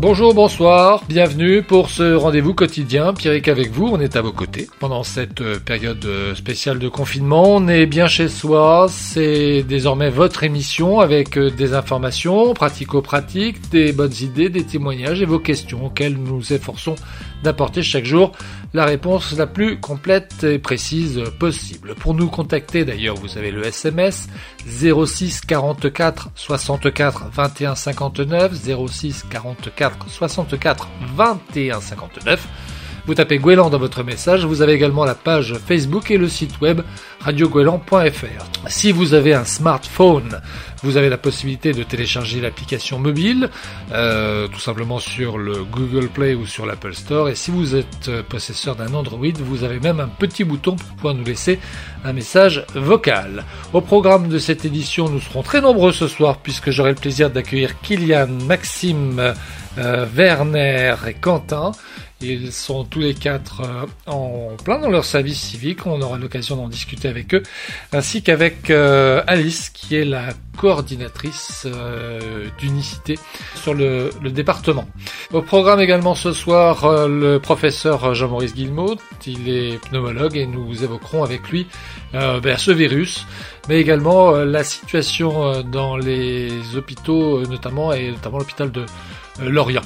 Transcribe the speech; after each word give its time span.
Bonjour, 0.00 0.32
bonsoir, 0.32 1.04
bienvenue 1.10 1.62
pour 1.62 1.90
ce 1.90 2.14
rendez-vous 2.14 2.54
quotidien. 2.54 3.12
Pierrick 3.12 3.48
avec 3.48 3.70
vous, 3.70 3.86
on 3.86 4.00
est 4.00 4.16
à 4.16 4.22
vos 4.22 4.32
côtés 4.32 4.66
pendant 4.78 5.02
cette 5.02 5.42
euh, 5.42 5.58
période 5.58 6.02
euh, 6.06 6.34
spéciale 6.34 6.78
de 6.78 6.88
confinement. 6.88 7.56
On 7.56 7.68
est 7.68 7.84
bien 7.84 8.06
chez 8.06 8.30
soi, 8.30 8.86
c'est 8.88 9.62
désormais 9.62 10.08
votre 10.08 10.42
émission 10.42 11.00
avec 11.00 11.36
euh, 11.36 11.50
des 11.50 11.74
informations 11.74 12.54
pratico-pratiques, 12.54 13.68
des 13.68 13.92
bonnes 13.92 14.14
idées, 14.22 14.48
des 14.48 14.64
témoignages 14.64 15.20
et 15.20 15.26
vos 15.26 15.38
questions 15.38 15.84
auxquelles 15.84 16.16
nous 16.16 16.36
nous 16.38 16.52
efforçons 16.54 16.94
d'apporter 17.42 17.82
chaque 17.82 18.06
jour 18.06 18.32
la 18.72 18.84
réponse 18.84 19.36
la 19.36 19.46
plus 19.46 19.80
complète 19.80 20.44
et 20.44 20.58
précise 20.58 21.22
possible. 21.38 21.94
Pour 21.94 22.14
nous 22.14 22.28
contacter 22.28 22.84
d'ailleurs, 22.84 23.16
vous 23.16 23.36
avez 23.36 23.50
le 23.50 23.64
SMS 23.64 24.28
06 24.66 25.40
44 25.42 26.30
64 26.34 27.30
21 27.32 27.74
59 27.74 28.52
06 28.88 29.24
44 29.28 30.08
64 30.08 30.88
21 31.16 31.80
59 31.80 32.48
vous 33.06 33.14
tapez 33.14 33.38
Gouélan 33.38 33.70
dans 33.70 33.78
votre 33.78 34.02
message. 34.02 34.44
Vous 34.44 34.62
avez 34.62 34.72
également 34.72 35.04
la 35.04 35.14
page 35.14 35.54
Facebook 35.66 36.10
et 36.10 36.18
le 36.18 36.28
site 36.28 36.60
web 36.60 36.80
radiogouélan.fr. 37.20 38.68
Si 38.68 38.92
vous 38.92 39.14
avez 39.14 39.34
un 39.34 39.44
smartphone, 39.44 40.40
vous 40.82 40.96
avez 40.96 41.08
la 41.08 41.18
possibilité 41.18 41.72
de 41.72 41.82
télécharger 41.82 42.40
l'application 42.40 42.98
mobile, 42.98 43.50
euh, 43.92 44.48
tout 44.48 44.60
simplement 44.60 44.98
sur 44.98 45.36
le 45.38 45.64
Google 45.64 46.08
Play 46.08 46.34
ou 46.34 46.46
sur 46.46 46.66
l'Apple 46.66 46.94
Store. 46.94 47.28
Et 47.28 47.34
si 47.34 47.50
vous 47.50 47.76
êtes 47.76 48.08
euh, 48.08 48.22
possesseur 48.22 48.76
d'un 48.76 48.94
Android, 48.94 49.26
vous 49.38 49.64
avez 49.64 49.78
même 49.80 50.00
un 50.00 50.08
petit 50.08 50.44
bouton 50.44 50.76
pour 50.76 50.88
pouvoir 50.96 51.14
nous 51.14 51.24
laisser 51.24 51.58
un 52.04 52.12
message 52.12 52.64
vocal. 52.74 53.44
Au 53.72 53.80
programme 53.80 54.28
de 54.28 54.38
cette 54.38 54.64
édition, 54.64 55.08
nous 55.08 55.20
serons 55.20 55.42
très 55.42 55.60
nombreux 55.60 55.92
ce 55.92 56.08
soir 56.08 56.38
puisque 56.38 56.70
j'aurai 56.70 56.90
le 56.90 56.96
plaisir 56.96 57.30
d'accueillir 57.30 57.80
Kylian, 57.80 58.28
Maxime, 58.46 59.34
euh, 59.78 60.06
Werner 60.14 60.94
et 61.06 61.14
Quentin. 61.14 61.72
Ils 62.22 62.52
sont 62.52 62.84
tous 62.84 62.98
les 62.98 63.14
quatre 63.14 63.62
euh, 63.62 63.86
en 64.06 64.50
plein 64.62 64.78
dans 64.78 64.90
leur 64.90 65.06
service 65.06 65.40
civique. 65.40 65.86
On 65.86 66.02
aura 66.02 66.18
l'occasion 66.18 66.54
d'en 66.56 66.68
discuter 66.68 67.08
avec 67.08 67.34
eux, 67.34 67.42
ainsi 67.92 68.22
qu'avec 68.22 68.68
euh, 68.68 69.22
Alice, 69.26 69.70
qui 69.70 69.96
est 69.96 70.04
la 70.04 70.28
coordinatrice 70.58 71.66
euh, 71.66 72.44
d'unicité 72.58 73.18
sur 73.54 73.72
le, 73.72 74.10
département. 74.30 74.86
Au 75.32 75.40
programme 75.40 75.80
également 75.80 76.14
ce 76.14 76.32
soir, 76.34 77.08
le 77.08 77.38
professeur 77.38 78.14
Jean-Maurice 78.14 78.54
Guillemot. 78.54 78.96
Il 79.26 79.48
est 79.48 79.78
pneumologue 79.88 80.36
et 80.36 80.46
nous 80.46 80.84
évoquerons 80.84 81.24
avec 81.24 81.48
lui 81.48 81.66
ben, 82.12 82.56
ce 82.58 82.70
virus, 82.70 83.26
mais 83.68 83.80
également 83.80 84.32
la 84.32 84.64
situation 84.64 85.62
dans 85.62 85.96
les 85.96 86.76
hôpitaux, 86.76 87.46
notamment 87.46 87.92
et 87.92 88.10
notamment 88.10 88.38
l'hôpital 88.38 88.70
de 88.70 88.84
Lorient. 89.42 89.82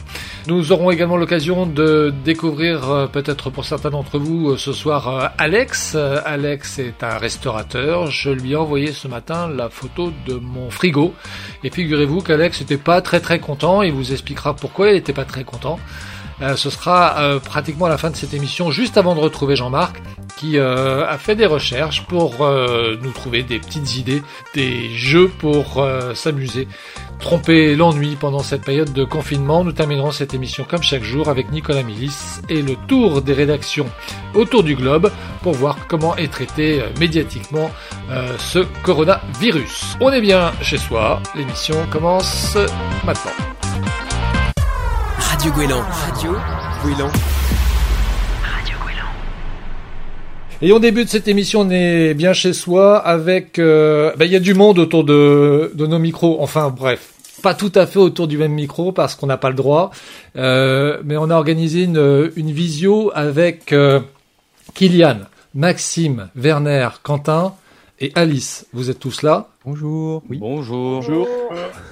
Nous 0.47 0.72
aurons 0.72 0.91
également 0.91 1.16
l'occasion 1.16 1.66
de 1.66 2.12
découvrir 2.24 2.91
euh, 2.91 3.06
peut-être 3.06 3.50
pour 3.50 3.64
certains 3.64 3.91
d'entre 3.91 4.19
vous 4.19 4.50
euh, 4.50 4.56
ce 4.56 4.72
soir 4.72 5.33
Alex. 5.38 5.97
Alex 5.97 6.78
est 6.78 7.02
un 7.02 7.16
restaurateur. 7.16 8.10
Je 8.10 8.30
lui 8.30 8.52
ai 8.52 8.56
envoyé 8.56 8.92
ce 8.92 9.08
matin 9.08 9.48
la 9.48 9.70
photo 9.70 10.12
de 10.27 10.34
mon 10.34 10.70
frigo. 10.70 11.14
Et 11.62 11.70
figurez-vous 11.70 12.20
qu'Alex 12.20 12.60
n'était 12.60 12.77
pas 12.77 13.00
très 13.00 13.20
très 13.20 13.38
content. 13.38 13.82
Il 13.82 13.92
vous 13.92 14.12
expliquera 14.12 14.55
pourquoi 14.55 14.88
il 14.88 14.94
n'était 14.94 15.12
pas 15.12 15.25
très 15.25 15.44
content. 15.44 15.78
Ce 16.40 16.70
sera 16.70 17.38
pratiquement 17.44 17.86
à 17.86 17.88
la 17.88 17.98
fin 17.98 18.10
de 18.10 18.16
cette 18.16 18.34
émission, 18.34 18.70
juste 18.70 18.96
avant 18.96 19.14
de 19.14 19.20
retrouver 19.20 19.56
Jean-Marc, 19.56 20.02
qui 20.36 20.58
a 20.58 21.16
fait 21.18 21.36
des 21.36 21.46
recherches 21.46 22.04
pour 22.06 22.46
nous 22.46 23.12
trouver 23.12 23.42
des 23.42 23.58
petites 23.58 23.96
idées, 23.96 24.22
des 24.54 24.91
jeux 24.91 25.28
pour 25.28 25.86
s'amuser 26.14 26.68
tromper 27.18 27.74
l'ennui 27.74 28.16
pendant 28.16 28.41
cette 28.41 28.62
période 28.62 28.92
de 28.92 29.04
confinement. 29.04 29.64
Nous 29.64 29.72
terminerons 29.72 30.10
cette 30.10 30.34
émission 30.34 30.66
comme 30.69 30.82
chaque 30.82 31.03
jour 31.03 31.28
avec 31.28 31.50
Nicolas 31.50 31.82
Milis 31.82 32.41
et 32.48 32.62
le 32.62 32.76
tour 32.86 33.22
des 33.22 33.32
rédactions 33.32 33.86
autour 34.34 34.62
du 34.62 34.75
globe 34.75 35.10
pour 35.42 35.54
voir 35.54 35.78
comment 35.88 36.16
est 36.16 36.30
traité 36.30 36.80
euh, 36.80 36.88
médiatiquement 37.00 37.70
euh, 38.10 38.36
ce 38.38 38.60
coronavirus. 38.82 39.97
On 40.00 40.10
est 40.12 40.20
bien 40.20 40.53
chez 40.60 40.78
soi, 40.78 41.22
l'émission 41.34 41.86
commence 41.91 42.56
maintenant. 43.04 43.32
Radio 45.44 45.56
Gouélan. 45.56 45.82
Radio 45.82 46.32
Gouélan. 46.82 47.10
Radio 48.43 48.77
Et 50.62 50.72
on 50.72 50.78
débute 50.78 51.10
cette 51.10 51.28
émission, 51.28 51.60
on 51.60 51.71
est 51.71 52.15
bien 52.15 52.32
chez 52.32 52.55
soi 52.55 52.97
avec... 52.97 53.59
Euh, 53.59 54.15
ben, 54.16 54.25
il 54.25 54.33
y 54.33 54.37
a 54.37 54.41
du 54.41 54.54
monde 54.54 54.78
autour 54.78 55.04
de, 55.04 55.71
de 55.75 55.87
nos 55.87 55.99
micros, 55.99 56.38
enfin 56.41 56.71
bref, 56.71 57.12
pas 57.43 57.53
tout 57.53 57.72
à 57.75 57.87
fait 57.87 57.99
autour 57.99 58.27
du 58.27 58.38
même 58.38 58.53
micro 58.53 58.93
parce 58.93 59.16
qu'on 59.16 59.27
n'a 59.27 59.37
pas 59.37 59.50
le 59.50 59.54
droit, 59.54 59.91
euh, 60.37 61.03
mais 61.04 61.19
on 61.19 61.28
a 61.28 61.34
organisé 61.34 61.83
une, 61.83 62.33
une 62.37 62.50
visio 62.50 63.12
avec 63.15 63.75
euh, 63.75 64.00
Kylian, 64.72 65.19
Maxime, 65.54 66.31
Werner, 66.37 66.88
Quentin 67.03 67.53
et 68.00 68.12
Alice. 68.15 68.65
Vous 68.72 68.88
êtes 68.88 68.99
tous 68.99 69.21
là 69.21 69.49
Bonjour. 69.64 70.22
Oui. 70.28 70.36
Bonjour. 70.38 70.97
Bonjour. 70.97 71.26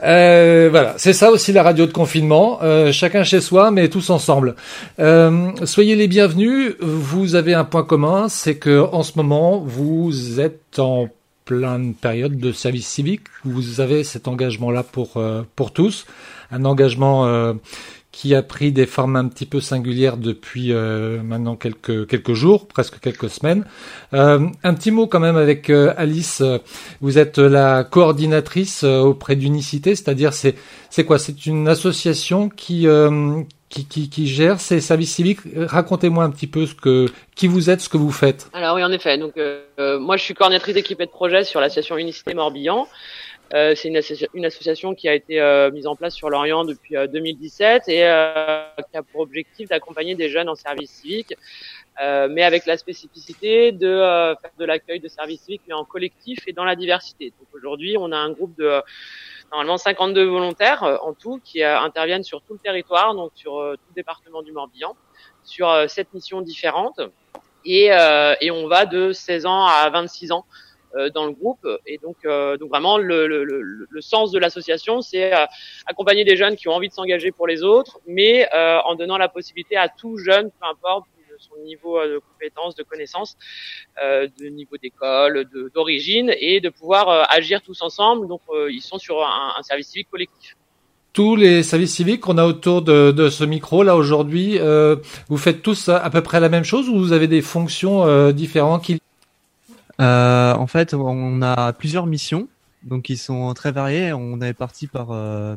Euh, 0.03 0.69
voilà, 0.71 0.95
c'est 0.99 1.15
ça 1.15 1.31
aussi 1.31 1.53
la 1.53 1.63
radio 1.63 1.87
de 1.87 1.93
confinement. 1.93 2.59
Euh, 2.63 2.93
chacun 2.93 3.25
chez 3.25 3.41
soi, 3.41 3.71
mais 3.71 3.89
tous 3.89 4.11
ensemble. 4.11 4.57
Euh, 4.99 5.53
soyez 5.65 5.97
les 5.97 6.07
bienvenus. 6.07 6.75
Vous 6.81 7.35
avez 7.35 7.55
un 7.55 7.65
point 7.65 7.83
commun, 7.83 8.29
c'est 8.29 8.57
que 8.57 8.81
en 8.93 9.03
ce 9.03 9.13
moment 9.17 9.59
vous 9.59 10.39
êtes 10.39 10.79
en 10.79 11.09
plein 11.47 11.93
période 11.93 12.37
de 12.37 12.53
service 12.53 12.87
civique. 12.87 13.23
Vous 13.45 13.81
avez 13.81 14.05
cet 14.05 14.29
engagement-là 14.29 14.83
pour 14.83 15.17
euh, 15.17 15.43
pour 15.57 15.73
tous, 15.73 16.05
un 16.51 16.67
engagement 16.67 17.27
euh, 17.27 17.55
qui 18.13 18.35
a 18.35 18.43
pris 18.43 18.73
des 18.73 18.87
formes 18.87 19.17
un 19.17 19.27
petit 19.27 19.47
peu 19.47 19.61
singulières 19.61 20.17
depuis 20.17 20.73
euh, 20.73 21.23
maintenant 21.23 21.57
quelques 21.57 22.07
quelques 22.07 22.35
jours, 22.35 22.69
presque 22.69 23.01
quelques 23.01 23.31
semaines. 23.31 23.65
un 24.13 24.75
petit 24.75 24.91
mot 24.91 25.07
quand 25.07 25.21
même 25.21 25.37
avec 25.37 25.71
Alice. 25.71 26.43
Vous 27.01 27.19
êtes 27.19 27.39
la 27.39 27.85
coordinatrice 27.85 28.85
auprès 28.85 29.35
d'Unicité, 29.35 29.97
c'est-à-dire 29.97 30.35
c'est 30.35 30.55
c'est 30.91 31.05
quoi? 31.05 31.19
C'est 31.19 31.47
une 31.47 31.69
association 31.69 32.49
qui 32.49 32.87
qui, 33.73 34.09
qui, 34.11 34.27
gère 34.27 34.61
ces 34.61 34.81
services 34.81 35.15
civiques? 35.15 35.41
Racontez-moi 35.57 36.25
un 36.25 36.31
petit 36.31 36.47
peu 36.47 36.67
ce 36.67 36.75
que, 36.75 37.07
qui 37.35 37.49
vous 37.49 37.71
êtes, 37.71 37.81
ce 37.81 37.89
que 37.89 37.97
vous 37.97 38.13
faites. 38.13 38.49
Alors 38.53 38.77
oui, 38.77 38.85
en 38.85 38.93
effet. 38.93 39.17
Donc 39.19 39.37
euh, 39.37 39.99
moi, 39.99 40.17
je 40.17 40.23
suis 40.23 40.35
coordinatrice 40.35 40.75
d'équipe 40.75 41.01
et 41.01 41.07
de 41.07 41.11
projet 41.11 41.45
sur 41.45 41.61
l'association 41.61 41.97
Unicité 41.97 42.35
Morbihan. 42.35 42.87
Euh, 43.55 43.75
c'est 43.75 43.89
une, 43.89 44.01
une, 44.35 44.47
association 44.47 44.95
qui 44.95 45.09
a 45.09 45.15
été 45.15 45.41
euh, 45.41 45.71
mise 45.71 45.87
en 45.87 45.95
place 45.95 46.15
sur 46.15 46.31
l'Orient 46.31 46.65
depuis 46.65 46.95
2017 46.95 47.89
et 47.89 47.97
qui 47.97 48.97
a 48.97 49.03
pour 49.13 49.21
objectif 49.21 49.69
d'accompagner 49.69 50.15
des 50.15 50.29
jeunes 50.29 50.49
en 50.49 50.55
service 50.55 50.91
civique, 50.91 51.35
mais 52.01 52.43
avec 52.43 52.67
la 52.67 52.77
spécificité 52.77 53.73
de 53.73 53.99
faire 54.41 54.51
de 54.59 54.65
l'accueil 54.65 55.01
de 55.01 55.09
services 55.09 55.43
civiques 55.43 55.63
mais 55.69 55.75
en 55.75 55.85
collectif 55.85 56.39
et 56.47 56.53
dans 56.53 56.65
la 56.65 56.77
diversité. 56.77 57.33
Donc 57.39 57.49
aujourd'hui, 57.53 57.97
on 57.99 58.11
a 58.13 58.17
un 58.17 58.31
groupe 58.31 58.57
de 58.57 58.83
normalement 59.53 59.77
52 59.77 60.25
volontaires 60.25 60.83
euh, 60.83 60.97
en 61.03 61.13
tout 61.13 61.41
qui 61.45 61.63
euh, 61.63 61.79
interviennent 61.79 62.25
sur 62.25 62.43
tout 62.43 62.55
le 62.55 62.59
territoire, 62.59 63.15
donc 63.15 63.33
sur 63.35 63.59
euh, 63.59 63.75
tout 63.75 63.85
le 63.91 63.95
département 63.95 64.43
du 64.43 64.53
Morbihan, 64.53 64.97
sur 65.45 65.69
sept 65.89 66.13
missions 66.15 66.41
différentes. 66.41 67.01
Et, 67.65 67.91
et, 68.41 68.51
on 68.51 68.67
va 68.67 68.87
de 68.87 69.13
16 69.13 69.47
ans 69.47 69.67
à 69.67 69.89
26 69.91 70.33
ans 70.33 70.45
dans 71.15 71.27
le 71.27 71.33
groupe. 71.33 71.67
Et 71.87 71.99
donc, 71.99 72.17
donc 72.25 72.69
vraiment, 72.69 72.99
le, 72.99 73.27
le, 73.27 73.45
le, 73.45 73.63
le 73.89 74.01
sens 74.01 74.31
de 74.31 74.39
l'association, 74.39 75.01
c'est 75.01 75.33
accompagner 75.87 76.25
des 76.25 76.37
jeunes 76.37 76.57
qui 76.57 76.69
ont 76.69 76.73
envie 76.73 76.89
de 76.89 76.95
s'engager 76.95 77.33
pour 77.33 77.47
les 77.47 77.63
autres, 77.63 78.01
mais 78.07 78.49
en 78.53 78.95
donnant 78.95 79.19
la 79.19 79.29
possibilité 79.29 79.77
à 79.77 79.89
tout 79.89 80.19
jeune, 80.19 80.51
peu 80.51 80.67
importe 80.67 81.07
son 81.43 81.63
niveau 81.65 81.99
euh, 81.99 82.15
de 82.15 82.19
compétences, 82.19 82.75
de 82.75 82.83
connaissances, 82.83 83.37
euh, 84.03 84.29
de 84.41 84.47
niveau 84.47 84.77
d'école, 84.83 85.47
d'origine, 85.75 86.33
et 86.39 86.61
de 86.61 86.69
pouvoir 86.69 87.09
euh, 87.09 87.23
agir 87.29 87.61
tous 87.63 87.83
ensemble. 87.83 88.29
Donc, 88.29 88.41
ils 88.71 88.81
sont 88.81 88.99
sur 88.99 89.23
un, 89.23 89.63
service 89.63 89.89
civique 89.89 90.09
collectif 90.11 90.57
tous 91.13 91.37
les 91.37 91.63
services 91.63 91.95
civiques 91.95 92.23
qu'on 92.23 92.39
a 92.39 92.47
autour 92.47 92.81
de, 92.81 93.29
ce 93.29 93.45
micro 93.45 93.83
là 93.83 93.97
aujourd'hui, 93.97 94.59
vous 95.29 95.37
faites 95.37 95.61
tous 95.61 95.91
à 95.91 96.09
peu 96.09 96.23
près 96.23 96.41
la 96.41 96.49
même 96.49 96.65
chose 96.65 96.89
ou 96.89 96.99
vous 96.99 97.13
avez 97.13 97.29
des 97.29 97.43
fonctions 97.43 98.33
différentes 98.33 98.83
qui... 98.83 98.99
En 100.03 100.67
fait, 100.67 100.95
on 100.95 101.43
a 101.43 101.73
plusieurs 101.73 102.07
missions, 102.07 102.49
donc 102.83 103.09
ils 103.09 103.19
sont 103.19 103.53
très 103.55 103.73
variés. 103.73 104.13
On 104.13 104.41
est 104.41 104.55
parti 104.55 104.87
par 104.87 105.09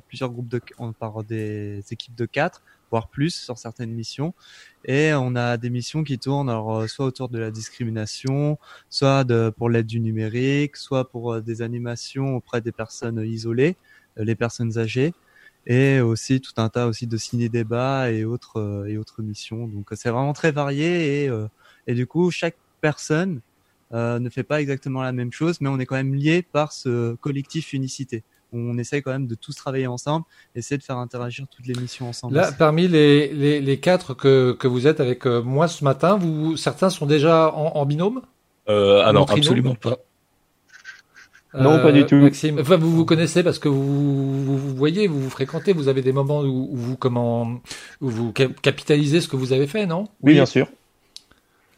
plusieurs 0.08 0.30
groupes 0.30 0.48
de, 0.48 0.62
par 1.00 1.24
des 1.24 1.84
équipes 1.92 2.16
de 2.16 2.26
quatre, 2.26 2.62
voire 2.92 3.08
plus 3.10 3.36
sur 3.36 3.58
certaines 3.58 3.92
missions. 3.92 4.34
Et 4.86 5.14
on 5.14 5.36
a 5.36 5.58
des 5.58 5.70
missions 5.70 6.04
qui 6.04 6.20
tournent 6.20 6.50
alors, 6.50 6.78
euh, 6.78 6.88
soit 6.88 7.06
autour 7.06 7.30
de 7.30 7.40
la 7.40 7.52
discrimination, 7.52 8.58
soit 8.90 9.26
pour 9.58 9.70
l'aide 9.70 9.88
du 9.88 10.00
numérique, 10.00 10.76
soit 10.78 11.10
pour 11.10 11.34
euh, 11.34 11.42
des 11.42 11.62
animations 11.62 12.36
auprès 12.36 12.62
des 12.62 12.72
personnes 12.72 13.22
isolées, 13.26 13.76
euh, 14.20 14.24
les 14.24 14.36
personnes 14.36 14.78
âgées, 14.78 15.14
et 15.66 16.00
aussi 16.00 16.42
tout 16.42 16.54
un 16.58 16.70
tas 16.70 16.88
aussi 16.88 17.08
de 17.08 17.18
ciné-débats 17.18 18.12
et 18.12 18.24
autres 18.24 18.86
et 18.88 18.98
autres 18.98 19.22
missions. 19.24 19.68
Donc 19.68 19.88
c'est 19.94 20.12
vraiment 20.12 20.34
très 20.34 20.52
varié 20.52 21.26
et, 21.26 21.32
et 21.88 21.96
du 21.96 22.06
coup 22.06 22.30
chaque 22.30 22.56
personne 22.82 23.42
ne 23.96 24.30
fait 24.30 24.44
pas 24.44 24.62
exactement 24.62 25.02
la 25.02 25.12
même 25.12 25.32
chose, 25.32 25.62
mais 25.62 25.70
on 25.70 25.80
est 25.80 25.86
quand 25.86 25.96
même 25.96 26.16
lié 26.16 26.42
par 26.42 26.72
ce 26.72 27.16
collectif 27.16 27.74
unicité. 27.74 28.24
on 28.56 28.78
essaye 28.78 29.02
quand 29.02 29.12
même 29.12 29.28
de 29.28 29.36
tous 29.36 29.56
travailler 29.56 29.88
ensemble, 29.88 30.26
essayer 30.56 30.78
de 30.78 30.84
faire 30.84 30.98
interagir 30.98 31.46
toutes 31.48 31.68
les 31.68 31.80
missions 31.80 32.10
ensemble. 32.10 32.36
Là, 32.36 32.52
parmi 32.52 32.88
les, 32.88 33.34
les, 33.34 33.62
les 33.62 33.80
quatre 33.80 34.14
que, 34.14 34.54
que 34.54 34.68
vous 34.68 34.88
êtes 34.88 35.00
avec 35.00 35.26
euh, 35.26 35.42
moi 35.42 35.68
ce 35.68 35.84
matin, 35.84 36.18
vous, 36.18 36.58
certains 36.58 36.90
sont 36.90 37.06
déjà 37.06 37.52
en, 37.54 37.76
en 37.76 37.86
binôme? 37.86 38.22
Euh, 38.70 39.02
ah 39.04 39.10
En 39.10 39.14
non, 39.14 39.26
trinôme? 39.26 39.40
absolument 39.44 39.76
pas. 39.76 39.98
Non, 41.58 41.82
pas 41.82 41.94
du 41.94 42.06
tout. 42.06 42.18
Maxime, 42.18 42.60
enfin, 42.60 42.76
vous 42.76 42.92
vous 42.92 43.06
connaissez 43.06 43.42
parce 43.42 43.60
que 43.60 43.70
vous, 43.70 44.44
vous, 44.44 44.58
vous 44.58 44.76
voyez, 44.76 45.08
vous 45.08 45.22
vous 45.22 45.30
fréquentez, 45.30 45.72
vous 45.72 45.88
avez 45.88 46.02
des 46.02 46.12
moments 46.12 46.42
où, 46.42 46.68
où 46.72 46.76
vous 46.76 46.98
comment, 46.98 47.62
où 48.02 48.10
vous 48.10 48.34
cap- 48.34 48.60
capitalisez 48.62 49.22
ce 49.22 49.30
que 49.30 49.38
vous 49.38 49.54
avez 49.54 49.66
fait, 49.66 49.86
non? 49.86 50.04
Oui, 50.22 50.34
bien 50.34 50.46
sûr. 50.46 50.68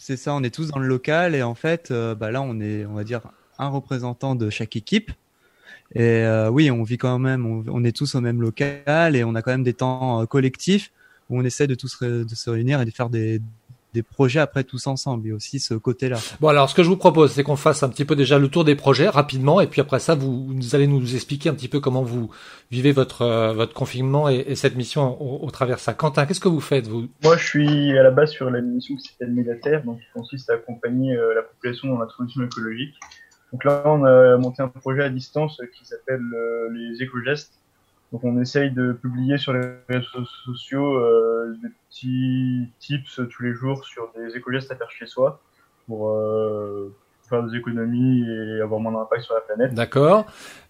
C'est 0.08 0.16
ça, 0.16 0.34
on 0.34 0.42
est 0.42 0.56
tous 0.56 0.70
dans 0.70 0.80
le 0.80 0.88
local 0.88 1.36
et 1.36 1.44
en 1.44 1.54
fait, 1.54 1.92
euh, 1.92 2.16
bah 2.16 2.32
là, 2.32 2.42
on 2.42 2.62
est, 2.62 2.86
on 2.86 2.94
va 2.94 3.04
dire, 3.04 3.20
un 3.60 3.68
représentant 3.68 4.36
de 4.36 4.50
chaque 4.50 4.78
équipe. 4.78 5.12
Et 5.96 6.02
euh, 6.02 6.50
oui, 6.50 6.72
on 6.72 6.84
vit 6.84 6.98
quand 6.98 7.20
même, 7.20 7.46
on, 7.46 7.84
est 7.84 7.92
tous 7.92 8.16
au 8.16 8.22
même 8.22 8.42
local 8.42 9.18
et 9.18 9.26
on 9.26 9.36
a 9.36 9.42
quand 9.42 9.52
même 9.52 9.66
des 9.66 9.74
temps 9.74 10.22
euh, 10.22 10.26
collectifs 10.26 10.94
où 11.30 11.38
on 11.38 11.44
essaie 11.44 11.68
de 11.68 11.76
tous 11.76 11.90
se 11.90 12.50
réunir 12.50 12.80
et 12.80 12.86
de 12.86 12.92
faire 12.92 13.10
des, 13.10 13.42
des 13.94 14.04
projets 14.04 14.40
après 14.40 14.64
tous 14.64 14.86
ensemble. 14.88 15.26
Il 15.26 15.30
y 15.30 15.32
a 15.32 15.36
aussi 15.36 15.60
ce 15.60 15.74
côté-là. 15.74 16.18
Bon, 16.40 16.50
alors, 16.50 16.70
ce 16.70 16.76
que 16.76 16.84
je 16.84 16.90
vous 16.90 16.98
propose, 16.98 17.32
c'est 17.32 17.44
qu'on 17.44 17.56
fasse 17.56 17.84
un 17.84 17.90
petit 17.90 18.06
peu 18.06 18.16
déjà 18.16 18.38
le 18.38 18.48
tour 18.48 18.64
des 18.64 18.76
projets 18.76 19.08
rapidement, 19.08 19.62
et 19.62 19.68
puis 19.68 19.82
après 19.82 20.00
ça, 20.00 20.14
vous, 20.14 20.48
vous 20.48 20.76
allez 20.76 20.88
nous 20.88 21.16
expliquer 21.16 21.50
un 21.50 21.54
petit 21.54 21.68
peu 21.68 21.80
comment 21.80 22.04
vous 22.04 22.30
vivez 22.70 22.92
votre 22.92 23.22
euh, 23.22 23.54
votre 23.54 23.74
confinement 23.74 24.30
et, 24.30 24.44
et 24.48 24.56
cette 24.56 24.76
mission 24.76 25.22
au, 25.22 25.46
au 25.46 25.52
travers 25.52 25.78
de 25.78 25.82
ça. 25.82 25.94
Quentin, 25.94 26.26
qu'est-ce 26.26 26.40
que 26.40 26.50
vous 26.50 26.60
faites 26.60 26.88
vous? 26.88 27.08
Moi, 27.24 27.38
je 27.38 27.46
suis 27.46 27.98
à 27.98 28.04
la 28.04 28.12
base 28.12 28.32
sur 28.32 28.50
la 28.50 28.62
mission 28.62 28.96
qui 28.96 29.08
s'appelle 29.08 29.32
Mégaterre, 29.32 29.84
donc 29.84 30.00
qui 30.00 30.06
consiste 30.14 30.50
à 30.50 30.54
accompagner 30.54 31.16
euh, 31.16 31.34
la 31.34 31.42
population 31.42 31.88
dans 31.88 32.00
la 32.00 32.08
transition 32.08 32.44
écologique. 32.44 32.96
Donc 33.54 33.64
là, 33.64 33.84
on 33.86 34.04
a 34.04 34.38
monté 34.38 34.62
un 34.62 34.68
projet 34.68 35.04
à 35.04 35.10
distance 35.10 35.62
qui 35.78 35.86
s'appelle 35.86 36.22
euh, 36.36 36.70
les 36.74 37.02
éco-gestes. 37.02 37.54
Donc 38.12 38.24
on 38.24 38.40
essaye 38.40 38.72
de 38.72 38.94
publier 38.94 39.38
sur 39.38 39.52
les 39.54 39.68
réseaux 39.90 40.26
sociaux 40.46 40.96
euh, 40.98 41.58
des 41.62 41.70
petits 41.90 42.68
tips 42.80 43.22
tous 43.30 43.44
les 43.44 43.54
jours 43.54 43.84
sur 43.86 44.10
des 44.16 44.36
éco-gestes 44.38 44.72
à 44.72 44.76
faire 44.76 44.90
chez 44.92 45.06
soi 45.08 45.42
pour 45.88 46.10
euh, 46.10 46.96
faire 47.30 47.44
des 47.44 47.58
économies 47.58 48.24
et 48.26 48.62
avoir 48.62 48.80
moins 48.80 48.94
d'impact 48.94 49.24
sur 49.24 49.36
la 49.36 49.42
planète. 49.42 49.74
D'accord. 49.74 50.26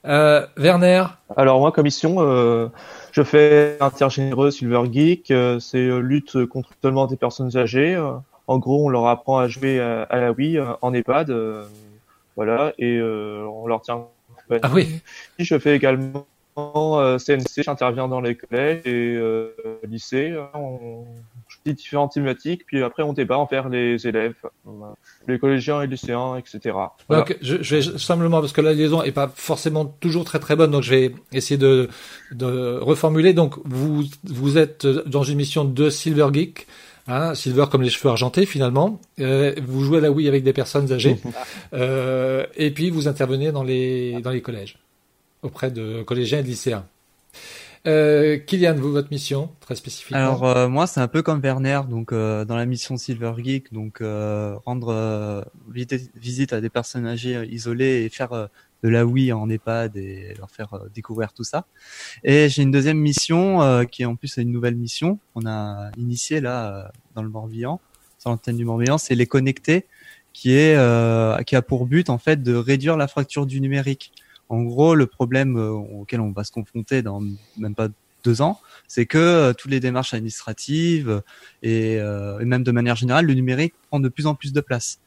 Euh, 0.05 0.47
Werner, 0.57 1.03
Alors 1.35 1.59
moi, 1.59 1.71
comme 1.71 1.83
mission, 1.83 2.15
euh, 2.19 2.69
je 3.11 3.21
fais 3.21 3.77
Intergénéreux 3.79 4.49
Silver 4.49 4.81
Geek. 4.91 5.29
euh, 5.29 5.59
c'est 5.59 5.77
euh, 5.87 5.99
lutte 5.99 6.43
contre 6.47 6.69
seulement 6.81 7.05
des 7.05 7.17
personnes 7.17 7.55
âgées. 7.55 7.95
euh. 7.95 8.13
en 8.47 8.57
gros, 8.57 8.83
on 8.85 8.89
leur 8.89 9.05
apprend 9.07 9.37
à 9.37 9.47
jouer 9.47 9.79
à, 9.79 10.03
à 10.03 10.19
la 10.19 10.31
Wii 10.31 10.57
euh, 10.57 10.65
en 10.81 10.91
EHPAD. 10.93 11.29
euh, 11.29 11.65
voilà, 12.35 12.73
et 12.79 12.97
euh, 12.97 13.45
on 13.47 13.67
leur 13.67 13.81
tient 13.81 14.05
compagnie. 14.41 14.61
ah 14.63 14.69
oui, 14.73 15.01
Je 15.39 15.59
fais 15.59 15.75
également 15.75 16.25
CNC, 16.57 17.63
j'interviens 17.63 18.07
dans 18.07 18.21
les 18.21 18.35
collèges 18.35 18.81
et 18.85 19.15
euh, 19.15 19.49
lycées. 19.87 20.31
hein, 20.37 20.49
On 20.53 21.05
je 21.49 21.55
dis 21.65 21.73
différentes 21.73 22.11
thématiques, 22.13 22.65
puis 22.65 22.83
après 22.83 23.03
on 23.03 23.13
débat 23.13 23.37
envers 23.37 23.69
les 23.69 24.05
élèves, 24.07 24.35
euh, 24.67 24.71
les 25.27 25.39
collégiens 25.39 25.81
et 25.81 25.87
lycéens, 25.87 26.35
etc. 26.35 26.75
Voilà. 27.07 27.23
Donc, 27.23 27.37
je, 27.41 27.57
je 27.61 27.75
vais 27.77 27.97
simplement 27.97 28.41
parce 28.41 28.51
que 28.51 28.61
la 28.61 28.73
liaison 28.73 29.01
est 29.01 29.11
pas 29.11 29.31
forcément 29.33 29.85
toujours 29.85 30.25
très 30.25 30.39
très 30.39 30.55
bonne, 30.55 30.71
donc 30.71 30.83
je 30.83 30.91
vais 30.93 31.15
essayer 31.31 31.57
de, 31.57 31.89
de 32.31 32.77
reformuler. 32.79 33.33
Donc, 33.33 33.55
vous 33.63 34.03
vous 34.25 34.57
êtes 34.57 34.85
dans 34.85 35.23
une 35.23 35.37
mission 35.37 35.63
de 35.63 35.89
Silver 35.89 36.27
Geek, 36.33 36.67
hein, 37.07 37.33
Silver 37.33 37.65
comme 37.71 37.81
les 37.81 37.89
cheveux 37.89 38.09
argentés 38.09 38.45
finalement. 38.45 38.99
Euh, 39.19 39.53
vous 39.65 39.83
jouez 39.83 39.99
à 39.99 40.01
la 40.01 40.11
Wii 40.11 40.27
avec 40.27 40.43
des 40.43 40.53
personnes 40.53 40.91
âgées, 40.91 41.17
euh, 41.73 42.45
et 42.55 42.71
puis 42.71 42.89
vous 42.89 43.07
intervenez 43.07 43.51
dans 43.53 43.63
les 43.63 44.19
dans 44.21 44.31
les 44.31 44.41
collèges 44.41 44.77
auprès 45.47 45.71
de 45.71 46.03
collégiens 46.03 46.39
et 46.39 46.43
de 46.43 46.47
lycéens. 46.47 46.85
Euh, 47.87 48.37
Kylian, 48.37 48.75
vous 48.75 48.91
votre 48.91 49.11
mission 49.11 49.49
très 49.61 49.75
spécifiquement. 49.75 50.17
Alors 50.17 50.43
euh, 50.45 50.67
moi, 50.67 50.87
c'est 50.87 50.99
un 50.99 51.07
peu 51.07 51.21
comme 51.21 51.39
Werner, 51.39 51.81
donc 51.89 52.11
euh, 52.11 52.43
dans 52.43 52.57
la 52.57 52.65
mission 52.65 52.97
Silver 52.97 53.33
Geek, 53.37 53.71
donc 53.71 54.01
euh, 54.01 54.55
rendre 54.65 55.45
visite, 56.15 56.51
à 56.51 56.59
des 56.59 56.69
personnes 56.69 57.05
âgées 57.05 57.47
isolées 57.49 58.03
et 58.03 58.09
faire 58.09 58.49
de 58.83 58.89
la 58.89 59.05
Wii 59.05 59.31
en 59.31 59.49
EHPAD 59.49 59.95
et 59.95 60.33
leur 60.37 60.51
faire 60.51 60.79
découvrir 60.93 61.31
tout 61.33 61.45
ça. 61.45 61.65
Et 62.23 62.49
j'ai 62.49 62.61
une 62.61 62.71
deuxième 62.71 62.97
mission 62.97 63.85
qui 63.89 64.01
est 64.01 64.05
en 64.05 64.15
plus 64.15 64.37
une 64.37 64.51
nouvelle 64.51 64.75
mission 64.75 65.19
qu'on 65.33 65.47
a 65.47 65.89
initiée 65.97 66.41
là 66.41 66.91
dans 67.15 67.23
le 67.23 67.29
Morbihan, 67.29 67.79
sur 68.19 68.29
l'antenne 68.29 68.57
du 68.57 68.65
Morbihan, 68.65 68.97
c'est 68.97 69.15
les 69.15 69.27
connecter, 69.27 69.85
qui 70.33 70.51
est 70.53 70.75
qui 71.45 71.55
a 71.55 71.61
pour 71.61 71.85
but 71.85 72.09
en 72.09 72.17
fait 72.17 72.43
de 72.43 72.53
réduire 72.53 72.97
la 72.97 73.07
fracture 73.07 73.45
du 73.45 73.61
numérique. 73.61 74.11
En 74.49 74.63
gros, 74.63 74.95
le 74.95 75.07
problème 75.07 75.57
euh, 75.57 75.71
auquel 75.71 76.21
on 76.21 76.31
va 76.31 76.43
se 76.43 76.51
confronter 76.51 77.01
dans 77.01 77.21
même 77.57 77.75
pas 77.75 77.89
deux 78.23 78.41
ans, 78.41 78.59
c'est 78.87 79.05
que 79.05 79.17
euh, 79.17 79.53
toutes 79.53 79.71
les 79.71 79.79
démarches 79.79 80.13
administratives 80.13 81.09
euh, 81.09 81.21
et, 81.63 81.97
euh, 81.99 82.39
et 82.39 82.45
même 82.45 82.63
de 82.63 82.71
manière 82.71 82.95
générale, 82.95 83.25
le 83.25 83.33
numérique 83.33 83.73
prend 83.89 83.99
de 83.99 84.09
plus 84.09 84.27
en 84.27 84.35
plus 84.35 84.53
de 84.53 84.61
place. 84.61 84.99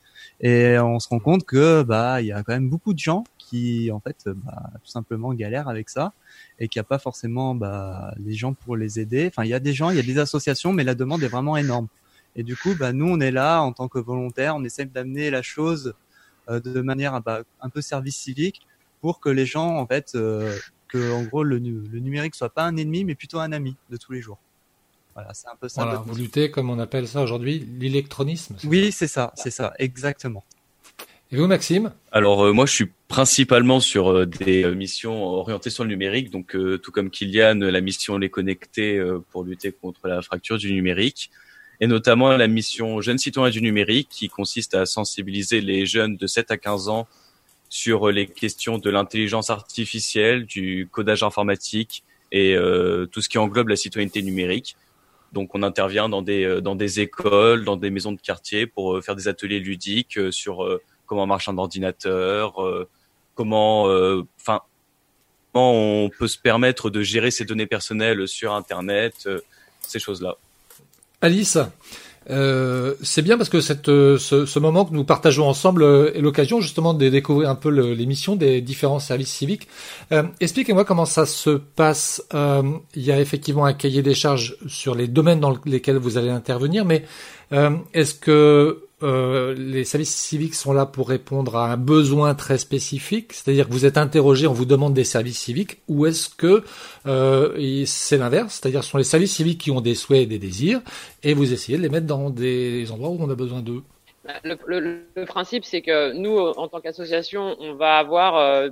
Et 0.42 0.78
on 0.78 0.98
se 1.00 1.08
rend 1.08 1.19
compte 1.19 1.44
que 1.44 1.82
bah 1.82 2.22
il 2.22 2.28
y 2.28 2.32
a 2.32 2.42
quand 2.42 2.52
même 2.52 2.69
beaucoup 2.69 2.94
de 2.94 2.98
gens 2.98 3.25
qui 3.38 3.90
en 3.90 4.00
fait 4.00 4.25
bah, 4.26 4.70
tout 4.82 4.90
simplement 4.90 5.34
galèrent 5.34 5.69
avec 5.69 5.90
ça 5.90 6.12
et 6.58 6.69
qu'il 6.69 6.78
n'y 6.81 6.87
a 6.87 6.88
pas 6.88 6.98
forcément 6.98 7.54
bah, 7.54 8.14
les 8.19 8.34
gens 8.34 8.54
pour 8.54 8.76
les 8.76 9.00
aider. 9.00 9.28
Enfin, 9.31 9.44
il 9.44 9.50
y 9.50 9.54
a 9.54 9.60
des 9.60 9.75
gens, 9.75 9.90
il 9.90 9.96
y 9.96 9.98
a 9.98 10.02
des 10.02 10.19
associations, 10.19 10.72
mais 10.72 10.84
la 10.84 10.94
demande 10.94 11.22
est 11.22 11.28
vraiment 11.28 11.56
énorme. 11.56 11.88
Et 12.37 12.42
du 12.42 12.56
coup, 12.56 12.75
bah, 12.78 12.92
nous, 12.92 13.06
on 13.06 13.20
est 13.20 13.31
là 13.31 13.60
en 13.60 13.72
tant 13.72 13.88
que 13.88 13.98
volontaires, 13.98 14.56
on 14.56 14.64
essaie 14.64 14.87
d'amener 14.87 15.31
la 15.31 15.42
chose 15.42 15.94
euh, 16.48 16.60
de 16.60 16.81
manière 16.81 17.20
bah, 17.20 17.42
un 17.60 17.69
peu 17.69 17.81
service 17.81 18.16
civique 18.16 18.62
pour 19.00 19.20
que 19.20 19.29
les 19.29 19.47
gens, 19.47 19.76
en 19.76 19.87
fait, 19.87 20.12
euh, 20.14 20.56
que 20.88 21.12
en 21.12 21.23
gros 21.25 21.43
le, 21.44 21.58
nu- 21.58 21.82
le 21.91 22.00
numérique 22.00 22.35
soit 22.35 22.50
pas 22.50 22.64
un 22.64 22.76
ennemi, 22.76 23.05
mais 23.05 23.14
plutôt 23.14 23.38
un 23.38 23.52
ami 23.52 23.76
de 23.91 23.97
tous 23.97 24.12
les 24.12 24.20
jours. 24.20 24.38
Voilà, 25.14 25.35
c'est 25.35 25.49
un 25.49 25.56
peu 25.61 25.69
ça. 25.69 25.82
voilà, 25.85 25.99
vous 25.99 26.14
luttez 26.14 26.50
comme 26.50 26.70
on 26.70 26.79
appelle 26.79 27.06
ça 27.08 27.23
aujourd'hui 27.23 27.67
l'électronisme. 27.79 28.56
Oui, 28.64 28.93
c'est 28.93 29.08
ça, 29.08 29.32
c'est 29.37 29.50
ça, 29.50 29.73
exactement. 29.79 30.44
Et 31.32 31.37
vous, 31.37 31.47
Maxime? 31.47 31.93
Alors 32.11 32.44
euh, 32.44 32.52
moi, 32.52 32.67
je 32.67 32.73
suis 32.73 32.91
principalement 33.06 33.79
sur 33.81 34.11
euh, 34.11 34.26
des 34.26 34.64
euh, 34.64 34.75
missions 34.75 35.23
orientées 35.23 35.70
sur 35.70 35.85
le 35.85 35.91
numérique, 35.91 36.31
donc 36.31 36.56
euh, 36.56 36.79
tout 36.79 36.91
comme 36.91 37.08
Kylian, 37.11 37.55
la 37.61 37.81
mission 37.81 38.19
Les 38.19 38.31
Connecter 38.31 38.99
euh, 38.99 39.20
pour 39.31 39.44
lutter 39.44 39.70
contre 39.73 40.08
la 40.08 40.23
fracture 40.23 40.58
du 40.58 40.73
numérique, 40.73 41.31
et 41.81 41.87
notamment 41.87 42.37
la 42.37 42.49
mission 42.49 43.00
Jeunes 43.00 43.19
citoyens 43.19 43.50
du 43.52 43.62
numérique, 43.62 44.08
qui 44.11 44.29
consiste 44.29 44.75
à 44.75 44.87
sensibiliser 44.87 45.61
les 45.61 45.87
jeunes 45.87 46.17
de 46.17 46.26
7 46.26 46.50
à 46.50 46.56
15 46.56 46.88
ans 46.88 47.06
sur 47.70 48.09
euh, 48.09 48.12
les 48.12 48.26
questions 48.26 48.76
de 48.76 48.90
l'intelligence 48.90 49.49
artificielle, 49.49 50.45
du 50.45 50.87
codage 50.90 51.23
informatique 51.23 52.04
et 52.33 52.54
euh, 52.54 53.06
tout 53.06 53.23
ce 53.23 53.30
qui 53.30 53.38
englobe 53.38 53.68
la 53.68 53.76
citoyenneté 53.76 54.21
numérique. 54.23 54.76
Donc 55.33 55.54
on 55.54 55.62
intervient 55.62 56.09
dans 56.09 56.21
des 56.21 56.45
euh, 56.45 56.61
dans 56.61 56.75
des 56.75 57.00
écoles, 57.00 57.64
dans 57.64 57.76
des 57.76 57.90
maisons 57.90 58.12
de 58.12 58.21
quartier 58.21 58.66
pour 58.66 59.02
faire 59.02 59.16
des 59.16 59.28
ateliers 59.28 59.61
ludiques 59.61 60.18
sur 60.30 60.80
comment 61.06 61.26
marche 61.26 61.49
un 61.49 61.56
ordinateur, 61.59 62.56
comment, 63.35 63.85
enfin, 64.40 64.61
comment 65.52 65.73
on 65.73 66.11
peut 66.11 66.28
se 66.28 66.38
permettre 66.38 66.90
de 66.90 67.02
gérer 67.02 67.30
ses 67.30 67.45
données 67.45 67.66
personnelles 67.66 68.28
sur 68.28 68.52
Internet, 68.52 69.28
ces 69.80 69.99
choses-là. 69.99 70.37
Alice, 71.21 71.59
euh, 72.30 72.94
c'est 73.02 73.22
bien 73.22 73.37
parce 73.37 73.49
que 73.49 73.60
cette, 73.60 73.88
euh, 73.88 74.18
ce, 74.18 74.46
ce 74.46 74.58
moment 74.58 74.84
que 74.84 74.94
nous 74.94 75.04
partageons 75.04 75.49
ensemble 75.49 75.82
euh, 75.82 76.12
est 76.14 76.20
l'occasion 76.20 76.60
justement 76.60 76.94
de 76.94 77.08
découvrir 77.08 77.50
un 77.50 77.54
peu 77.54 77.70
missions 78.06 78.37
des 78.37 78.60
différents 78.60 79.00
services 79.00 79.32
civiques. 79.32 79.68
Euh, 80.12 80.22
Expliquez-moi 80.40 80.84
comment 80.84 81.06
ça 81.06 81.26
se 81.26 81.50
passe. 81.50 82.22
Euh, 82.34 82.62
il 82.94 83.02
y 83.02 83.12
a 83.12 83.20
effectivement 83.20 83.64
un 83.64 83.72
cahier 83.72 84.02
des 84.02 84.14
charges 84.14 84.56
sur 84.66 84.94
les 84.94 85.08
domaines 85.08 85.40
dans 85.40 85.56
lesquels 85.64 85.99
vous 85.99 86.18
allez 86.18 86.30
intervenir, 86.30 86.84
mais 86.84 87.04
est-ce 87.94 88.14
que 88.14 88.84
euh, 89.02 89.54
les 89.57 89.85
services 89.85 90.14
civiques 90.14 90.54
sont 90.54 90.73
là 90.73 90.87
pour 90.87 91.09
répondre 91.09 91.57
à 91.57 91.71
un 91.73 91.76
besoin 91.76 92.35
très 92.35 92.59
spécifique, 92.59 93.33
c'est-à-dire 93.33 93.66
que 93.69 93.73
vous 93.73 93.87
êtes 93.87 93.97
interrogé, 93.99 94.47
on 94.47 94.52
vous 94.52 94.64
demande 94.64 94.95
des 94.95 95.04
services 95.04 95.38
civiques, 95.38 95.78
ou 95.88 96.07
est-ce 96.07 96.28
que 96.28 96.62
euh, 97.07 97.83
c'est 97.87 98.19
l'inverse, 98.19 98.59
c'est-à-dire 98.61 98.85
ce 98.85 98.90
sont 98.90 98.99
les 98.99 99.04
services 99.04 99.35
civiques 99.35 99.61
qui 99.61 99.71
ont 99.71 99.80
des 99.80 99.95
souhaits 99.95 100.23
et 100.23 100.26
des 100.26 100.38
désirs, 100.38 100.80
et 101.23 101.35
vous 101.35 101.52
essayez 101.52 101.78
de 101.78 101.83
les 101.83 101.88
mettre 101.88 102.07
dans 102.07 102.30
des 102.30 102.90
endroits 102.92 103.11
où 103.11 103.19
on 103.21 103.30
a 103.30 103.35
besoin 103.35 103.61
d'eux. 103.61 103.83
Le, 104.45 104.54
le- 104.66 105.00
le 105.16 105.25
principe, 105.25 105.64
c'est 105.64 105.80
que 105.80 106.12
nous, 106.12 106.37
en 106.38 106.69
tant 106.69 106.80
qu'association, 106.80 107.57
on 107.59 107.75
va 107.75 107.97
avoir 107.97 108.37
euh, 108.37 108.69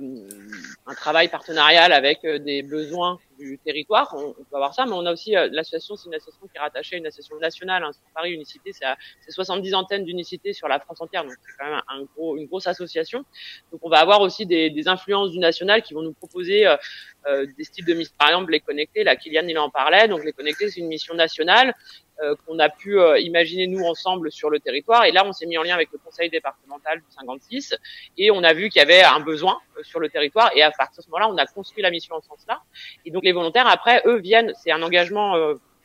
un 0.85 0.93
travail 0.93 1.27
partenarial 1.27 1.91
avec 1.91 2.19
euh, 2.23 2.37
des 2.39 2.61
besoins 2.61 3.17
du 3.39 3.57
territoire. 3.63 4.13
On, 4.15 4.35
on 4.39 4.43
peut 4.43 4.55
avoir 4.55 4.73
ça, 4.73 4.85
mais 4.85 4.91
on 4.93 5.05
a 5.05 5.13
aussi 5.13 5.35
euh, 5.35 5.49
l'association, 5.51 5.95
c'est 5.95 6.07
une 6.07 6.15
association 6.15 6.47
qui 6.47 6.57
est 6.57 6.59
rattachée 6.59 6.95
à 6.95 6.99
une 6.99 7.07
association 7.07 7.37
nationale. 7.39 7.83
Hein, 7.83 7.91
sur 7.93 8.03
Paris 8.13 8.31
Unicité, 8.33 8.71
c'est 8.73 8.85
à- 8.85 8.97
c'est 9.21 9.31
70 9.31 9.73
antennes 9.73 10.03
d'unicité 10.05 10.53
sur 10.53 10.67
la 10.67 10.79
France 10.79 11.01
entière, 11.01 11.23
donc 11.23 11.33
c'est 11.45 11.57
quand 11.57 11.69
même 11.71 11.81
un 11.87 12.03
gros, 12.15 12.37
une 12.37 12.45
grosse 12.47 12.67
association. 12.67 13.23
Donc 13.71 13.79
on 13.83 13.89
va 13.89 13.99
avoir 13.99 14.21
aussi 14.21 14.45
des, 14.45 14.69
des 14.69 14.87
influences 14.87 15.31
du 15.31 15.39
national 15.39 15.81
qui 15.81 15.93
vont 15.93 16.01
nous 16.01 16.13
proposer 16.13 16.67
euh, 16.67 16.75
euh, 17.27 17.45
des 17.57 17.63
styles 17.63 17.85
de 17.85 17.93
mission. 17.93 18.13
Par 18.17 18.29
exemple, 18.29 18.51
les 18.51 18.59
connectés, 18.59 19.03
là, 19.03 19.15
Kylian 19.15 19.47
il 19.47 19.57
en 19.57 19.69
parlait. 19.69 20.07
Donc 20.07 20.23
les 20.23 20.33
connectés, 20.33 20.69
c'est 20.69 20.79
une 20.81 20.87
mission 20.87 21.13
nationale 21.15 21.73
qu'on 22.45 22.59
a 22.59 22.69
pu 22.69 22.99
euh, 22.99 23.19
imaginer 23.19 23.67
nous 23.67 23.83
ensemble 23.83 24.31
sur 24.31 24.49
le 24.49 24.59
territoire. 24.59 25.05
Et 25.05 25.11
là, 25.11 25.25
on 25.25 25.33
s'est 25.33 25.45
mis 25.45 25.57
en 25.57 25.63
lien 25.63 25.75
avec 25.75 25.89
le 25.91 25.97
conseil 25.97 26.29
départemental 26.29 26.99
du 26.99 27.05
56 27.17 27.75
et 28.17 28.31
on 28.31 28.43
a 28.43 28.53
vu 28.53 28.69
qu'il 28.69 28.79
y 28.79 28.83
avait 28.83 29.03
un 29.03 29.19
besoin 29.19 29.59
euh, 29.77 29.83
sur 29.83 29.99
le 29.99 30.09
territoire. 30.09 30.51
Et 30.55 30.63
à 30.63 30.71
partir 30.71 30.97
de 30.97 31.05
ce 31.05 31.09
moment-là, 31.09 31.29
on 31.29 31.37
a 31.37 31.45
construit 31.45 31.83
la 31.83 31.91
mission 31.91 32.15
en 32.15 32.21
ce 32.21 32.27
sens-là. 32.27 32.61
Et 33.05 33.11
donc 33.11 33.23
les 33.23 33.31
volontaires, 33.31 33.67
après, 33.67 34.01
eux 34.05 34.19
viennent. 34.19 34.53
C'est 34.55 34.71
un 34.71 34.81
engagement 34.81 35.35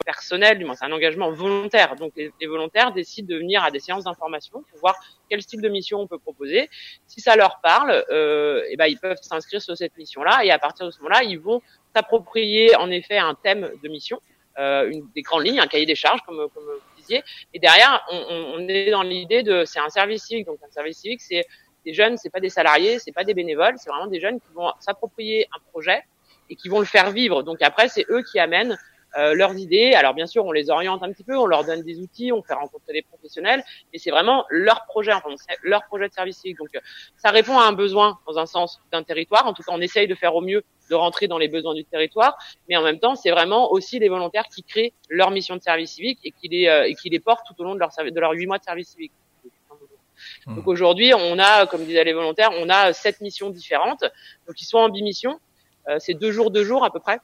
personnel, 0.05 0.59
du 0.59 0.65
moins 0.65 0.75
c'est 0.75 0.85
un 0.85 0.93
engagement 0.93 1.31
volontaire. 1.31 1.97
Donc 1.97 2.13
les, 2.17 2.31
les, 2.41 2.47
volontaires 2.47 2.93
décident 2.93 3.27
de 3.29 3.39
venir 3.39 3.65
à 3.65 3.71
des 3.71 3.81
séances 3.81 4.05
d'information 4.05 4.63
pour 4.71 4.79
voir 4.81 4.95
quel 5.29 5.43
style 5.43 5.61
de 5.61 5.69
mission 5.69 6.01
on 6.01 6.07
peut 6.07 6.19
proposer. 6.19 6.69
Si 7.07 7.21
ça 7.21 7.37
leur 7.37 7.61
parle, 7.61 8.05
euh, 8.11 8.63
et 8.69 8.77
ben 8.77 8.87
ils 8.87 8.99
peuvent 8.99 9.19
s'inscrire 9.21 9.63
sur 9.63 9.77
cette 9.77 9.97
mission-là 9.97 10.45
et 10.45 10.51
à 10.51 10.59
partir 10.59 10.87
de 10.87 10.91
ce 10.91 10.99
moment-là, 10.99 11.23
ils 11.25 11.39
vont 11.39 11.63
s'approprier 11.95 12.77
en 12.77 12.91
effet 12.91 13.19
un 13.19 13.35
thème 13.35 13.71
de 13.83 13.89
mission, 13.89 14.21
euh, 14.21 14.34
une, 14.57 15.09
des 15.15 15.23
grandes 15.23 15.45
lignes, 15.45 15.61
un 15.61 15.67
cahier 15.67 15.87
des 15.87 15.95
charges 15.95 16.21
comme, 16.27 16.49
comme 16.55 16.65
vous 16.65 16.97
disiez. 16.97 17.23
Et 17.53 17.59
derrière, 17.59 18.05
on, 18.11 18.55
on 18.57 18.69
est 18.69 18.91
dans 18.91 19.03
l'idée 19.03 19.43
de, 19.43 19.65
c'est 19.65 19.81
un 19.81 19.89
service 19.89 20.25
civique. 20.25 20.47
Donc 20.47 20.59
un 20.67 20.71
service 20.71 20.99
civique, 20.99 21.21
c'est 21.21 21.45
des 21.85 21.95
jeunes, 21.95 22.17
c'est 22.17 22.31
pas 22.31 22.41
des 22.41 22.49
salariés, 22.49 22.99
c'est 22.99 23.13
pas 23.13 23.25
des 23.25 23.35
bénévoles, 23.35 23.75
c'est 23.79 23.91
vraiment 23.91 24.07
des 24.07 24.21
jeunes 24.21 24.41
qui 24.41 24.53
vont 24.55 24.73
s'approprier 24.81 25.47
un 25.55 25.61
projet 25.71 26.03
et 26.51 26.57
qui 26.57 26.69
vont 26.69 26.79
le 26.79 26.87
faire 26.87 27.11
vivre. 27.11 27.43
Donc 27.43 27.63
après, 27.63 27.89
c'est 27.89 28.07
eux 28.11 28.23
qui 28.23 28.39
amènent 28.39 28.79
euh, 29.17 29.35
leurs 29.35 29.55
idées. 29.57 29.93
Alors 29.95 30.15
bien 30.15 30.27
sûr, 30.27 30.45
on 30.45 30.53
les 30.53 30.71
oriente 30.71 31.03
un 31.03 31.13
petit 31.13 31.25
peu, 31.25 31.37
on 31.37 31.47
leur 31.47 31.65
donne 31.65 31.83
des 31.83 32.01
outils, 32.01 32.33
on 32.33 32.43
fait 32.43 32.55
rencontrer 32.55 32.93
des 32.95 33.03
professionnels, 33.03 33.63
et 33.93 33.99
c'est 33.99 34.11
vraiment 34.11 34.45
leur 34.49 34.87
projet, 34.87 35.13
enfin, 35.13 35.29
leur 35.63 35.85
projet 35.85 36.09
de 36.09 36.13
service 36.13 36.39
civique. 36.39 36.59
Donc 36.59 36.71
ça 37.17 37.31
répond 37.31 37.59
à 37.59 37.65
un 37.65 37.73
besoin 37.73 38.19
dans 38.27 38.39
un 38.39 38.47
sens 38.47 38.81
d'un 38.91 39.03
territoire. 39.03 39.47
En 39.47 39.53
tout 39.53 39.63
cas, 39.63 39.73
on 39.73 39.81
essaye 39.81 40.09
de 40.09 40.15
faire 40.15 40.35
au 40.35 40.41
mieux 40.41 40.65
de 40.91 40.95
rentrer 40.95 41.29
dans 41.29 41.39
les 41.39 41.49
besoins 41.49 41.75
du 41.75 41.85
territoire, 41.85 42.37
mais 42.69 42.77
en 42.77 42.83
même 42.83 42.99
temps, 42.99 43.15
c'est 43.15 43.31
vraiment 43.31 43.73
aussi 43.73 43.99
les 43.99 44.09
volontaires 44.09 44.47
qui 44.55 44.63
créent 44.63 44.93
leur 45.09 45.31
mission 45.31 45.57
de 45.57 45.63
service 45.63 45.93
civique 45.93 46.19
et 46.25 46.31
qui 46.31 46.49
les 46.49 46.69
euh, 46.69 46.89
et 46.89 46.95
qui 46.95 47.11
les 47.11 47.21
portent 47.21 47.47
tout 47.47 47.61
au 47.61 47.65
long 47.65 47.75
de 47.75 47.81
leur 47.81 47.91
de 47.91 48.21
leurs 48.21 48.33
huit 48.33 48.47
mois 48.47 48.59
de 48.59 48.65
service 48.65 48.89
civique. 48.89 49.13
Mmh. 50.47 50.57
Donc 50.57 50.69
aujourd'hui, 50.69 51.13
on 51.15 51.39
a, 51.39 51.67
comme 51.67 51.85
disaient 51.85 52.05
les 52.05 52.13
volontaires, 52.13 52.51
on 52.59 52.69
a 52.69 52.93
sept 52.93 53.21
missions 53.21 53.51
différentes. 53.51 54.05
Donc 54.47 54.61
ils 54.61 54.65
sont 54.65 54.79
en 54.79 54.89
bimission. 54.89 55.41
Euh, 55.89 55.97
c'est 55.99 56.15
deux 56.15 56.33
jours, 56.33 56.51
deux 56.51 56.65
jours 56.65 56.85
à 56.85 56.93
peu 56.93 57.01
près. 57.01 57.19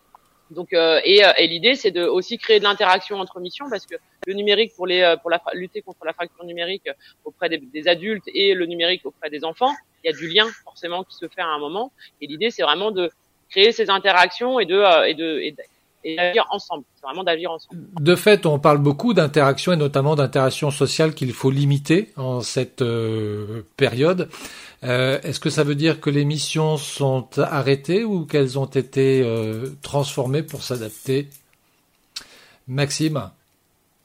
Donc 0.50 0.72
euh, 0.72 1.00
et, 1.04 1.22
et 1.38 1.46
l'idée 1.46 1.76
c'est 1.76 1.92
de 1.92 2.02
aussi 2.02 2.36
créer 2.36 2.58
de 2.58 2.64
l'interaction 2.64 3.20
entre 3.20 3.38
missions 3.38 3.70
parce 3.70 3.86
que 3.86 3.94
le 4.26 4.34
numérique 4.34 4.74
pour 4.74 4.86
les 4.86 5.14
pour 5.20 5.30
la 5.30 5.40
lutter 5.54 5.80
contre 5.80 6.04
la 6.04 6.12
fracture 6.12 6.44
numérique 6.44 6.88
auprès 7.24 7.48
des, 7.48 7.58
des, 7.58 7.86
adultes 7.86 8.24
et 8.26 8.54
le 8.54 8.66
numérique 8.66 9.06
auprès 9.06 9.30
des 9.30 9.44
enfants, 9.44 9.72
il 10.02 10.10
y 10.10 10.12
a 10.12 10.16
du 10.16 10.28
lien 10.28 10.48
forcément 10.64 11.04
qui 11.04 11.14
se 11.14 11.28
fait 11.28 11.40
à 11.40 11.46
un 11.46 11.60
moment 11.60 11.92
et 12.20 12.26
l'idée 12.26 12.50
c'est 12.50 12.62
vraiment 12.62 12.90
de 12.90 13.12
créer 13.50 13.72
ces 13.72 13.90
interactions 13.90 14.60
et 14.60 14.66
de 14.66 15.08
et 15.08 15.14
de 15.14 15.38
et, 15.40 15.54
et 16.04 16.16
d'agir 16.16 16.46
ensemble. 16.50 16.84
C'est 16.94 17.06
vraiment 17.06 17.24
d'agir 17.24 17.50
ensemble. 17.50 17.80
De 18.00 18.16
fait, 18.16 18.46
on 18.46 18.58
parle 18.58 18.78
beaucoup 18.78 19.12
d'interaction 19.12 19.72
et 19.72 19.76
notamment 19.76 20.16
d'interaction 20.16 20.70
sociale 20.70 21.14
qu'il 21.14 21.32
faut 21.32 21.50
limiter 21.50 22.10
en 22.16 22.40
cette 22.40 22.82
euh, 22.82 23.62
période. 23.76 24.28
Euh, 24.82 25.20
Est-ce 25.22 25.40
que 25.40 25.50
ça 25.50 25.62
veut 25.62 25.74
dire 25.74 26.00
que 26.00 26.08
les 26.08 26.24
missions 26.24 26.78
sont 26.78 27.28
arrêtées 27.38 28.04
ou 28.04 28.24
qu'elles 28.24 28.58
ont 28.58 28.66
été 28.66 29.22
euh, 29.22 29.66
transformées 29.82 30.42
pour 30.42 30.62
s'adapter? 30.62 31.28
Maxime? 32.66 33.30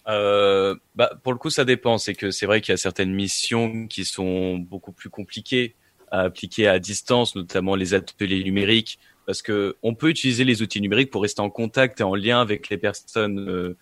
Euh, 0.08 0.76
bah, 0.96 1.12
Pour 1.24 1.32
le 1.32 1.40
coup, 1.40 1.50
ça 1.50 1.64
dépend. 1.64 1.98
C'est 1.98 2.14
que 2.14 2.32
c'est 2.32 2.46
vrai 2.46 2.60
qu'il 2.60 2.74
y 2.74 2.74
a 2.74 2.78
certaines 2.78 3.14
missions 3.14 3.88
qui 3.88 4.04
sont 4.04 4.58
beaucoup 4.58 4.92
plus 4.92 5.10
compliquées 5.10 5.76
à 6.12 6.22
appliquer 6.22 6.68
à 6.68 6.80
distance, 6.80 7.36
notamment 7.36 7.76
les 7.76 7.94
ateliers 7.94 8.44
numériques, 8.44 9.00
parce 9.26 9.42
que 9.42 9.76
on 9.84 9.96
peut 9.96 10.10
utiliser 10.10 10.44
les 10.44 10.62
outils 10.62 10.82
numériques 10.82 11.12
pour 11.12 11.22
rester 11.22 11.42
en 11.42 11.50
contact 11.50 12.00
et 12.02 12.04
en 12.04 12.16
lien 12.16 12.42
avec 12.42 12.70
les 12.70 12.78
personnes 12.78 13.40
euh, 13.40 13.76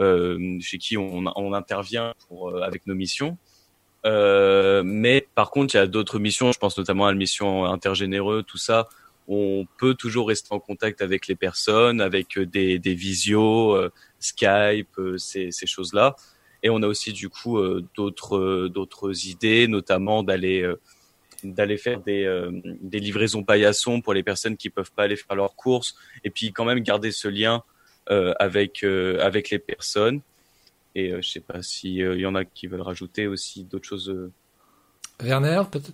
euh, 0.00 0.58
chez 0.60 0.78
qui 0.78 0.96
on, 0.96 1.24
on 1.36 1.52
intervient 1.52 2.14
pour, 2.28 2.50
euh, 2.50 2.62
avec 2.62 2.86
nos 2.86 2.94
missions. 2.94 3.36
Euh, 4.06 4.82
mais 4.84 5.26
par 5.34 5.50
contre, 5.50 5.74
il 5.74 5.78
y 5.78 5.80
a 5.80 5.86
d'autres 5.86 6.18
missions, 6.18 6.52
je 6.52 6.58
pense 6.58 6.78
notamment 6.78 7.06
à 7.06 7.10
la 7.10 7.18
mission 7.18 7.64
intergénéreux, 7.64 8.42
tout 8.42 8.58
ça. 8.58 8.88
On 9.26 9.66
peut 9.78 9.94
toujours 9.94 10.28
rester 10.28 10.54
en 10.54 10.60
contact 10.60 11.02
avec 11.02 11.26
les 11.26 11.34
personnes, 11.34 12.00
avec 12.00 12.38
des, 12.38 12.78
des 12.78 12.94
visios, 12.94 13.74
euh, 13.74 13.90
Skype, 14.20 14.88
euh, 14.98 15.18
ces, 15.18 15.50
ces 15.50 15.66
choses-là. 15.66 16.16
Et 16.62 16.70
on 16.70 16.82
a 16.82 16.86
aussi 16.86 17.12
du 17.12 17.28
coup 17.28 17.60
d'autres 17.94 18.66
d'autres 18.66 19.28
idées, 19.28 19.68
notamment 19.68 20.24
d'aller 20.24 20.68
d'aller 21.44 21.76
faire 21.76 22.00
des, 22.00 22.24
euh, 22.24 22.50
des 22.64 22.98
livraisons 22.98 23.44
paillasson 23.44 24.00
pour 24.00 24.14
les 24.14 24.22
personnes 24.22 24.56
qui 24.56 24.70
peuvent 24.70 24.90
pas 24.92 25.04
aller 25.04 25.16
faire 25.16 25.36
leurs 25.36 25.54
courses 25.54 25.96
et 26.24 26.30
puis 26.30 26.52
quand 26.52 26.64
même 26.64 26.80
garder 26.80 27.12
ce 27.12 27.28
lien 27.28 27.62
euh, 28.10 28.34
avec 28.38 28.82
euh, 28.82 29.20
avec 29.20 29.50
les 29.50 29.58
personnes 29.58 30.20
et 30.94 31.12
je 31.22 31.28
sais 31.28 31.40
pas 31.40 31.62
s'il 31.62 31.92
y 31.96 32.26
en 32.26 32.34
a 32.34 32.44
qui 32.44 32.66
veulent 32.66 32.80
rajouter 32.80 33.26
aussi 33.26 33.64
d'autres 33.64 33.86
choses 33.86 34.30
Werner 35.22 35.62
peut-être 35.70 35.92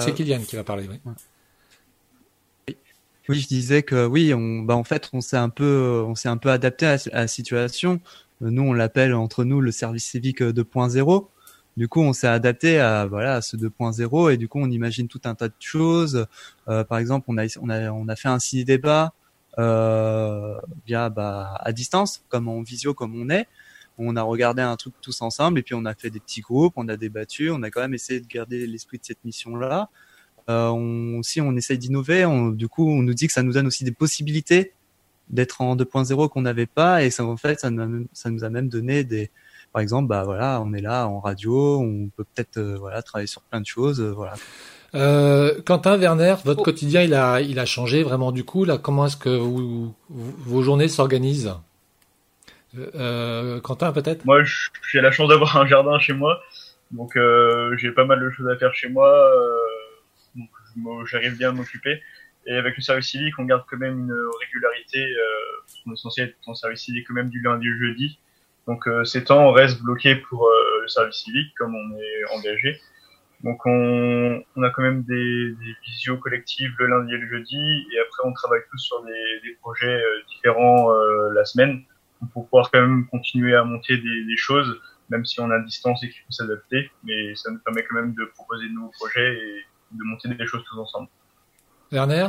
c'est 0.00 0.14
Kylian 0.14 0.42
qui 0.42 0.56
va 0.56 0.64
parler 0.64 0.88
oui. 0.88 2.74
Oui, 3.28 3.38
je 3.38 3.46
disais 3.46 3.84
que 3.84 4.06
oui, 4.06 4.34
on, 4.34 4.62
bah 4.62 4.74
en 4.74 4.82
fait, 4.82 5.08
on 5.12 5.20
s'est 5.20 5.36
un 5.36 5.50
peu, 5.50 6.02
on 6.04 6.16
s'est 6.16 6.28
un 6.28 6.36
peu 6.36 6.50
adapté 6.50 6.86
à, 6.86 6.96
à 7.12 7.20
la 7.20 7.28
situation. 7.28 8.00
Nous, 8.40 8.62
on 8.62 8.72
l'appelle 8.72 9.14
entre 9.14 9.44
nous 9.44 9.60
le 9.60 9.70
service 9.70 10.04
civique 10.04 10.42
2.0. 10.42 11.28
Du 11.76 11.88
coup, 11.88 12.00
on 12.00 12.12
s'est 12.12 12.26
adapté 12.26 12.78
à 12.80 13.06
voilà 13.06 13.36
à 13.36 13.42
ce 13.42 13.56
2.0 13.56 14.32
et 14.32 14.36
du 14.36 14.48
coup, 14.48 14.60
on 14.60 14.70
imagine 14.70 15.08
tout 15.08 15.20
un 15.24 15.34
tas 15.34 15.48
de 15.48 15.54
choses. 15.60 16.26
Euh, 16.68 16.84
par 16.84 16.98
exemple, 16.98 17.26
on 17.28 17.38
a 17.38 17.46
on 17.60 17.68
a 17.70 17.90
on 17.90 18.08
a 18.08 18.16
fait 18.16 18.28
un 18.28 18.38
ciné 18.38 18.64
débat 18.64 19.14
euh, 19.58 20.60
bah, 20.88 21.54
à 21.60 21.72
distance, 21.72 22.24
comme 22.28 22.48
en 22.48 22.62
visio, 22.62 22.94
comme 22.94 23.14
on 23.20 23.30
est. 23.30 23.46
On 23.98 24.16
a 24.16 24.22
regardé 24.22 24.62
un 24.62 24.76
truc 24.76 24.94
tous 25.02 25.20
ensemble 25.20 25.58
et 25.58 25.62
puis 25.62 25.74
on 25.74 25.84
a 25.84 25.94
fait 25.94 26.10
des 26.10 26.20
petits 26.20 26.40
groupes, 26.40 26.72
on 26.76 26.88
a 26.88 26.96
débattu, 26.96 27.50
on 27.50 27.62
a 27.62 27.70
quand 27.70 27.82
même 27.82 27.94
essayé 27.94 28.20
de 28.20 28.26
garder 28.26 28.66
l'esprit 28.66 28.98
de 28.98 29.04
cette 29.04 29.22
mission-là. 29.24 29.90
Euh, 30.48 30.68
on, 30.68 31.18
aussi, 31.18 31.40
on 31.40 31.54
essaye 31.56 31.78
d'innover. 31.78 32.26
Du 32.54 32.68
coup, 32.68 32.88
on 32.88 33.02
nous 33.02 33.14
dit 33.14 33.26
que 33.26 33.32
ça 33.32 33.42
nous 33.42 33.52
donne 33.52 33.66
aussi 33.66 33.84
des 33.84 33.92
possibilités 33.92 34.72
d'être 35.28 35.60
en 35.60 35.76
2.0 35.76 36.28
qu'on 36.28 36.42
n'avait 36.42 36.66
pas 36.66 37.04
et 37.04 37.10
ça 37.10 37.24
en 37.24 37.36
fait 37.36 37.60
ça 37.60 37.70
nous, 37.70 37.82
a, 37.82 38.04
ça 38.12 38.30
nous 38.30 38.42
a 38.42 38.50
même 38.50 38.68
donné 38.68 39.04
des 39.04 39.30
par 39.72 39.82
exemple, 39.82 40.08
bah 40.08 40.24
voilà, 40.24 40.60
on 40.60 40.72
est 40.72 40.80
là 40.80 41.06
en 41.06 41.20
radio, 41.20 41.80
on 41.80 42.08
peut 42.16 42.24
peut-être 42.24 42.58
euh, 42.58 42.76
voilà 42.78 43.02
travailler 43.02 43.26
sur 43.26 43.42
plein 43.42 43.60
de 43.60 43.66
choses, 43.66 44.00
euh, 44.00 44.10
voilà. 44.10 44.34
Euh, 44.94 45.60
Quentin 45.64 45.96
Werner, 45.96 46.34
votre 46.44 46.60
oh. 46.60 46.64
quotidien 46.64 47.02
il 47.02 47.14
a 47.14 47.40
il 47.40 47.60
a 47.60 47.64
changé 47.64 48.02
vraiment 48.02 48.32
du 48.32 48.42
coup 48.42 48.64
là. 48.64 48.76
Comment 48.76 49.06
est-ce 49.06 49.16
que 49.16 49.28
vous, 49.28 49.94
vous, 50.08 50.34
vos 50.38 50.62
journées 50.62 50.88
s'organisent? 50.88 51.54
Euh, 52.76 53.60
Quentin 53.60 53.92
peut-être? 53.92 54.24
Moi 54.24 54.42
j'ai 54.90 55.00
la 55.00 55.12
chance 55.12 55.28
d'avoir 55.28 55.56
un 55.56 55.66
jardin 55.66 55.98
chez 56.00 56.12
moi, 56.12 56.40
donc 56.90 57.16
euh, 57.16 57.76
j'ai 57.76 57.92
pas 57.92 58.04
mal 58.04 58.20
de 58.20 58.30
choses 58.30 58.48
à 58.48 58.56
faire 58.56 58.74
chez 58.74 58.88
moi, 58.88 59.08
euh, 59.08 60.40
donc 60.76 61.06
j'arrive 61.06 61.36
bien 61.36 61.50
à 61.50 61.52
m'occuper. 61.52 62.00
Et 62.46 62.54
avec 62.54 62.76
le 62.76 62.82
service 62.82 63.06
civique, 63.06 63.34
on 63.38 63.44
garde 63.44 63.64
quand 63.68 63.76
même 63.76 63.98
une 63.98 64.14
régularité. 64.40 64.98
Euh, 64.98 65.86
on 65.86 65.92
est 65.92 65.96
censé 65.96 66.22
être 66.22 66.36
en 66.46 66.54
service 66.54 66.80
civique 66.80 67.06
quand 67.06 67.14
même 67.14 67.28
du 67.28 67.40
lundi 67.42 67.68
au 67.68 67.76
jeudi. 67.78 68.18
Donc 68.70 68.86
euh, 68.86 69.04
ces 69.04 69.24
temps 69.24 69.48
on 69.48 69.50
reste 69.50 69.82
bloqués 69.82 70.14
pour 70.14 70.46
euh, 70.46 70.82
le 70.82 70.86
service 70.86 71.16
civique 71.16 71.52
comme 71.58 71.74
on 71.74 71.98
est 71.98 72.36
engagé. 72.36 72.80
Donc 73.42 73.58
on, 73.66 74.44
a 74.62 74.70
quand 74.70 74.82
même 74.82 75.02
des, 75.02 75.50
des 75.50 75.74
visios 75.84 76.18
collectives 76.18 76.70
le 76.78 76.86
lundi 76.86 77.12
et 77.14 77.16
le 77.16 77.26
jeudi 77.26 77.58
et 77.92 77.98
après 77.98 78.22
on 78.28 78.32
travaille 78.32 78.60
tous 78.70 78.78
sur 78.78 79.02
des, 79.02 79.58
projets 79.60 79.88
euh, 79.88 80.22
différents 80.28 80.92
la 81.32 81.44
semaine 81.44 81.82
pour 82.32 82.44
pouvoir 82.44 82.70
quand 82.70 82.80
même 82.80 83.08
continuer 83.08 83.56
à 83.56 83.64
monter 83.64 83.96
des, 83.96 84.36
choses 84.36 84.80
même 85.08 85.24
si 85.24 85.40
on 85.40 85.50
a 85.50 85.58
distance 85.58 86.04
et 86.04 86.08
qu'il 86.08 86.20
faut 86.20 86.30
s'adapter 86.30 86.92
mais 87.02 87.34
ça 87.34 87.50
nous 87.50 87.58
permet 87.58 87.82
quand 87.82 87.96
même 87.96 88.14
de 88.14 88.24
proposer 88.26 88.68
de 88.68 88.72
nouveaux 88.72 88.92
projets 89.00 89.34
et 89.34 89.64
de 89.90 90.04
monter 90.04 90.28
des 90.28 90.46
choses 90.46 90.62
tous 90.70 90.78
ensemble. 90.78 91.08
Werner? 91.90 92.28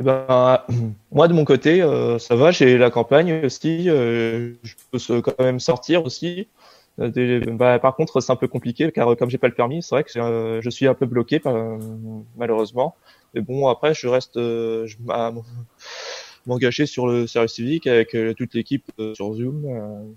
Eh 0.00 0.02
ben, 0.02 0.62
moi 1.12 1.28
de 1.28 1.34
mon 1.34 1.44
côté, 1.44 1.82
euh, 1.82 2.18
ça 2.18 2.34
va. 2.34 2.50
J'ai 2.50 2.78
la 2.78 2.90
campagne 2.90 3.44
aussi. 3.44 3.88
Euh, 3.88 4.54
je 4.62 4.74
peux 4.90 5.20
quand 5.20 5.38
même 5.38 5.60
sortir 5.60 6.04
aussi. 6.04 6.48
Euh, 6.98 7.40
bah, 7.52 7.78
par 7.78 7.94
contre, 7.96 8.20
c'est 8.20 8.32
un 8.32 8.36
peu 8.36 8.48
compliqué 8.48 8.90
car 8.92 9.16
comme 9.16 9.30
j'ai 9.30 9.38
pas 9.38 9.48
le 9.48 9.54
permis, 9.54 9.82
c'est 9.82 9.94
vrai 9.94 10.04
que 10.04 10.18
euh, 10.18 10.60
je 10.60 10.70
suis 10.70 10.86
un 10.86 10.94
peu 10.94 11.06
bloqué 11.06 11.40
malheureusement. 12.36 12.96
Mais 13.34 13.42
bon, 13.42 13.68
après, 13.68 13.94
je 13.94 14.08
reste 14.08 14.34
je, 14.36 14.96
m'engager 16.46 16.86
sur 16.86 17.06
le 17.06 17.26
service 17.26 17.52
civique 17.52 17.86
avec 17.86 18.16
toute 18.36 18.54
l'équipe 18.54 18.90
sur 19.14 19.34
Zoom 19.34 20.16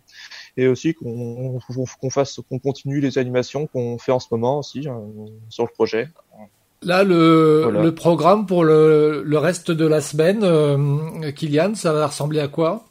et 0.58 0.68
aussi 0.68 0.94
qu'on 0.94 1.60
qu'on 2.00 2.10
fasse 2.10 2.40
qu'on 2.50 2.60
continue 2.60 3.02
les 3.02 3.18
animations 3.18 3.68
qu'on 3.68 3.98
fait 3.98 4.13
en 4.13 4.20
ce 4.20 4.28
moment 4.32 4.60
aussi 4.60 4.88
sur 5.50 5.63
le 5.63 5.74
projet. 5.74 6.08
Là, 6.86 7.04
le, 7.04 7.62
voilà. 7.63 7.82
le 7.82 7.96
programme 7.96 8.46
pour 8.46 8.63
le, 8.63 9.24
le, 9.25 9.38
reste 9.38 9.72
de 9.72 9.86
la 9.86 10.02
semaine, 10.02 10.44
euh, 10.44 11.32
Kylian, 11.32 11.75
ça 11.75 11.94
va 11.94 12.08
ressembler 12.08 12.40
à 12.40 12.48
quoi? 12.48 12.86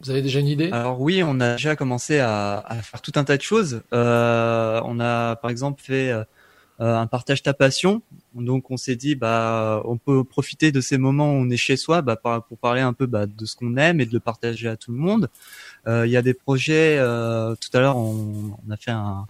Vous 0.00 0.10
avez 0.10 0.22
déjà 0.22 0.40
une 0.40 0.48
idée? 0.48 0.70
Alors 0.72 1.00
oui, 1.00 1.22
on 1.24 1.40
a 1.40 1.52
déjà 1.52 1.76
commencé 1.76 2.18
à, 2.18 2.58
à, 2.58 2.76
faire 2.82 3.00
tout 3.00 3.12
un 3.14 3.24
tas 3.24 3.36
de 3.36 3.42
choses. 3.42 3.82
Euh, 3.92 4.80
on 4.84 5.00
a 5.00 5.36
par 5.36 5.50
exemple 5.50 5.80
fait 5.82 6.12
un 6.78 7.06
partage 7.06 7.42
ta 7.42 7.54
passion. 7.54 8.02
Donc 8.34 8.70
on 8.70 8.76
s'est 8.76 8.96
dit 8.96 9.14
bah 9.14 9.80
on 9.84 9.96
peut 9.96 10.24
profiter 10.24 10.72
de 10.72 10.80
ces 10.80 10.98
moments 10.98 11.32
où 11.32 11.36
on 11.36 11.48
est 11.48 11.56
chez 11.56 11.76
soi 11.76 12.02
bah, 12.02 12.16
pour 12.16 12.58
parler 12.58 12.80
un 12.80 12.92
peu 12.92 13.06
bah, 13.06 13.26
de 13.26 13.46
ce 13.46 13.54
qu'on 13.54 13.76
aime 13.76 14.00
et 14.00 14.06
de 14.06 14.12
le 14.12 14.20
partager 14.20 14.68
à 14.68 14.76
tout 14.76 14.90
le 14.90 14.98
monde. 14.98 15.30
Il 15.86 16.10
y 16.10 16.16
a 16.16 16.22
des 16.22 16.34
projets. 16.34 16.96
tout 16.98 17.76
à 17.76 17.80
l'heure 17.80 17.96
on, 17.96 18.56
on, 18.66 18.70
a 18.70 18.76
fait 18.76 18.90
un, 18.90 19.26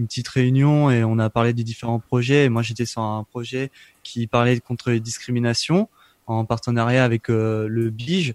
une 0.00 0.06
petite 0.06 0.28
réunion 0.28 0.90
et 0.90 1.04
on 1.04 1.18
a 1.18 1.30
parlé 1.30 1.52
des 1.52 1.64
différents 1.64 2.00
projets. 2.00 2.46
Et 2.46 2.48
moi, 2.48 2.62
j'étais 2.62 2.86
sur 2.86 3.02
un 3.02 3.24
projet 3.24 3.70
qui 4.02 4.26
parlait 4.26 4.58
contre 4.58 4.90
les 4.90 5.00
discriminations 5.00 5.88
en 6.26 6.44
partenariat 6.44 7.04
avec 7.04 7.28
euh, 7.28 7.68
le 7.68 7.90
Bige 7.90 8.34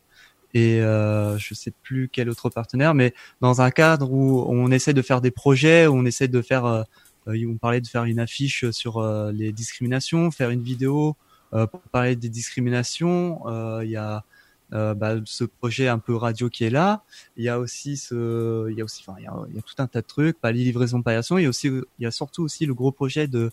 et 0.56 0.82
euh, 0.82 1.38
je 1.38 1.54
sais 1.54 1.74
plus 1.84 2.10
quel 2.10 2.30
autre 2.30 2.50
partenaire, 2.50 2.94
mais 2.94 3.14
dans 3.42 3.62
un 3.62 3.72
cadre 3.72 4.10
où 4.10 4.46
on 4.48 4.72
essaie 4.72 4.94
de 4.94 5.02
faire 5.02 5.20
des 5.20 5.30
projets, 5.30 5.86
où 5.86 5.96
on 5.96 6.06
essaie 6.06 6.30
de 6.30 6.42
faire, 6.42 6.66
euh, 6.66 6.84
euh 7.28 7.46
on 7.50 7.58
parlait 7.58 7.82
de 7.82 7.88
faire 7.88 8.06
une 8.06 8.20
affiche 8.20 8.70
sur 8.72 9.00
euh, 9.00 9.34
les 9.34 9.52
discriminations, 9.52 10.32
faire 10.32 10.50
une 10.50 10.64
vidéo 10.64 11.16
pour 11.52 11.80
parler 11.92 12.18
des 12.18 12.28
discriminations. 12.28 13.40
Il 13.82 13.90
y 13.90 13.96
a 13.96 14.26
euh, 14.74 14.94
bah, 14.94 15.16
ce 15.26 15.44
projet 15.44 15.88
un 15.88 16.00
peu 16.00 16.16
radio 16.16 16.50
qui 16.50 16.64
est 16.64 16.70
là. 16.70 17.04
Il 17.38 17.44
y 17.44 17.50
a 17.50 17.60
aussi 17.60 17.98
ce, 17.98 18.70
il 18.70 18.78
y 18.78 18.82
a 18.82 18.84
aussi, 18.84 19.04
enfin, 19.08 19.18
il 19.20 19.24
y 19.24 19.28
a, 19.28 19.34
il 19.54 19.62
tout 19.62 19.76
un 19.78 19.88
tas 19.88 20.02
de 20.02 20.08
trucs, 20.08 20.40
pas 20.40 20.52
les 20.52 20.64
livraisons 20.64 21.02
paillasson. 21.02 21.38
Il 21.38 21.44
y 21.44 21.46
a 21.46 21.50
aussi, 21.50 21.68
il 21.68 21.84
y 22.00 22.06
a 22.06 22.12
surtout 22.12 22.44
aussi 22.44 22.66
le 22.66 22.74
gros 22.74 22.92
projet 22.92 23.28
de, 23.28 23.52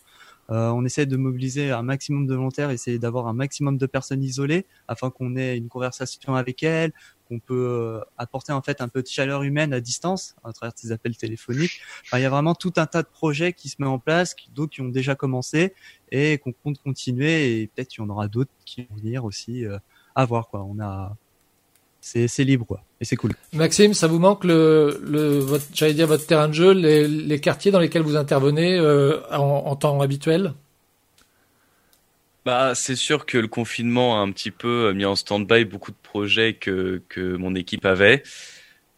euh, 0.50 0.70
on 0.70 0.84
essaie 0.84 1.06
de 1.06 1.16
mobiliser 1.16 1.70
un 1.70 1.82
maximum 1.82 2.26
de 2.26 2.34
volontaires, 2.34 2.70
essayer 2.70 2.98
d'avoir 2.98 3.26
un 3.26 3.32
maximum 3.32 3.78
de 3.78 3.86
personnes 3.86 4.22
isolées 4.22 4.66
afin 4.88 5.10
qu'on 5.10 5.36
ait 5.36 5.56
une 5.56 5.68
conversation 5.68 6.34
avec 6.34 6.62
elles, 6.62 6.92
qu'on 7.28 7.38
peut 7.38 7.66
euh, 7.68 8.00
apporter 8.18 8.52
en 8.52 8.60
fait 8.60 8.80
un 8.80 8.88
peu 8.88 9.02
de 9.02 9.06
chaleur 9.06 9.44
humaine 9.44 9.72
à 9.72 9.80
distance 9.80 10.34
à 10.44 10.52
travers 10.52 10.72
ces 10.76 10.92
appels 10.92 11.16
téléphoniques. 11.16 11.80
Enfin, 12.04 12.18
il 12.18 12.22
y 12.22 12.26
a 12.26 12.30
vraiment 12.30 12.54
tout 12.54 12.72
un 12.76 12.86
tas 12.86 13.02
de 13.02 13.08
projets 13.08 13.52
qui 13.52 13.68
se 13.68 13.76
met 13.78 13.86
en 13.86 13.98
place, 13.98 14.34
d'autres 14.54 14.72
qui 14.72 14.80
ont 14.80 14.88
déjà 14.88 15.14
commencé 15.14 15.74
et 16.10 16.38
qu'on 16.38 16.52
compte 16.52 16.82
continuer 16.82 17.60
et 17.60 17.66
peut-être 17.68 17.88
qu'il 17.88 18.02
y 18.02 18.06
en 18.06 18.10
aura 18.10 18.28
d'autres 18.28 18.50
qui 18.64 18.82
vont 18.82 18.96
venir 18.96 19.24
aussi 19.24 19.64
à 20.14 20.24
voir 20.24 20.48
quoi. 20.48 20.64
On 20.68 20.80
a 20.80 21.16
c'est 22.00 22.28
c'est 22.28 22.44
libre 22.44 22.66
quoi 22.66 22.82
et 23.00 23.04
c'est 23.04 23.16
cool. 23.16 23.32
Maxime, 23.52 23.94
ça 23.94 24.06
vous 24.06 24.18
manque 24.18 24.44
le 24.44 25.00
le 25.04 25.38
votre 25.38 25.64
j'allais 25.72 25.94
dire 25.94 26.06
votre 26.06 26.26
terrain 26.26 26.48
de 26.48 26.54
jeu, 26.54 26.72
les, 26.72 27.06
les 27.06 27.40
quartiers 27.40 27.70
dans 27.70 27.80
lesquels 27.80 28.02
vous 28.02 28.16
intervenez 28.16 28.78
euh, 28.78 29.20
en, 29.30 29.64
en, 29.66 29.76
temps 29.76 30.00
habituel? 30.00 30.54
Bah 32.44 32.74
c'est 32.74 32.96
sûr 32.96 33.24
que 33.24 33.38
le 33.38 33.48
confinement 33.48 34.18
a 34.18 34.22
un 34.22 34.32
petit 34.32 34.50
peu 34.50 34.92
mis 34.92 35.04
en 35.04 35.14
stand-by 35.14 35.64
beaucoup 35.64 35.92
de 35.92 35.96
projets 36.02 36.54
que 36.54 37.02
que 37.08 37.36
mon 37.36 37.54
équipe 37.54 37.86
avait. 37.86 38.22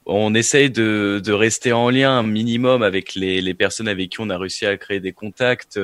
On 0.06 0.35
essaye 0.35 0.71
de 0.71 1.21
de 1.25 1.33
rester 1.33 1.73
en 1.73 1.90
lien 1.90 2.18
un 2.18 2.23
minimum 2.23 2.83
avec 2.83 3.14
les 3.14 3.40
les 3.40 3.54
personnes 3.54 3.88
avec 3.88 4.11
qui 4.11 4.21
on 4.21 4.30
a 4.30 4.38
réussi 4.38 4.66
à 4.66 4.76
créer 4.76 5.00
des 5.00 5.12
contacts 5.12 5.78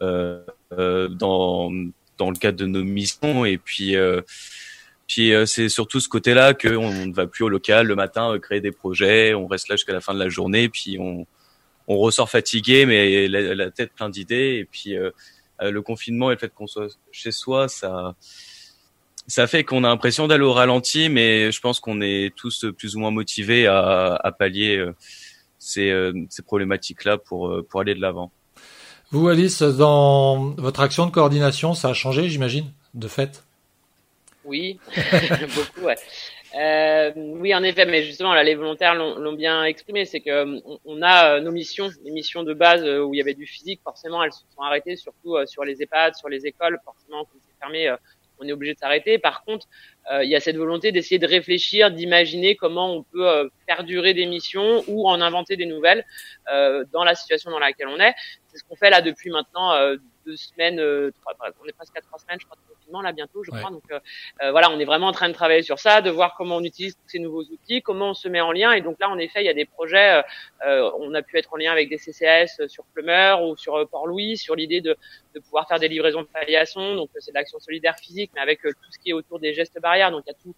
euh, 0.00 0.44
euh, 0.72 1.08
dans 1.08 1.72
dans 2.18 2.30
le 2.30 2.36
cadre 2.36 2.58
de 2.58 2.66
nos 2.66 2.84
missions. 2.84 3.44
Et 3.44 3.56
puis 3.56 3.96
euh, 3.96 4.20
puis 5.06 5.32
euh, 5.32 5.46
c'est 5.46 5.70
surtout 5.70 6.00
ce 6.00 6.08
côté-là 6.08 6.52
qu'on 6.52 7.06
ne 7.06 7.14
va 7.14 7.26
plus 7.26 7.44
au 7.44 7.48
local 7.48 7.86
le 7.86 7.94
matin 7.94 8.34
euh, 8.34 8.38
créer 8.38 8.60
des 8.60 8.72
projets, 8.72 9.32
on 9.32 9.46
reste 9.46 9.68
là 9.68 9.76
jusqu'à 9.76 9.94
la 9.94 10.00
fin 10.00 10.12
de 10.12 10.18
la 10.18 10.28
journée, 10.28 10.68
puis 10.68 10.98
on, 11.00 11.26
on 11.86 11.96
ressort 11.96 12.28
fatigué 12.28 12.84
mais 12.84 13.26
la, 13.28 13.70
tête 13.70 13.92
plein 13.94 14.10
d'idées. 14.10 14.58
Et 14.60 14.64
puis 14.66 14.94
le 15.60 15.82
confinement 15.82 16.30
et 16.30 16.34
le 16.34 16.38
fait 16.38 16.52
qu'on 16.52 16.66
soit 16.66 16.98
chez 17.10 17.32
soi, 17.32 17.68
ça 17.68 18.14
ça 19.26 19.46
fait 19.46 19.62
qu'on 19.62 19.84
a 19.84 19.88
l'impression 19.88 20.26
d'aller 20.26 20.44
au 20.44 20.54
ralenti, 20.54 21.10
mais 21.10 21.52
je 21.52 21.60
pense 21.60 21.80
qu'on 21.80 22.00
est 22.00 22.34
tous 22.34 22.64
plus 22.78 22.96
ou 22.96 23.00
moins 23.00 23.10
motivés 23.10 23.66
à, 23.66 24.14
à 24.14 24.32
pallier 24.32 24.82
ces, 25.58 26.12
ces 26.30 26.42
problématiques-là 26.42 27.18
pour 27.18 27.62
pour 27.68 27.80
aller 27.80 27.94
de 27.94 28.00
l'avant. 28.00 28.30
Vous, 29.10 29.26
Alice, 29.28 29.62
dans 29.62 30.50
votre 30.58 30.80
action 30.80 31.06
de 31.06 31.10
coordination, 31.10 31.72
ça 31.72 31.88
a 31.88 31.94
changé, 31.94 32.28
j'imagine, 32.28 32.70
de 32.92 33.08
fait? 33.08 33.42
Oui, 34.44 34.78
beaucoup. 35.54 35.88
Euh, 36.54 37.12
oui, 37.16 37.54
en 37.54 37.62
effet, 37.62 37.86
mais 37.86 38.02
justement, 38.02 38.34
là, 38.34 38.44
les 38.44 38.54
volontaires 38.54 38.94
l'ont 38.94 39.32
bien 39.32 39.64
exprimé, 39.64 40.04
c'est 40.04 40.20
que 40.20 40.60
on, 40.84 41.00
a 41.00 41.36
euh, 41.36 41.40
nos 41.40 41.52
missions, 41.52 41.88
les 42.04 42.10
missions 42.10 42.42
de 42.42 42.52
base 42.52 42.82
euh, 42.82 43.02
où 43.02 43.14
il 43.14 43.16
y 43.16 43.20
avait 43.22 43.32
du 43.32 43.46
physique, 43.46 43.80
forcément, 43.82 44.22
elles 44.22 44.32
se 44.32 44.40
sont 44.54 44.60
arrêtées, 44.60 44.96
surtout 44.96 45.36
euh, 45.36 45.46
sur 45.46 45.64
les 45.64 45.82
EHPAD, 45.82 46.14
sur 46.14 46.28
les 46.28 46.44
écoles, 46.44 46.78
forcément, 46.84 47.24
quand 47.24 47.38
c'est 47.46 47.58
fermé, 47.58 47.94
on 48.40 48.46
est 48.46 48.52
obligé 48.52 48.74
de 48.74 48.78
s'arrêter. 48.78 49.18
Par 49.18 49.44
contre, 49.44 49.66
euh, 50.10 50.24
il 50.24 50.30
y 50.30 50.36
a 50.36 50.40
cette 50.40 50.56
volonté 50.56 50.92
d'essayer 50.92 51.18
de 51.18 51.26
réfléchir, 51.26 51.90
d'imaginer 51.90 52.56
comment 52.56 52.94
on 52.94 53.02
peut 53.02 53.28
euh, 53.28 53.48
faire 53.66 53.84
durer 53.84 54.14
des 54.14 54.26
missions 54.26 54.82
ou 54.88 55.08
en 55.08 55.20
inventer 55.20 55.56
des 55.56 55.66
nouvelles 55.66 56.04
euh, 56.52 56.84
dans 56.92 57.04
la 57.04 57.14
situation 57.14 57.50
dans 57.50 57.58
laquelle 57.58 57.88
on 57.88 58.00
est. 58.00 58.14
C'est 58.58 58.64
ce 58.64 58.64
qu'on 58.64 58.76
fait 58.76 58.90
là 58.90 59.02
depuis 59.02 59.30
maintenant 59.30 59.72
deux 60.26 60.36
semaines, 60.36 60.76
trois, 61.20 61.34
on 61.62 61.66
est 61.66 61.72
presque 61.72 61.96
à 61.96 62.00
trois 62.00 62.18
semaines, 62.18 62.38
je 62.40 62.46
crois, 62.46 62.56
de 62.56 62.74
confinement 62.74 63.00
là 63.02 63.12
bientôt, 63.12 63.44
je 63.44 63.50
crois. 63.50 63.70
Donc 63.70 63.84
voilà, 64.50 64.70
on 64.70 64.78
est 64.78 64.84
vraiment 64.84 65.06
en 65.06 65.12
train 65.12 65.28
de 65.28 65.34
travailler 65.34 65.62
sur 65.62 65.78
ça, 65.78 66.00
de 66.00 66.10
voir 66.10 66.34
comment 66.36 66.56
on 66.56 66.64
utilise 66.64 66.96
tous 66.96 67.08
ces 67.08 67.18
nouveaux 67.18 67.44
outils, 67.44 67.82
comment 67.82 68.10
on 68.10 68.14
se 68.14 68.28
met 68.28 68.40
en 68.40 68.52
lien. 68.52 68.72
Et 68.72 68.80
donc 68.80 68.96
là, 68.98 69.08
en 69.08 69.18
effet, 69.18 69.42
il 69.42 69.46
y 69.46 69.50
a 69.50 69.54
des 69.54 69.64
projets. 69.64 70.22
on 70.64 71.14
a 71.14 71.22
pu 71.22 71.38
être 71.38 71.52
en 71.52 71.56
lien 71.56 71.70
avec 71.70 71.88
des 71.88 71.98
CCS 71.98 72.66
sur 72.68 72.84
Plumeur 72.94 73.42
ou 73.42 73.56
sur 73.56 73.88
Port-Louis, 73.88 74.36
sur 74.36 74.56
l'idée 74.56 74.80
de, 74.80 74.96
de, 75.34 75.40
pouvoir 75.40 75.68
faire 75.68 75.78
des 75.78 75.88
livraisons 75.88 76.22
de 76.22 76.26
palliation. 76.26 76.96
Donc 76.96 77.10
c'est 77.18 77.30
de 77.30 77.36
l'action 77.36 77.60
solidaire 77.60 77.96
physique, 77.98 78.32
mais 78.34 78.40
avec 78.40 78.60
tout 78.62 78.90
ce 78.90 78.98
qui 78.98 79.10
est 79.10 79.14
autour 79.14 79.38
des 79.38 79.54
gestes 79.54 79.80
barrières 79.80 80.10
donc 80.10 80.24
il 80.26 80.30
y 80.30 80.32
a 80.32 80.38
tout, 80.42 80.54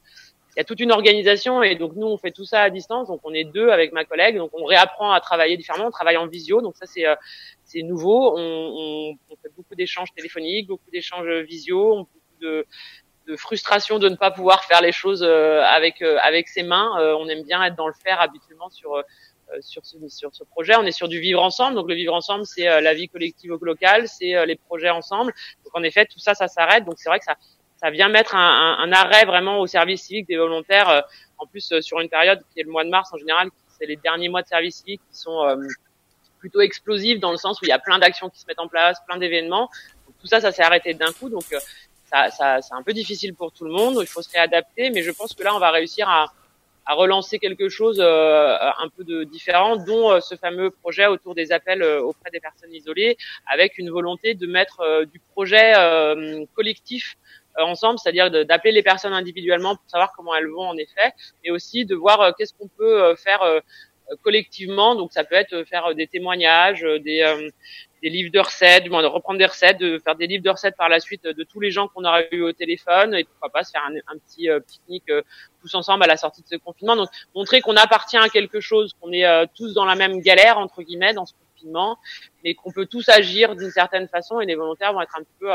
il 0.57 0.59
y 0.59 0.61
a 0.61 0.65
toute 0.65 0.81
une 0.81 0.91
organisation 0.91 1.63
et 1.63 1.77
donc 1.77 1.95
nous 1.95 2.07
on 2.07 2.19
fait 2.19 2.33
tout 2.33 2.45
ça 2.45 2.63
à 2.63 2.71
distance. 2.71 3.09
Donc 3.09 3.21
on 3.23 3.33
est 3.33 3.45
deux 3.45 3.71
avec 3.71 3.93
ma 3.93 4.05
collègue, 4.05 4.37
donc 4.37 4.51
on 4.53 4.65
réapprend 4.65 5.13
à 5.13 5.21
travailler 5.21 5.57
différemment. 5.57 5.87
On 5.87 5.91
travaille 5.91 6.17
en 6.17 6.27
visio, 6.27 6.61
donc 6.61 6.77
ça 6.77 6.87
c'est 6.87 7.07
euh, 7.07 7.15
c'est 7.71 7.83
nouveau. 7.83 8.35
On, 8.37 9.17
on, 9.31 9.37
fait 9.43 9.53
beaucoup 9.57 9.75
d'échanges 9.75 10.13
téléphoniques, 10.15 10.67
beaucoup 10.69 10.91
d'échanges 10.91 11.29
visio, 11.47 11.97
beaucoup 11.97 12.41
de 12.41 12.67
de 13.27 13.37
frustration 13.37 13.99
de 13.99 14.09
ne 14.09 14.17
pas 14.17 14.31
pouvoir 14.31 14.65
faire 14.65 14.81
les 14.81 14.93
choses 14.93 15.23
euh, 15.23 15.63
avec 15.63 16.03
euh, 16.03 16.19
avec 16.23 16.49
ses 16.49 16.63
mains. 16.63 16.91
on 17.21 17.29
aime 17.29 17.45
bien 17.45 17.63
être 17.65 17.77
dans 17.77 17.87
le 17.87 17.95
faire 17.95 18.21
habituellement 18.21 18.71
sur 18.71 19.03
sur 19.61 19.85
ce, 19.85 19.97
sur 20.09 20.33
ce 20.33 20.45
projet. 20.45 20.75
On 20.77 20.87
est 20.87 20.93
sur 20.93 21.09
du 21.09 21.19
vivre 21.21 21.43
ensemble. 21.43 21.75
Donc 21.75 21.89
le 21.89 21.95
vivre 21.95 22.15
ensemble, 22.15 22.47
c'est 22.47 22.81
la 22.81 22.95
vie 22.95 23.09
collective 23.09 23.53
locale, 23.61 24.07
c'est 24.09 24.47
les 24.47 24.57
projets 24.57 24.91
ensemble. 24.91 25.33
Donc 25.65 25.77
en 25.77 25.83
effet, 25.83 26.07
tout 26.07 26.21
ça, 26.21 26.35
ça 26.35 26.47
s'arrête. 26.47 26.85
Donc 26.85 26.95
c'est 26.99 27.09
vrai 27.09 27.19
que 27.19 27.25
ça, 27.25 27.37
ça 27.81 27.91
vient 27.91 28.09
mettre 28.11 28.35
un, 28.35 28.77
un, 28.79 28.93
arrêt 28.93 29.25
vraiment 29.25 29.59
au 29.59 29.67
service 29.67 30.03
civique 30.03 30.29
des 30.29 30.37
volontaires. 30.37 30.89
Euh, 30.89 31.01
en 31.39 31.47
plus, 31.47 31.73
euh, 31.73 31.81
sur 31.81 31.99
une 32.01 32.11
période 32.11 32.43
qui 32.53 32.61
est 32.61 32.63
le 32.63 32.71
mois 32.71 32.85
de 32.85 32.91
mars 32.91 33.11
en 33.13 33.17
général, 33.17 33.49
c'est 33.69 33.87
les 33.87 33.97
derniers 33.97 34.29
mois 34.29 34.43
de 34.43 34.49
service 34.49 34.77
civique 34.77 35.01
qui 35.11 35.19
sont 35.19 35.43
euh, 35.45 35.57
plutôt 36.41 36.61
explosifs 36.61 37.21
dans 37.21 37.31
le 37.31 37.37
sens 37.37 37.61
où 37.61 37.65
il 37.65 37.69
y 37.69 37.73
a 37.73 37.79
plein 37.79 37.99
d'actions 37.99 38.29
qui 38.29 38.41
se 38.41 38.47
mettent 38.47 38.59
en 38.59 38.69
place, 38.69 38.99
plein 39.07 39.19
d'événements. 39.19 39.69
Tout 40.21 40.27
ça, 40.27 40.41
ça 40.41 40.51
s'est 40.51 40.63
arrêté 40.63 40.95
d'un 40.95 41.13
coup. 41.13 41.29
Donc 41.29 41.45
ça, 42.11 42.31
ça 42.31 42.61
c'est 42.61 42.75
un 42.75 42.83
peu 42.83 42.93
difficile 42.93 43.35
pour 43.35 43.53
tout 43.53 43.65
le 43.65 43.73
monde. 43.73 43.99
Il 44.01 44.07
faut 44.07 44.23
se 44.23 44.31
réadapter, 44.31 44.91
mais 44.91 45.03
je 45.03 45.13
pense 45.13 45.35
que 45.35 45.43
là, 45.45 45.55
on 45.55 45.61
va 45.61 45.71
réussir 45.71 46.09
à, 46.09 46.33
à 46.87 46.95
relancer 46.95 47.39
quelque 47.39 47.69
chose 47.69 47.99
euh, 48.01 48.57
un 48.59 48.89
peu 48.97 49.05
de 49.05 49.23
différent, 49.25 49.77
dont 49.77 50.21
ce 50.21 50.35
fameux 50.35 50.71
projet 50.71 51.07
autour 51.07 51.35
des 51.35 51.53
appels 51.53 51.83
auprès 51.83 52.31
des 52.31 52.41
personnes 52.41 52.75
isolées, 52.75 53.17
avec 53.47 53.79
une 53.79 53.91
volonté 53.91 54.35
de 54.35 54.47
mettre 54.47 55.05
du 55.05 55.21
projet 55.35 55.75
collectif 56.55 57.17
euh, 57.59 57.65
ensemble, 57.65 57.99
c'est-à-dire 57.99 58.31
d'appeler 58.31 58.73
les 58.73 58.83
personnes 58.83 59.13
individuellement 59.13 59.75
pour 59.75 59.85
savoir 59.89 60.13
comment 60.17 60.35
elles 60.37 60.47
vont 60.47 60.69
en 60.69 60.77
effet, 60.77 61.13
et 61.43 61.51
aussi 61.51 61.85
de 61.85 61.97
voir 61.97 62.21
euh, 62.21 62.31
qu'est-ce 62.37 62.55
qu'on 62.55 62.69
peut 62.69 63.03
euh, 63.03 63.17
faire 63.17 63.41
collectivement. 64.23 64.95
Donc 64.95 65.13
ça 65.13 65.25
peut 65.25 65.35
être 65.35 65.65
faire 65.65 65.95
des 65.95 66.07
témoignages, 66.07 66.83
des, 66.83 67.51
des 68.03 68.09
livres 68.09 68.33
de 68.33 68.41
recettes, 68.41 68.85
de 68.85 68.91
reprendre 68.91 69.39
des 69.39 69.47
recettes, 69.47 69.79
de 69.79 69.99
faire 69.99 70.17
des 70.17 70.27
livres 70.27 70.43
de 70.43 70.51
recettes 70.51 70.77
par 70.77 70.89
la 70.89 71.01
suite 71.01 71.25
de 71.25 71.45
tous 71.45 71.61
les 71.61 71.71
gens 71.71 71.89
qu'on 71.89 72.05
aura 72.05 72.23
eu 72.33 72.43
au 72.43 72.53
téléphone, 72.53 73.15
et 73.15 73.25
pourquoi 73.25 73.51
pas 73.51 73.65
se 73.65 73.71
faire 73.71 73.83
un, 73.85 74.19
petit 74.19 74.49
pique-nique 74.67 75.13
tous 75.61 75.75
ensemble 75.75 76.05
à 76.05 76.07
la 76.07 76.17
sortie 76.17 76.43
de 76.43 76.49
ce 76.49 76.57
confinement. 76.57 76.97
Donc 76.97 77.09
montrer 77.35 77.61
qu'on 77.61 77.77
appartient 77.77 78.17
à 78.17 78.29
quelque 78.29 78.61
chose, 78.61 78.95
qu'on 79.01 79.13
est 79.13 79.27
tous 79.55 79.75
dans 79.75 79.85
la 79.85 79.95
même 79.95 80.21
galère 80.21 80.59
entre 80.59 80.83
guillemets 80.83 81.15
dans 81.15 81.27
ce 81.27 81.35
confinement, 81.35 81.99
mais 82.43 82.55
qu'on 82.55 82.73
peut 82.73 82.87
tous 82.87 83.09
agir 83.09 83.55
d'une 83.55 83.71
certaine 83.71 84.09
façon, 84.09 84.41
et 84.41 84.47
les 84.47 84.55
volontaires 84.55 84.93
vont 84.93 85.03
être 85.03 85.17
un 85.17 85.23
petit 85.23 85.37
peu 85.39 85.53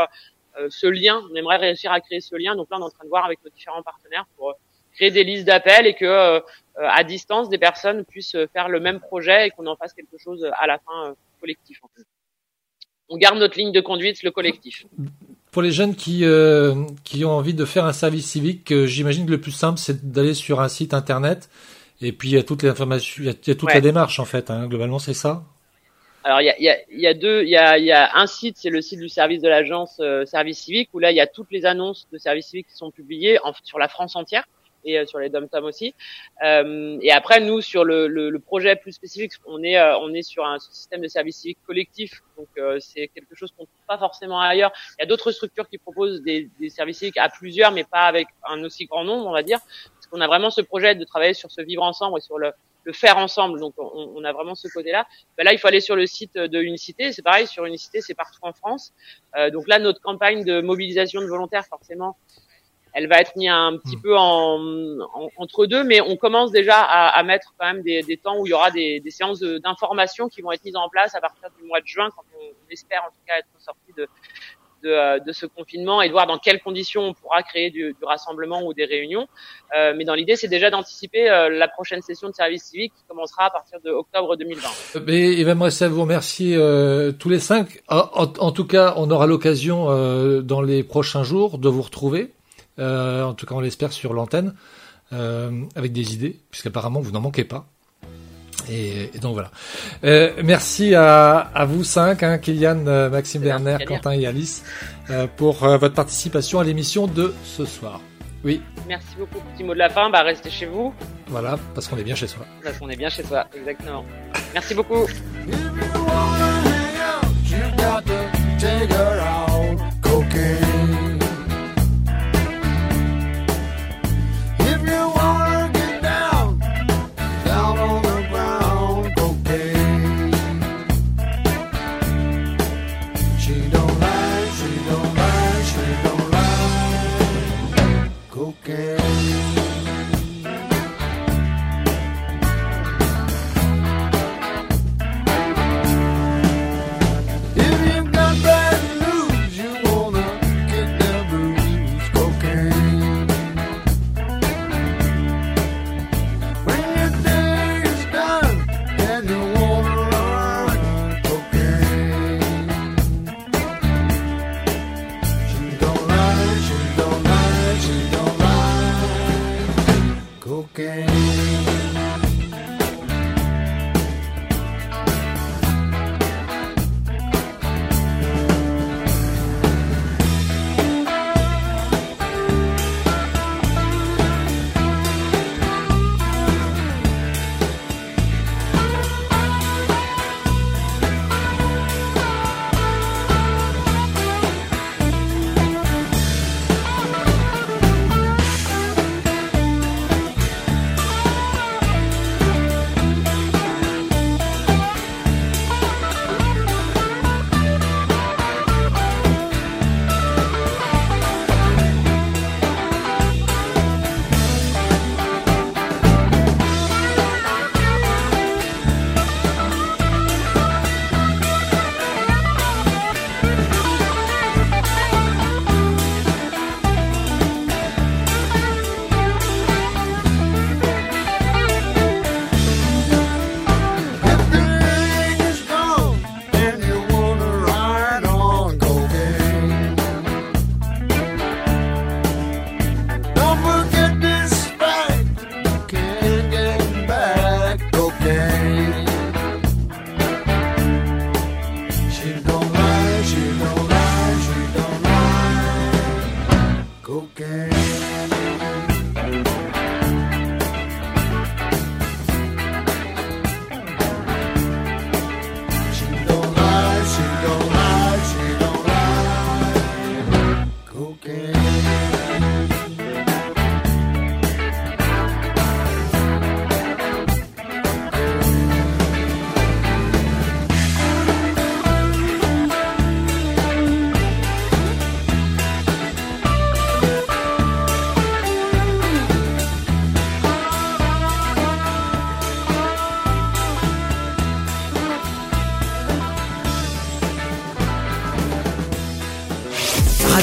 euh, 0.57 0.67
ce 0.69 0.87
lien. 0.87 1.21
On 1.29 1.35
aimerait 1.35 1.57
réussir 1.57 1.91
à 1.91 1.99
créer 1.99 2.21
ce 2.21 2.35
lien. 2.35 2.55
Donc 2.55 2.69
là, 2.69 2.77
on 2.77 2.81
est 2.81 2.85
en 2.85 2.89
train 2.89 3.03
de 3.03 3.09
voir 3.09 3.25
avec 3.25 3.43
nos 3.43 3.49
différents 3.49 3.83
partenaires 3.83 4.25
pour 4.37 4.51
euh, 4.51 4.53
créer 4.95 5.11
des 5.11 5.23
listes 5.23 5.45
d'appels 5.45 5.85
et 5.85 5.93
que 5.93 6.05
euh, 6.05 6.39
à 6.77 7.03
distance, 7.03 7.49
des 7.49 7.57
personnes 7.57 8.03
puissent 8.03 8.37
faire 8.53 8.69
le 8.69 8.79
même 8.79 8.99
projet 8.99 9.47
et 9.47 9.49
qu'on 9.51 9.67
en 9.67 9.75
fasse 9.75 9.93
quelque 9.93 10.17
chose 10.17 10.45
à 10.57 10.67
la 10.67 10.79
fin 10.79 11.15
collectif. 11.39 11.79
En 11.83 11.89
fait. 11.95 12.03
On 13.09 13.17
garde 13.17 13.37
notre 13.37 13.57
ligne 13.57 13.71
de 13.71 13.81
conduite, 13.81 14.23
le 14.23 14.31
collectif. 14.31 14.85
Pour 15.51 15.61
les 15.61 15.71
jeunes 15.71 15.95
qui 15.95 16.25
qui 17.03 17.23
ont 17.23 17.31
envie 17.31 17.53
de 17.53 17.65
faire 17.65 17.85
un 17.85 17.93
service 17.93 18.25
civique, 18.25 18.73
j'imagine 18.85 19.25
que 19.25 19.31
le 19.31 19.39
plus 19.39 19.51
simple 19.51 19.79
c'est 19.79 20.11
d'aller 20.11 20.33
sur 20.33 20.59
un 20.59 20.67
site 20.67 20.93
internet 20.93 21.49
et 22.01 22.11
puis 22.11 22.29
il 22.29 22.35
y 22.35 22.37
a 22.37 22.43
toutes 22.43 22.63
les 22.63 22.69
informations, 22.69 23.23
il 23.23 23.27
y 23.27 23.29
a, 23.29 23.55
toute 23.55 23.73
la 23.73 23.81
démarche 23.81 24.19
en 24.19 24.25
fait. 24.25 24.49
Hein, 24.49 24.67
globalement, 24.67 24.99
c'est 24.99 25.13
ça? 25.13 25.43
Alors 26.23 26.41
il 26.41 26.45
y 26.45 26.49
a, 26.49 26.59
y, 26.59 26.69
a, 26.69 26.77
y 26.89 27.07
a, 27.07 27.13
deux, 27.13 27.43
il 27.43 27.49
y 27.49 27.55
a, 27.55 27.77
y 27.77 27.91
a 27.91 28.17
un 28.17 28.25
site, 28.25 28.57
c'est 28.57 28.71
le 28.71 28.81
site 28.81 28.99
du 28.99 29.09
service 29.09 29.41
de 29.41 29.47
l'agence 29.47 29.97
euh, 29.99 30.25
Service 30.25 30.57
Civique 30.57 30.89
où 30.93 30.99
là 30.99 31.11
il 31.11 31.15
y 31.15 31.21
a 31.21 31.27
toutes 31.27 31.51
les 31.51 31.65
annonces 31.65 32.07
de 32.11 32.17
service 32.17 32.47
civique 32.47 32.67
qui 32.67 32.75
sont 32.75 32.89
publiées 32.89 33.37
en, 33.43 33.53
sur 33.63 33.77
la 33.77 33.87
France 33.87 34.15
entière. 34.15 34.43
Et 34.85 35.05
sur 35.05 35.19
les 35.19 35.29
dom 35.29 35.47
aussi. 35.63 35.93
et 36.41 37.11
après, 37.11 37.39
nous, 37.39 37.61
sur 37.61 37.83
le, 37.83 38.07
le, 38.07 38.29
le, 38.29 38.39
projet 38.39 38.75
plus 38.75 38.91
spécifique, 38.91 39.33
on 39.45 39.63
est, 39.63 39.81
on 39.95 40.13
est 40.13 40.21
sur 40.21 40.45
un 40.45 40.59
système 40.59 41.01
de 41.01 41.07
service 41.07 41.37
civique 41.37 41.59
collectif. 41.65 42.21
Donc, 42.37 42.47
c'est 42.79 43.07
quelque 43.09 43.35
chose 43.35 43.51
qu'on 43.51 43.63
ne 43.63 43.67
trouve 43.67 43.85
pas 43.87 43.97
forcément 43.97 44.39
ailleurs. 44.39 44.71
Il 44.97 45.01
y 45.01 45.03
a 45.03 45.07
d'autres 45.07 45.31
structures 45.31 45.67
qui 45.67 45.77
proposent 45.77 46.21
des, 46.21 46.49
des 46.59 46.69
services 46.69 46.99
civiques 46.99 47.17
à 47.17 47.29
plusieurs, 47.29 47.71
mais 47.71 47.83
pas 47.83 48.05
avec 48.05 48.27
un 48.47 48.63
aussi 48.63 48.85
grand 48.85 49.03
nombre, 49.03 49.27
on 49.27 49.33
va 49.33 49.43
dire. 49.43 49.59
Parce 49.59 50.07
qu'on 50.07 50.21
a 50.21 50.27
vraiment 50.27 50.49
ce 50.49 50.61
projet 50.61 50.95
de 50.95 51.03
travailler 51.03 51.33
sur 51.33 51.51
ce 51.51 51.61
vivre 51.61 51.83
ensemble 51.83 52.17
et 52.17 52.21
sur 52.21 52.37
le, 52.37 52.51
le 52.85 52.93
faire 52.93 53.17
ensemble. 53.17 53.59
Donc 53.59 53.73
on, 53.77 54.13
on 54.15 54.23
a 54.23 54.31
vraiment 54.31 54.55
ce 54.55 54.67
côté-là. 54.67 55.05
Ben 55.37 55.43
là, 55.43 55.53
il 55.53 55.59
faut 55.59 55.67
aller 55.67 55.81
sur 55.81 55.95
le 55.95 56.05
site 56.05 56.35
de 56.35 56.61
Unicité. 56.61 57.11
C'est 57.11 57.23
pareil, 57.23 57.47
sur 57.47 57.65
Unicité, 57.65 58.01
c'est 58.01 58.13
partout 58.13 58.39
en 58.43 58.53
France. 58.53 58.93
Euh, 59.37 59.49
donc 59.49 59.67
là, 59.67 59.79
notre 59.79 60.01
campagne 60.01 60.45
de 60.45 60.61
mobilisation 60.61 61.21
de 61.21 61.27
volontaires, 61.27 61.65
forcément, 61.65 62.15
elle 62.95 63.07
va 63.07 63.19
être 63.19 63.35
mise 63.35 63.49
un 63.49 63.77
petit 63.77 63.97
hmm. 63.97 64.01
peu 64.01 64.17
en, 64.17 64.59
entre 65.37 65.65
deux, 65.67 65.83
mais 65.83 66.01
on 66.01 66.15
commence 66.15 66.51
déjà 66.51 66.81
à, 66.81 67.09
à 67.09 67.23
mettre 67.23 67.53
quand 67.57 67.65
même 67.65 67.83
des, 67.83 68.01
des, 68.01 68.17
temps 68.17 68.39
où 68.39 68.47
il 68.47 68.49
y 68.49 68.53
aura 68.53 68.71
des, 68.71 68.99
des 68.99 69.11
séances 69.11 69.41
d'information 69.41 70.27
qui 70.29 70.41
vont 70.41 70.51
être 70.51 70.63
mises 70.63 70.75
en 70.75 70.89
place 70.89 71.13
à 71.13 71.21
partir 71.21 71.49
du 71.59 71.67
mois 71.67 71.81
de 71.81 71.87
juin, 71.87 72.09
quand 72.15 72.23
on, 72.39 72.45
on 72.45 72.71
espère 72.71 73.03
en 73.03 73.09
tout 73.09 73.23
cas 73.27 73.37
être 73.37 73.47
sorti 73.59 73.93
de, 73.97 74.07
euh, 74.85 75.19
de, 75.19 75.31
ce 75.31 75.47
confinement 75.47 76.01
et 76.01 76.07
de 76.07 76.11
voir 76.11 76.27
dans 76.27 76.37
quelles 76.37 76.61
conditions 76.61 77.01
on 77.01 77.13
pourra 77.13 77.41
créer 77.41 77.71
du, 77.71 77.95
rassemblement 78.03 78.63
ou 78.65 78.73
des 78.73 78.85
réunions. 78.85 79.27
Euh, 79.75 79.93
mais 79.97 80.05
dans 80.05 80.13
l'idée, 80.13 80.35
c'est 80.35 80.47
déjà 80.47 80.69
d'anticiper 80.69 81.27
euh, 81.27 81.49
la 81.49 81.67
prochaine 81.67 82.01
session 82.01 82.29
de 82.29 82.35
service 82.35 82.65
civique 82.65 82.93
qui 82.95 83.03
commencera 83.07 83.45
à 83.45 83.49
partir 83.49 83.79
de 83.83 83.89
octobre 83.89 84.35
2020. 84.35 85.01
Mais 85.07 85.33
il 85.33 85.43
va 85.43 85.55
me 85.55 85.63
rester 85.63 85.85
à 85.85 85.87
vous 85.87 86.01
remercier 86.01 86.55
tous 87.17 87.29
les 87.29 87.39
cinq. 87.39 87.81
En, 87.87 88.51
tout 88.51 88.65
cas, 88.65 88.93
on 88.97 89.09
aura 89.09 89.25
l'occasion 89.25 89.85
dans 90.41 90.61
les 90.61 90.83
prochains 90.83 91.23
jours 91.23 91.57
de 91.57 91.67
vous 91.67 91.81
retrouver. 91.81 92.33
En 92.79 93.33
tout 93.33 93.45
cas, 93.45 93.55
on 93.55 93.59
l'espère 93.59 93.91
sur 93.91 94.13
l'antenne 94.13 94.53
avec 95.11 95.93
des 95.93 96.13
idées, 96.13 96.39
puisqu'apparemment 96.51 96.99
vous 96.99 97.11
n'en 97.11 97.21
manquez 97.21 97.43
pas. 97.43 97.67
Et, 98.69 99.11
donc 99.21 99.33
voilà. 99.33 99.51
Euh, 100.03 100.31
merci 100.43 100.95
à, 100.95 101.37
à, 101.37 101.65
vous 101.65 101.83
cinq, 101.83 102.23
hein, 102.23 102.37
Kylian, 102.37 102.87
euh, 102.87 103.09
Maxime 103.09 103.41
Berner, 103.41 103.77
Quentin 103.85 104.11
et 104.11 104.25
Alice, 104.25 104.63
euh, 105.09 105.27
pour 105.35 105.63
euh, 105.63 105.77
votre 105.77 105.95
participation 105.95 106.59
à 106.59 106.63
l'émission 106.63 107.07
de 107.07 107.33
ce 107.43 107.65
soir. 107.65 108.01
Oui. 108.43 108.61
Merci 108.87 109.15
beaucoup. 109.17 109.39
Petit 109.53 109.63
mot 109.63 109.73
de 109.73 109.79
la 109.79 109.89
fin, 109.89 110.09
bah 110.09 110.21
restez 110.21 110.49
chez 110.49 110.67
vous. 110.67 110.93
Voilà, 111.27 111.57
parce 111.73 111.87
qu'on 111.87 111.97
est 111.97 112.03
bien 112.03 112.15
chez 112.15 112.27
soi. 112.27 112.45
Parce 112.63 112.77
qu'on 112.77 112.89
est 112.89 112.95
bien 112.95 113.09
chez 113.09 113.23
soi, 113.23 113.45
exactement. 113.55 114.05
Merci 114.53 114.75
beaucoup. 114.75 115.05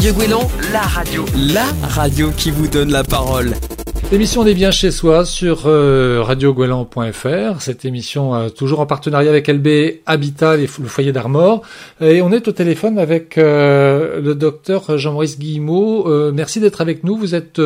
Radio 0.03 0.19
Guélan, 0.19 0.51
la 0.73 0.81
radio. 0.81 1.25
La 1.55 1.65
radio 1.87 2.31
qui 2.37 2.51
vous 2.51 2.67
donne 2.67 2.91
la 2.91 3.05
parole. 3.05 3.53
L'émission 4.11 4.45
est 4.45 4.53
bien 4.53 4.73
chez 4.73 4.91
soi 4.91 5.25
sur 5.25 5.67
euh, 5.67 6.25
Cette 7.61 7.85
émission 7.85 8.35
euh, 8.35 8.49
toujours 8.49 8.81
en 8.81 8.87
partenariat 8.87 9.31
avec 9.31 9.47
LB 9.47 10.01
Habitat, 10.07 10.57
le 10.57 10.67
foyer 10.67 11.13
d'Armor. 11.13 11.63
Et 12.01 12.21
on 12.21 12.33
est 12.33 12.49
au 12.49 12.51
téléphone 12.51 12.99
avec 12.99 13.39
euh, 13.39 14.21
le 14.21 14.35
docteur 14.35 14.99
Jean-Maurice 14.99 15.39
Guillemot. 15.39 16.09
Euh, 16.09 16.33
merci 16.35 16.59
d'être 16.59 16.81
avec 16.81 17.05
nous. 17.05 17.17
Vous 17.17 17.37
êtes 17.37 17.61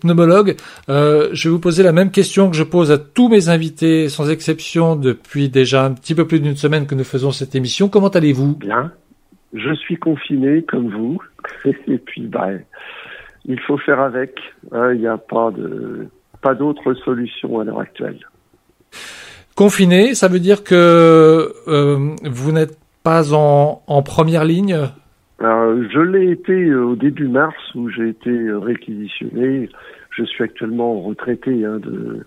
pneumologue. 0.00 0.56
je 0.88 1.44
vais 1.44 1.50
vous 1.50 1.60
poser 1.60 1.84
la 1.84 1.92
même 1.92 2.10
question 2.10 2.50
que 2.50 2.56
je 2.56 2.64
pose 2.64 2.90
à 2.90 2.98
tous 2.98 3.28
mes 3.28 3.48
invités, 3.48 4.08
sans 4.08 4.28
exception, 4.28 4.96
depuis 4.96 5.48
déjà 5.48 5.84
un 5.84 5.92
petit 5.92 6.16
peu 6.16 6.26
plus 6.26 6.40
d'une 6.40 6.56
semaine 6.56 6.86
que 6.86 6.96
nous 6.96 7.04
faisons 7.04 7.30
cette 7.30 7.54
émission. 7.54 7.88
Comment 7.88 8.08
allez-vous? 8.08 8.56
Bien 8.56 8.90
je 9.54 9.74
suis 9.74 9.96
confiné 9.96 10.62
comme 10.62 10.88
vous. 10.88 11.18
Et 11.86 11.98
puis, 11.98 12.26
bah, 12.26 12.48
il 13.44 13.60
faut 13.60 13.78
faire 13.78 14.00
avec. 14.00 14.38
Hein, 14.72 14.92
il 14.94 15.00
n'y 15.00 15.06
a 15.06 15.18
pas 15.18 15.50
de 15.50 16.08
pas 16.40 16.54
d'autre 16.54 16.94
solution 16.94 17.58
à 17.58 17.64
l'heure 17.64 17.80
actuelle. 17.80 18.18
Confiné, 19.56 20.14
ça 20.14 20.28
veut 20.28 20.38
dire 20.38 20.62
que 20.62 21.52
euh, 21.66 22.14
vous 22.22 22.52
n'êtes 22.52 22.78
pas 23.02 23.34
en, 23.34 23.82
en 23.88 24.02
première 24.02 24.44
ligne? 24.44 24.76
Je 25.40 26.00
l'ai 26.00 26.30
été 26.32 26.74
au 26.74 26.96
début 26.96 27.28
mars 27.28 27.56
où 27.74 27.88
j'ai 27.88 28.08
été 28.08 28.30
réquisitionné. 28.52 29.68
Je 30.10 30.24
suis 30.24 30.44
actuellement 30.44 31.00
retraité 31.00 31.64
hein, 31.64 31.78
de, 31.78 32.24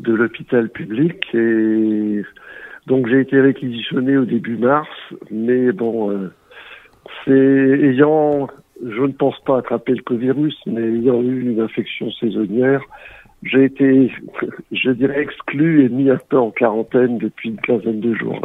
de 0.00 0.12
l'hôpital 0.12 0.68
public 0.68 1.24
et 1.34 2.22
donc 2.86 3.08
j'ai 3.08 3.20
été 3.20 3.40
réquisitionné 3.40 4.16
au 4.16 4.24
début 4.24 4.56
mars, 4.56 4.88
mais 5.30 5.72
bon, 5.72 6.10
euh, 6.10 6.32
c'est 7.26 7.32
ayant, 7.32 8.48
je 8.82 9.02
ne 9.02 9.12
pense 9.12 9.38
pas 9.44 9.58
attraper 9.58 9.92
le 9.92 10.02
covirus, 10.02 10.56
mais 10.66 10.82
ayant 10.82 11.20
eu 11.22 11.50
une 11.50 11.60
infection 11.60 12.10
saisonnière, 12.12 12.80
j'ai 13.42 13.64
été, 13.64 14.12
je 14.72 14.90
dirais, 14.90 15.20
exclu 15.20 15.84
et 15.84 15.88
mis 15.88 16.10
un 16.10 16.18
peu 16.28 16.38
en 16.38 16.50
quarantaine 16.50 17.18
depuis 17.18 17.50
une 17.50 17.60
quinzaine 17.60 18.00
de 18.00 18.14
jours. 18.14 18.40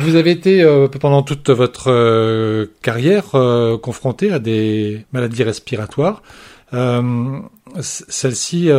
Vous 0.00 0.16
avez 0.16 0.30
été 0.30 0.62
euh, 0.62 0.88
pendant 0.88 1.22
toute 1.22 1.50
votre 1.50 1.90
euh, 1.90 2.66
carrière 2.82 3.34
euh, 3.34 3.76
confronté 3.76 4.32
à 4.32 4.38
des 4.38 5.04
maladies 5.12 5.42
respiratoires. 5.42 6.22
Celle-ci, 7.80 8.70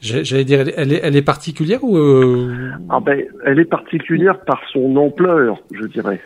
j'allais 0.00 0.44
dire, 0.44 0.60
elle 0.76 0.92
est, 0.92 1.00
elle 1.02 1.16
est 1.16 1.22
particulière 1.22 1.82
ou 1.82 1.96
ah 2.88 3.00
ben, 3.00 3.24
elle 3.44 3.58
est 3.58 3.64
particulière 3.64 4.38
par 4.44 4.60
son 4.72 4.94
ampleur, 4.96 5.58
je 5.72 5.86
dirais. 5.86 6.20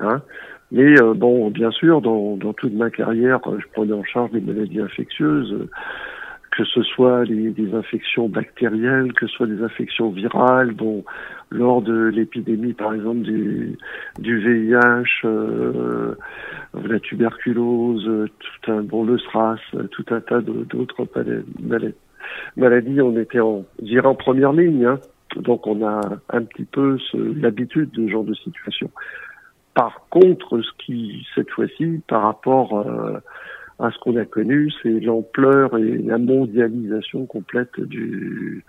Hein 0.00 0.22
mais 0.72 0.94
bon, 1.14 1.50
bien 1.50 1.70
sûr, 1.70 2.00
dans, 2.00 2.36
dans 2.36 2.52
toute 2.52 2.72
ma 2.72 2.90
carrière, 2.90 3.40
je 3.58 3.66
prenais 3.72 3.92
en 3.92 4.04
charge 4.04 4.30
des 4.32 4.40
maladies 4.40 4.80
infectieuses 4.80 5.68
que 6.56 6.64
ce 6.64 6.82
soit 6.82 7.24
les, 7.24 7.50
des 7.50 7.74
infections 7.74 8.28
bactérielles, 8.28 9.12
que 9.12 9.26
ce 9.26 9.34
soit 9.34 9.46
des 9.46 9.62
infections 9.62 10.10
virales, 10.10 10.72
bon, 10.72 11.04
lors 11.50 11.82
de 11.82 12.06
l'épidémie 12.06 12.74
par 12.74 12.94
exemple 12.94 13.22
du, 13.22 13.76
du 14.18 14.38
VIH, 14.38 15.24
euh, 15.24 16.14
la 16.84 17.00
tuberculose, 17.00 18.28
tout 18.38 18.70
un 18.70 18.82
bon 18.82 19.04
le 19.04 19.18
SRAS, 19.18 19.58
tout 19.90 20.04
un 20.10 20.20
tas 20.20 20.40
d'autres 20.40 21.06
maladies, 22.56 23.00
on 23.00 23.18
était 23.18 23.40
en, 23.40 23.64
dirais 23.80 24.06
en 24.06 24.14
première 24.14 24.52
ligne, 24.52 24.84
hein. 24.84 25.00
donc 25.36 25.66
on 25.66 25.84
a 25.84 26.00
un 26.30 26.42
petit 26.42 26.64
peu 26.64 26.98
l'habitude 27.14 27.90
de 27.90 28.06
ce 28.06 28.12
genre 28.12 28.24
de 28.24 28.34
situation. 28.34 28.90
Par 29.74 30.06
contre, 30.10 30.60
ce 30.60 30.84
qui 30.84 31.26
cette 31.34 31.50
fois-ci, 31.50 32.00
par 32.06 32.22
rapport 32.22 32.78
euh, 32.78 33.18
à 33.78 33.90
ce 33.90 33.98
qu'on 33.98 34.16
a 34.16 34.24
connu, 34.24 34.72
c'est 34.82 35.00
l'ampleur 35.00 35.76
et 35.76 35.98
la 35.98 36.18
mondialisation 36.18 37.26
complète 37.26 37.80
du, 37.80 38.64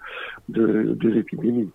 de, 0.49 0.95
de 0.99 1.09
l'épidémie. 1.09 1.69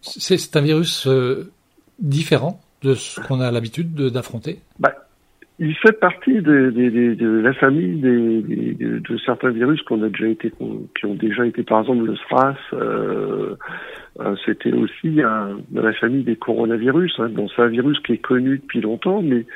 C'est 0.00 0.56
un 0.56 0.62
virus 0.62 1.06
euh, 1.06 1.52
différent 1.98 2.60
de 2.82 2.94
ce 2.94 3.20
qu'on 3.20 3.40
a 3.40 3.50
l'habitude 3.50 3.94
d'affronter? 3.94 4.60
Bah, 4.78 4.94
Il 5.60 5.74
fait 5.74 5.98
partie 5.98 6.40
de, 6.40 6.70
de, 6.70 7.14
de 7.14 7.40
la 7.40 7.52
famille 7.52 8.00
de, 8.00 9.16
certains 9.24 9.50
virus 9.50 9.82
qu'on 9.82 10.02
a 10.04 10.08
déjà 10.08 10.28
été, 10.28 10.52
qui 10.96 11.06
ont 11.06 11.14
déjà 11.14 11.46
été, 11.46 11.64
par 11.64 11.80
exemple, 11.80 12.04
le 12.04 12.16
SRAS. 12.16 12.56
Euh, 12.74 13.56
euh, 14.20 14.36
C'était 14.46 14.72
aussi 14.72 15.20
un, 15.20 15.58
dans 15.70 15.82
la 15.82 15.92
famille 15.94 16.22
des 16.22 16.36
coronavirus. 16.36 17.14
Hein. 17.18 17.30
Bon, 17.32 17.48
c'est 17.48 17.62
un 17.62 17.68
virus 17.68 17.98
qui 18.00 18.12
est 18.12 18.18
connu 18.18 18.58
depuis 18.58 18.80
longtemps, 18.80 19.20
mais 19.20 19.46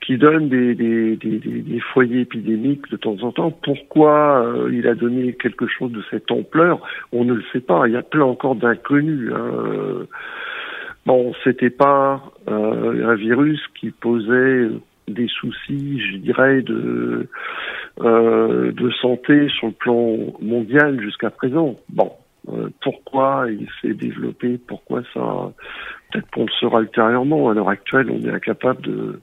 qui 0.00 0.16
donne 0.16 0.48
des, 0.48 0.74
des, 0.74 1.16
des, 1.16 1.38
des, 1.38 1.80
foyers 1.92 2.20
épidémiques 2.20 2.90
de 2.90 2.96
temps 2.96 3.16
en 3.22 3.30
temps. 3.30 3.50
Pourquoi 3.50 4.46
euh, 4.46 4.70
il 4.72 4.86
a 4.88 4.94
donné 4.94 5.34
quelque 5.34 5.66
chose 5.66 5.92
de 5.92 6.02
cette 6.10 6.30
ampleur? 6.30 6.80
On 7.12 7.24
ne 7.24 7.34
le 7.34 7.42
sait 7.52 7.60
pas. 7.60 7.86
Il 7.86 7.92
y 7.92 7.96
a 7.96 8.02
plein 8.02 8.24
encore 8.24 8.54
d'inconnus. 8.54 9.30
Hein. 9.34 10.06
Bon, 11.06 11.34
c'était 11.44 11.70
pas 11.70 12.22
euh, 12.48 13.10
un 13.10 13.14
virus 13.14 13.60
qui 13.78 13.90
posait 13.90 14.68
des 15.08 15.28
soucis, 15.28 16.00
je 16.00 16.16
dirais, 16.16 16.62
de 16.62 17.28
euh, 18.00 18.72
de 18.72 18.90
santé 19.00 19.48
sur 19.48 19.68
le 19.68 19.72
plan 19.72 20.16
mondial 20.40 21.00
jusqu'à 21.00 21.30
présent. 21.30 21.76
Bon, 21.90 22.12
euh, 22.48 22.68
pourquoi 22.82 23.46
il 23.50 23.68
s'est 23.80 23.94
développé, 23.94 24.58
pourquoi 24.58 25.02
ça, 25.12 25.52
peut-être 26.10 26.30
qu'on 26.30 26.44
le 26.44 26.52
saura 26.60 26.80
ultérieurement. 26.80 27.50
À 27.50 27.54
l'heure 27.54 27.68
actuelle, 27.68 28.10
on 28.10 28.20
est 28.20 28.32
incapable 28.32 28.82
de 28.82 29.20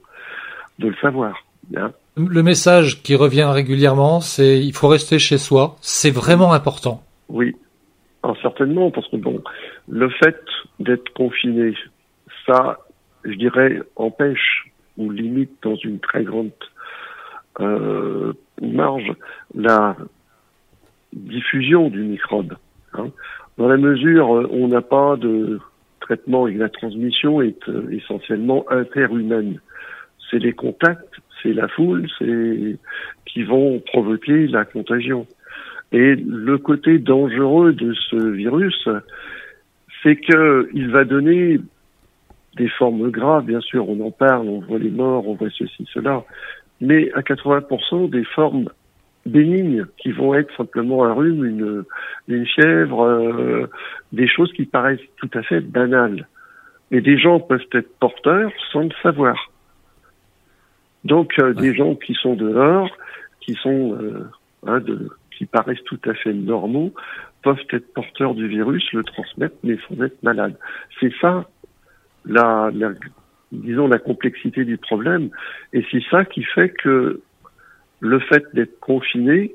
de 0.78 0.88
le 0.88 0.94
savoir. 1.00 1.36
Hein. 1.76 1.92
Le 2.16 2.42
message 2.42 3.02
qui 3.02 3.14
revient 3.14 3.48
régulièrement, 3.50 4.20
c'est 4.20 4.58
il 4.58 4.72
faut 4.72 4.88
rester 4.88 5.18
chez 5.18 5.38
soi. 5.38 5.76
C'est 5.80 6.10
vraiment 6.10 6.52
important. 6.52 7.02
Oui, 7.28 7.54
certainement, 8.40 8.90
parce 8.90 9.08
que 9.08 9.16
bon, 9.16 9.42
le 9.88 10.08
fait 10.10 10.40
d'être 10.78 11.12
confiné, 11.14 11.74
ça, 12.46 12.78
je 13.24 13.34
dirais, 13.34 13.80
empêche 13.96 14.71
ou 14.96 15.10
limite 15.10 15.52
dans 15.62 15.76
une 15.76 15.98
très 16.00 16.24
grande 16.24 16.50
euh, 17.60 18.32
marge 18.60 19.12
la 19.54 19.96
diffusion 21.12 21.90
du 21.90 22.00
microbe. 22.00 22.54
Hein. 22.94 23.08
Dans 23.58 23.68
la 23.68 23.76
mesure 23.76 24.30
où 24.30 24.46
on 24.50 24.68
n'a 24.68 24.80
pas 24.80 25.16
de 25.16 25.60
traitement 26.00 26.46
et 26.46 26.54
la 26.54 26.68
transmission 26.68 27.42
est 27.42 27.68
euh, 27.68 27.88
essentiellement 27.90 28.64
interhumaine 28.70 29.60
c'est 30.32 30.38
les 30.38 30.52
contacts, 30.52 31.14
c'est 31.42 31.52
la 31.52 31.68
foule, 31.68 32.08
c'est 32.18 32.78
qui 33.26 33.42
vont 33.44 33.80
provoquer 33.80 34.46
la 34.48 34.64
contagion. 34.64 35.26
Et 35.92 36.14
le 36.16 36.56
côté 36.58 36.98
dangereux 36.98 37.72
de 37.72 37.92
ce 37.92 38.16
virus, 38.16 38.88
c'est 40.02 40.16
que 40.16 40.68
il 40.72 40.90
va 40.90 41.04
donner 41.04 41.60
des 42.56 42.68
formes 42.68 43.10
graves, 43.10 43.44
bien 43.44 43.60
sûr, 43.60 43.88
on 43.88 44.00
en 44.04 44.10
parle, 44.10 44.48
on 44.48 44.60
voit 44.60 44.78
les 44.78 44.90
morts, 44.90 45.26
on 45.26 45.34
voit 45.34 45.50
ceci, 45.50 45.88
cela, 45.92 46.22
mais 46.80 47.10
à 47.12 47.20
80% 47.20 48.10
des 48.10 48.24
formes 48.24 48.68
bénignes 49.24 49.86
qui 49.98 50.10
vont 50.10 50.34
être 50.34 50.54
simplement 50.56 51.04
un 51.04 51.14
rhume, 51.14 51.44
une, 51.44 51.84
une 52.28 52.46
fièvre, 52.46 53.04
euh, 53.04 53.66
des 54.12 54.28
choses 54.28 54.52
qui 54.52 54.64
paraissent 54.64 55.00
tout 55.16 55.30
à 55.34 55.42
fait 55.42 55.60
banales. 55.60 56.26
Et 56.90 57.00
des 57.00 57.16
gens 57.16 57.40
peuvent 57.40 57.66
être 57.72 57.98
porteurs 57.98 58.52
sans 58.72 58.82
le 58.82 58.90
savoir. 59.02 59.50
Donc 61.04 61.34
euh, 61.38 61.54
des 61.54 61.74
gens 61.74 61.94
qui 61.94 62.14
sont 62.14 62.34
dehors, 62.34 62.90
qui 63.40 63.54
sont 63.54 63.96
euh, 64.00 64.28
hein, 64.66 64.80
de, 64.80 65.08
qui 65.36 65.46
paraissent 65.46 65.82
tout 65.84 66.00
à 66.04 66.14
fait 66.14 66.32
normaux, 66.32 66.92
peuvent 67.42 67.64
être 67.70 67.92
porteurs 67.94 68.34
du 68.34 68.46
virus, 68.46 68.92
le 68.92 69.02
transmettre, 69.02 69.56
mais 69.64 69.76
sans 69.88 70.02
être 70.02 70.22
malades. 70.22 70.56
C'est 71.00 71.12
ça 71.20 71.48
la, 72.24 72.70
la, 72.74 72.90
disons 73.50 73.88
la 73.88 73.98
complexité 73.98 74.64
du 74.64 74.76
problème, 74.76 75.30
et 75.72 75.84
c'est 75.90 76.02
ça 76.10 76.24
qui 76.24 76.42
fait 76.42 76.70
que 76.70 77.20
le 78.00 78.18
fait 78.20 78.44
d'être 78.54 78.78
confiné, 78.80 79.54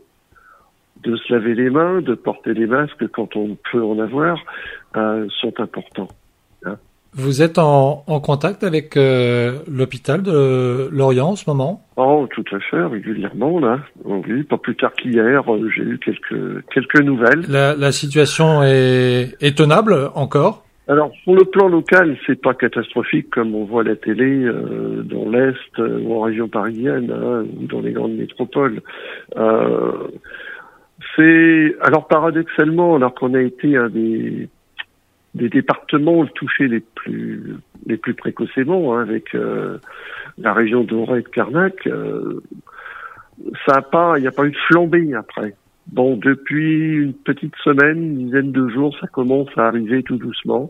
de 1.03 1.15
se 1.15 1.33
laver 1.33 1.55
les 1.55 1.69
mains, 1.69 2.01
de 2.01 2.15
porter 2.15 2.53
des 2.53 2.65
masques 2.65 3.07
quand 3.09 3.35
on 3.35 3.57
peut 3.71 3.83
en 3.83 3.99
avoir, 3.99 4.39
euh, 4.95 5.27
sont 5.41 5.59
importants. 5.59 6.09
Vous 7.13 7.41
êtes 7.41 7.57
en, 7.57 8.03
en 8.05 8.19
contact 8.19 8.63
avec 8.63 8.95
euh, 8.95 9.59
l'hôpital 9.67 10.21
de 10.21 10.87
Lorient 10.91 11.29
en 11.29 11.35
ce 11.35 11.49
moment? 11.49 11.83
Oh, 11.95 12.27
tout 12.29 12.43
à 12.51 12.59
fait, 12.59 12.83
régulièrement 12.83 13.59
là. 13.59 13.79
Oui, 14.05 14.43
pas 14.43 14.57
plus 14.57 14.75
tard 14.75 14.93
qu'hier, 14.93 15.41
euh, 15.51 15.67
j'ai 15.75 15.81
eu 15.81 15.97
quelques 15.97 16.63
quelques 16.71 17.01
nouvelles. 17.01 17.43
La, 17.49 17.75
la 17.75 17.91
situation 17.91 18.61
est, 18.61 19.35
étonnable 19.41 20.11
encore? 20.13 20.66
Alors 20.87 21.11
sur 21.23 21.35
le 21.35 21.43
plan 21.43 21.67
local, 21.67 22.17
c'est 22.25 22.41
pas 22.41 22.53
catastrophique 22.53 23.29
comme 23.29 23.55
on 23.55 23.65
voit 23.65 23.83
la 23.83 23.95
télé 23.95 24.43
euh, 24.43 25.03
dans 25.03 25.29
l'est 25.29 25.77
ou 25.77 26.13
en 26.13 26.21
région 26.21 26.47
parisienne 26.47 27.11
hein, 27.11 27.45
ou 27.59 27.65
dans 27.65 27.81
les 27.81 27.91
grandes 27.91 28.15
métropoles. 28.15 28.81
Euh, 29.35 30.07
c'est 31.15 31.75
alors 31.81 32.07
paradoxalement, 32.07 32.95
alors 32.95 33.13
qu'on 33.13 33.33
a 33.33 33.41
été 33.41 33.75
un 33.75 33.89
des 33.89 34.49
des 35.35 35.49
départements 35.49 36.25
touchés 36.25 36.67
les 36.67 36.79
plus 36.79 37.57
les 37.85 37.97
plus 37.97 38.13
précocement 38.13 38.95
hein, 38.95 39.01
avec 39.01 39.35
euh, 39.35 39.77
la 40.37 40.53
région 40.53 40.83
d'Auray 40.83 41.19
et 41.19 41.23
de 41.23 41.27
Carnac, 41.27 41.85
euh, 41.87 42.41
ça 43.65 43.77
a 43.77 43.81
pas, 43.81 44.17
il 44.17 44.21
n'y 44.21 44.27
a 44.27 44.31
pas 44.31 44.45
eu 44.45 44.51
de 44.51 44.57
flambée 44.67 45.13
après. 45.13 45.53
Bon, 45.91 46.17
depuis 46.17 46.95
une 46.97 47.13
petite 47.13 47.55
semaine, 47.63 47.97
une 47.97 48.25
dizaine 48.25 48.51
de 48.51 48.67
jours, 48.69 48.95
ça 48.99 49.07
commence 49.07 49.49
à 49.55 49.67
arriver 49.67 50.03
tout 50.03 50.17
doucement. 50.17 50.69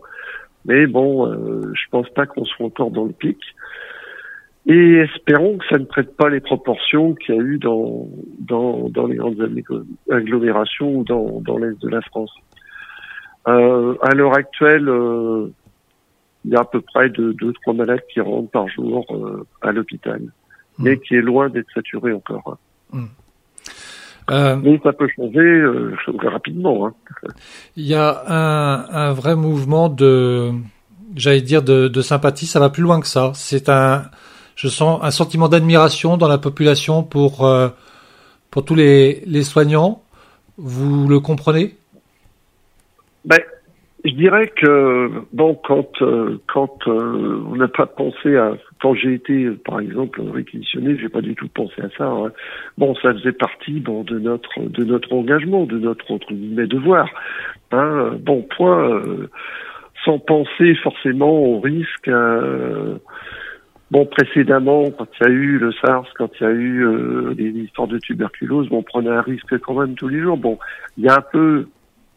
Mais 0.64 0.86
bon, 0.86 1.26
euh, 1.26 1.72
je 1.74 1.82
pense 1.90 2.08
pas 2.10 2.26
qu'on 2.26 2.44
soit 2.44 2.66
encore 2.66 2.90
dans 2.90 3.04
le 3.04 3.12
pic. 3.12 3.38
Et 4.66 4.96
espérons 4.96 5.56
que 5.58 5.64
ça 5.70 5.78
ne 5.78 5.84
prête 5.84 6.14
pas 6.14 6.28
les 6.28 6.40
proportions 6.40 7.14
qu'il 7.14 7.34
y 7.34 7.38
a 7.38 7.40
eu 7.40 7.58
dans, 7.58 8.06
dans, 8.38 8.90
dans 8.90 9.06
les 9.06 9.16
grandes 9.16 9.50
agglomérations 10.10 10.96
ou 10.96 11.04
dans, 11.04 11.40
dans 11.40 11.56
l'Est 11.56 11.80
de 11.80 11.88
la 11.88 12.02
France. 12.02 12.30
Euh, 13.48 13.94
à 14.02 14.14
l'heure 14.14 14.36
actuelle, 14.36 14.88
euh, 14.88 15.48
il 16.44 16.50
y 16.50 16.56
a 16.56 16.60
à 16.60 16.64
peu 16.64 16.82
près 16.82 17.08
de 17.08 17.32
2-3 17.32 17.76
malades 17.76 18.02
qui 18.12 18.20
rentrent 18.20 18.50
par 18.50 18.68
jour 18.68 19.06
euh, 19.10 19.46
à 19.62 19.72
l'hôpital, 19.72 20.20
mmh. 20.20 20.84
mais 20.84 20.98
qui 20.98 21.14
est 21.14 21.22
loin 21.22 21.48
d'être 21.48 21.70
saturé 21.72 22.12
encore. 22.12 22.58
Mmh. 22.92 23.06
Euh, 24.30 24.56
Mais 24.62 24.78
ça 24.82 24.92
peut 24.92 25.08
changer 25.16 25.38
euh, 25.38 25.96
rapidement. 26.24 26.86
Hein. 26.86 26.94
Il 27.76 27.86
y 27.86 27.94
a 27.94 28.22
un, 28.26 29.08
un 29.08 29.12
vrai 29.12 29.36
mouvement 29.36 29.88
de, 29.88 30.52
j'allais 31.16 31.40
dire 31.40 31.62
de, 31.62 31.88
de, 31.88 32.02
sympathie. 32.02 32.46
Ça 32.46 32.60
va 32.60 32.70
plus 32.70 32.82
loin 32.82 33.00
que 33.00 33.06
ça. 33.06 33.32
C'est 33.34 33.68
un, 33.68 34.04
je 34.54 34.68
sens 34.68 35.00
un 35.02 35.10
sentiment 35.10 35.48
d'admiration 35.48 36.16
dans 36.16 36.28
la 36.28 36.38
population 36.38 37.02
pour 37.02 37.46
euh, 37.46 37.68
pour 38.50 38.64
tous 38.64 38.74
les, 38.74 39.22
les 39.26 39.42
soignants. 39.42 40.02
Vous 40.56 41.08
le 41.08 41.20
comprenez? 41.20 41.76
Ben, 43.24 43.38
je 44.04 44.12
dirais 44.12 44.46
que 44.48 45.10
bon, 45.32 45.54
quand 45.54 46.02
euh, 46.02 46.40
quand 46.46 46.86
euh, 46.86 47.42
on 47.46 47.56
n'a 47.56 47.66
pas 47.66 47.86
pensé 47.86 48.36
à 48.36 48.52
quand 48.80 48.94
j'ai 48.94 49.14
été 49.14 49.50
par 49.50 49.80
exemple 49.80 50.20
réquisitionné, 50.22 50.96
j'ai 50.98 51.08
pas 51.08 51.20
du 51.20 51.34
tout 51.34 51.48
pensé 51.48 51.82
à 51.82 51.88
ça. 51.96 52.04
Hein. 52.04 52.30
Bon, 52.76 52.94
ça 52.96 53.12
faisait 53.12 53.32
partie 53.32 53.80
bon 53.80 54.04
de 54.04 54.18
notre 54.20 54.60
de 54.60 54.84
notre 54.84 55.12
engagement, 55.12 55.64
de 55.64 55.78
notre 55.78 56.12
entre 56.12 56.32
guillemets 56.32 56.68
devoir. 56.68 57.08
Hein. 57.72 58.12
Bon, 58.20 58.42
point 58.42 58.88
euh, 58.88 59.28
sans 60.04 60.20
penser 60.20 60.76
forcément 60.76 61.32
au 61.32 61.60
risque. 61.60 62.10
Bon, 63.90 64.04
précédemment, 64.04 64.90
quand 64.90 65.08
il 65.18 65.26
y 65.26 65.30
a 65.30 65.32
eu 65.32 65.58
le 65.58 65.72
SARS, 65.72 66.06
quand 66.16 66.30
il 66.38 66.42
y 66.42 66.46
a 66.46 66.50
eu 66.50 67.34
les 67.34 67.48
histoires 67.48 67.88
de 67.88 67.98
tuberculose, 67.98 68.68
bon, 68.68 68.78
on 68.78 68.82
prenait 68.82 69.10
un 69.10 69.22
risque 69.22 69.58
quand 69.58 69.80
même 69.80 69.94
tous 69.94 70.08
les 70.08 70.20
jours. 70.20 70.36
Bon, 70.36 70.58
il 70.98 71.04
y 71.04 71.08
a 71.08 71.16
un 71.16 71.24
peu 71.32 71.66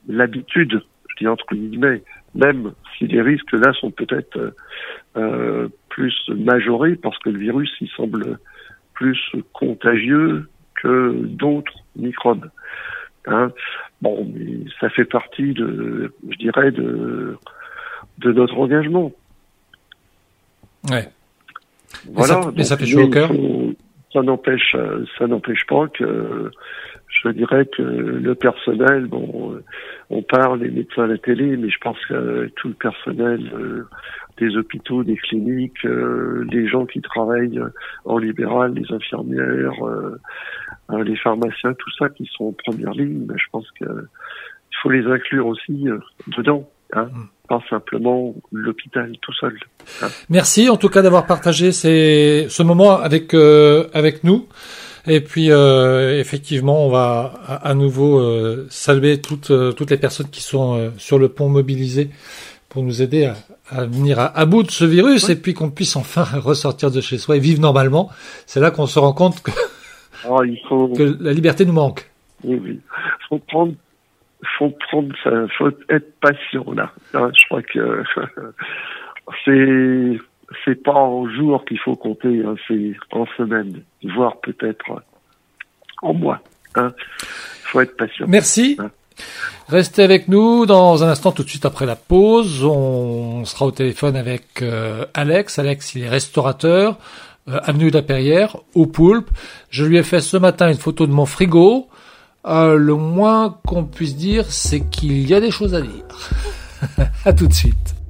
l'habitude 0.08 0.82
entre 1.28 1.46
guillemets, 1.54 2.04
même 2.36 2.74
si 2.98 3.08
les 3.08 3.22
risques 3.22 3.52
là 3.54 3.74
sont 3.74 3.92
peut-être 3.92 4.38
euh, 4.38 4.52
euh, 5.18 5.68
plus 5.90 6.16
majorés 6.30 6.96
parce 6.96 7.18
que 7.20 7.30
le 7.30 7.40
virus 7.40 7.72
il 7.82 7.90
semble 7.90 8.40
plus 8.94 9.20
contagieux 9.54 10.50
que 10.76 11.14
d'autres 11.24 11.74
microbes. 11.96 12.50
Hein. 13.28 13.52
Bon, 14.02 14.32
mais 14.34 14.66
ça 14.80 14.90
fait 14.90 15.06
partie 15.06 15.54
de, 15.54 16.14
je 16.30 16.38
dirais, 16.38 16.72
de 16.72 17.38
de 18.18 18.32
notre 18.32 18.58
engagement. 18.58 19.12
Ouais. 20.90 21.08
Voilà. 22.12 22.52
Mais 22.56 22.64
ça, 22.64 22.78
fait 22.78 22.86
chaud 22.86 23.04
au 23.04 23.10
cœur. 23.10 23.32
Ça 24.14 24.22
n'empêche, 24.22 24.76
ça 25.18 25.28
n'empêche 25.28 25.66
pas 25.68 25.88
que 25.88 26.52
je 27.12 27.30
dirais 27.30 27.66
que 27.66 27.82
le 27.82 28.36
personnel, 28.36 29.08
bon, 29.08 29.54
euh, 29.54 29.64
on 30.10 30.22
parle 30.22 30.60
des 30.60 30.70
médecins 30.70 31.04
à 31.04 31.08
la 31.08 31.18
télé, 31.18 31.58
mais 31.58 31.70
je 31.70 31.78
pense 31.80 31.98
que 32.08 32.50
tout 32.56 32.70
le 32.70 32.74
personnel 32.74 33.52
euh, 33.54 33.88
des 34.38 34.56
hôpitaux, 34.56 35.04
des 35.04 35.18
cliniques, 35.18 35.86
euh, 35.86 36.46
les 36.52 36.68
gens 36.68 36.86
qui 36.86 37.02
travaillent 37.02 37.62
en 38.06 38.18
libéral, 38.18 38.74
les 38.74 38.94
infirmières, 38.94 39.74
les 41.04 41.16
pharmaciens, 41.18 41.74
tout 41.74 41.92
ça 42.00 42.10
qui 42.10 42.30
sont 42.36 42.46
en 42.46 42.54
première 42.54 42.92
ligne, 42.92 43.26
ben, 43.26 43.36
je 43.38 43.46
pense 43.52 43.70
que 43.80 43.86
il 43.86 44.78
faut 44.82 44.90
les 44.90 45.06
inclure 45.06 45.48
aussi 45.48 45.88
dedans. 46.38 46.68
Hein, 46.94 47.06
mm. 47.06 47.28
pas 47.48 47.62
simplement 47.70 48.34
l'hôpital 48.52 49.14
tout 49.22 49.34
seul. 49.34 49.58
Hein. 50.02 50.08
Merci 50.30 50.70
en 50.70 50.76
tout 50.76 50.90
cas 50.90 51.02
d'avoir 51.02 51.26
partagé 51.26 51.72
ces, 51.72 52.48
ce 52.50 52.64
moment 52.64 53.00
avec 53.00 53.34
avec 53.34 54.24
nous. 54.24 54.48
Et 55.08 55.22
puis 55.22 55.52
euh, 55.52 56.20
effectivement, 56.20 56.86
on 56.86 56.90
va 56.90 57.34
à, 57.48 57.74
nouveau 57.74 58.20
euh, 58.20 58.68
saluer 58.70 59.20
toutes 59.20 59.52
euh, 59.52 59.72
toutes 59.72 59.90
les 59.90 59.98
personnes 59.98 60.30
qui 60.30 60.42
sont 60.42 60.78
euh, 60.78 60.90
sur 60.98 61.18
le 61.18 61.30
pont 61.30 61.50
mobilisées 61.50 62.10
pour 62.70 62.84
nous 62.84 63.02
aider 63.02 63.26
à, 63.26 63.36
à 63.70 63.86
venir 63.86 64.20
à, 64.20 64.46
bout 64.46 64.64
de 64.64 64.72
ce 64.72 64.86
virus 64.86 65.30
et 65.30 65.42
puis 65.42 65.54
qu'on 65.54 65.72
puisse 65.72 65.96
enfin 65.96 66.24
ressortir 66.40 66.92
de 66.92 67.02
chez 67.02 67.18
soi 67.18 67.38
et 67.38 67.40
vivre 67.40 67.62
normalement. 67.62 68.10
C'est 68.46 68.60
là 68.60 68.70
qu'on 68.70 68.86
se 68.86 69.00
rend 69.00 69.14
compte 69.14 69.42
que, 69.42 69.52
ah, 70.26 70.46
il 70.46 70.60
faut... 70.70 70.90
que 70.90 71.18
la 71.20 71.34
liberté 71.34 71.66
nous 71.66 71.74
manque. 71.74 72.10
Oui, 72.44 72.60
oui. 72.64 72.80
Faut 73.28 73.40
prendre, 73.40 73.74
faut 74.58 74.70
prendre, 74.88 75.14
ça, 75.24 75.32
faut 75.58 75.70
être 75.90 76.20
patient 76.20 76.66
là. 76.74 76.92
Je 77.14 77.46
crois 77.48 77.64
que 77.64 78.04
c'est 79.46 80.20
c'est 80.66 80.82
pas 80.82 80.94
en 80.94 81.30
jours 81.30 81.66
qu'il 81.66 81.80
faut 81.80 81.96
compter, 81.96 82.44
hein, 82.46 82.56
c'est 82.68 82.94
en 83.12 83.26
semaines, 83.38 83.84
voire 84.04 84.38
peut-être 84.42 85.02
en 86.02 86.14
mois. 86.14 86.40
Hein. 86.76 86.94
faut 87.64 87.82
être 87.82 87.98
patient. 87.98 88.26
Merci. 88.28 88.78
Hein. 88.80 88.92
Restez 89.68 90.04
avec 90.04 90.28
nous 90.28 90.66
dans 90.66 91.04
un 91.04 91.10
instant, 91.10 91.32
tout 91.32 91.44
de 91.44 91.50
suite 91.50 91.66
après 91.66 91.86
la 91.86 91.96
pause. 91.96 92.64
On 92.66 93.46
sera 93.46 93.66
au 93.66 93.72
téléphone 93.72 94.16
avec 94.16 94.62
euh, 94.62 95.06
Alex. 95.14 95.60
Alex, 95.60 95.96
il 95.96 96.04
est 96.04 96.10
restaurateur, 96.10 96.98
euh, 97.48 97.60
avenue 97.64 97.92
de 97.92 97.96
la 97.96 98.02
Perrière, 98.02 98.58
au 98.74 98.86
Poulpe. 98.86 99.30
Je 99.70 99.86
lui 99.86 99.98
ai 99.98 100.04
fait 100.04 100.22
ce 100.22 100.38
matin 100.38 100.70
une 100.70 100.78
photo 100.78 101.08
de 101.08 101.12
mon 101.12 101.26
frigo. 101.26 101.88
Euh, 102.46 102.76
le 102.76 102.96
moins 102.96 103.60
qu'on 103.66 103.86
puisse 103.86 104.16
dire, 104.16 104.46
c'est 104.52 104.82
qu'il 104.90 105.30
y 105.30 105.34
a 105.34 105.40
des 105.40 105.52
choses 105.52 105.76
à 105.76 105.82
dire. 105.82 106.06
à 107.26 107.34
tout 107.34 107.48
de 107.48 107.54
suite. 107.54 108.01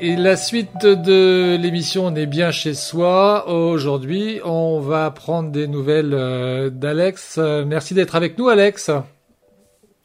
La 0.00 0.36
suite 0.36 0.82
de 0.82 1.56
l'émission, 1.56 2.06
on 2.06 2.14
est 2.14 2.26
bien 2.26 2.50
chez 2.50 2.74
soi. 2.74 3.48
Aujourd'hui, 3.48 4.40
on 4.44 4.80
va 4.80 5.10
prendre 5.10 5.50
des 5.50 5.66
nouvelles 5.66 6.14
euh, 6.14 6.70
d'Alex. 6.70 7.38
Euh, 7.38 7.64
merci 7.66 7.94
d'être 7.94 8.16
avec 8.16 8.38
nous, 8.38 8.48
Alex. 8.48 8.90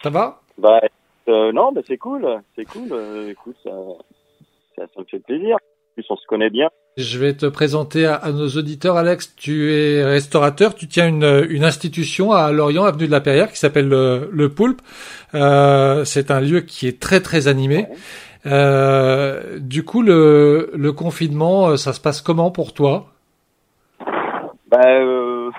Ça 0.04 0.10
va? 0.10 0.42
Bah 0.58 0.80
euh, 1.28 1.52
non, 1.52 1.72
bah 1.72 1.82
c'est 1.88 1.98
cool, 1.98 2.28
c'est 2.56 2.66
cool. 2.66 2.88
écoute, 3.30 3.56
ça, 3.64 3.72
ça, 4.76 4.84
me 4.98 5.06
fait 5.06 5.20
plaisir. 5.20 5.56
En 5.56 5.94
plus, 5.96 6.06
on 6.10 6.16
se 6.18 6.26
connaît 6.28 6.50
bien. 6.50 6.70
Je 6.98 7.20
vais 7.20 7.34
te 7.34 7.46
présenter 7.46 8.06
à, 8.06 8.32
nos 8.32 8.48
auditeurs. 8.48 8.96
Alex, 8.96 9.36
tu 9.36 9.74
es 9.74 10.04
restaurateur, 10.04 10.76
tu 10.76 10.88
tiens 10.88 11.08
une, 11.08 11.46
une 11.50 11.66
institution 11.66 12.32
à 12.32 12.52
Lorient, 12.52 12.86
avenue 12.86 13.08
de 13.08 13.12
la 13.12 13.22
Perrière, 13.22 13.52
qui 13.52 13.60
s'appelle 13.60 13.90
le, 13.90 14.30
le, 14.32 14.50
Poulpe. 14.50 14.82
Euh, 15.34 16.06
c'est 16.06 16.32
un 16.32 16.40
lieu 16.40 16.62
qui 16.62 16.88
est 16.88 17.02
très 17.02 17.20
très 17.20 17.48
animé. 17.50 17.88
Euh, 18.46 19.60
du 19.60 19.84
coup, 19.84 20.02
le, 20.02 20.72
le 20.74 20.92
confinement, 20.92 21.70
euh, 21.70 21.78
ça 21.78 21.94
se 21.94 22.02
passe 22.02 22.22
comment 22.22 22.52
pour 22.52 22.74
toi? 22.74 23.08
Ben, 24.68 24.86
euh, 24.86 25.50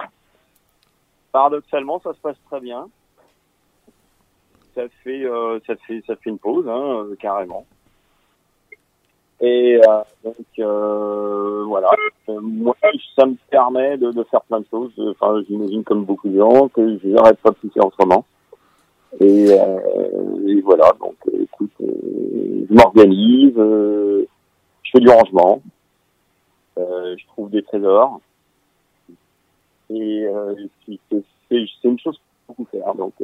Paradoxalement, 1.33 2.01
ça 2.01 2.13
se 2.13 2.19
passe 2.21 2.37
très 2.49 2.61
bien. 2.61 2.89
Ça 4.75 4.83
fait, 5.03 5.25
euh, 5.25 5.59
ça 5.67 5.75
fait, 5.87 6.03
ça 6.07 6.15
fait 6.17 6.31
une 6.31 6.39
pause, 6.39 6.69
hein, 6.69 7.07
carrément. 7.19 7.67
Et 9.41 9.79
donc 10.25 10.35
voilà, 10.57 11.91
moi 12.27 12.75
ça 13.15 13.27
me 13.27 13.35
permet 13.51 13.99
de, 13.99 14.11
faire 14.31 14.41
plein 14.43 14.61
de 14.61 14.67
choses. 14.71 14.93
Enfin, 14.97 15.43
j'imagine 15.47 15.85
comme 15.85 16.05
beaucoup 16.05 16.29
de 16.29 16.39
gens 16.39 16.69
que 16.69 16.99
je 16.99 17.09
n'arrête 17.09 17.39
pas 17.41 17.51
de 17.51 17.57
pousser 17.57 17.81
autrement. 17.81 18.25
Et, 19.21 19.47
euh, 19.51 20.47
et, 20.47 20.61
voilà, 20.61 20.93
donc 21.01 21.15
écoute, 21.41 21.71
je 21.81 22.75
m'organise, 22.75 23.55
je 23.57 24.91
fais 24.93 25.01
du 25.01 25.09
rangement, 25.09 25.63
je 26.77 27.27
trouve 27.29 27.51
des 27.51 27.63
trésors. 27.63 28.21
Et, 29.91 30.27
c'est 31.49 31.61
une 31.85 31.99
chose 31.99 32.17
que 32.17 32.23
je 32.23 32.47
beaucoup 32.49 32.67
faire. 32.71 32.95
Donc, 32.95 33.15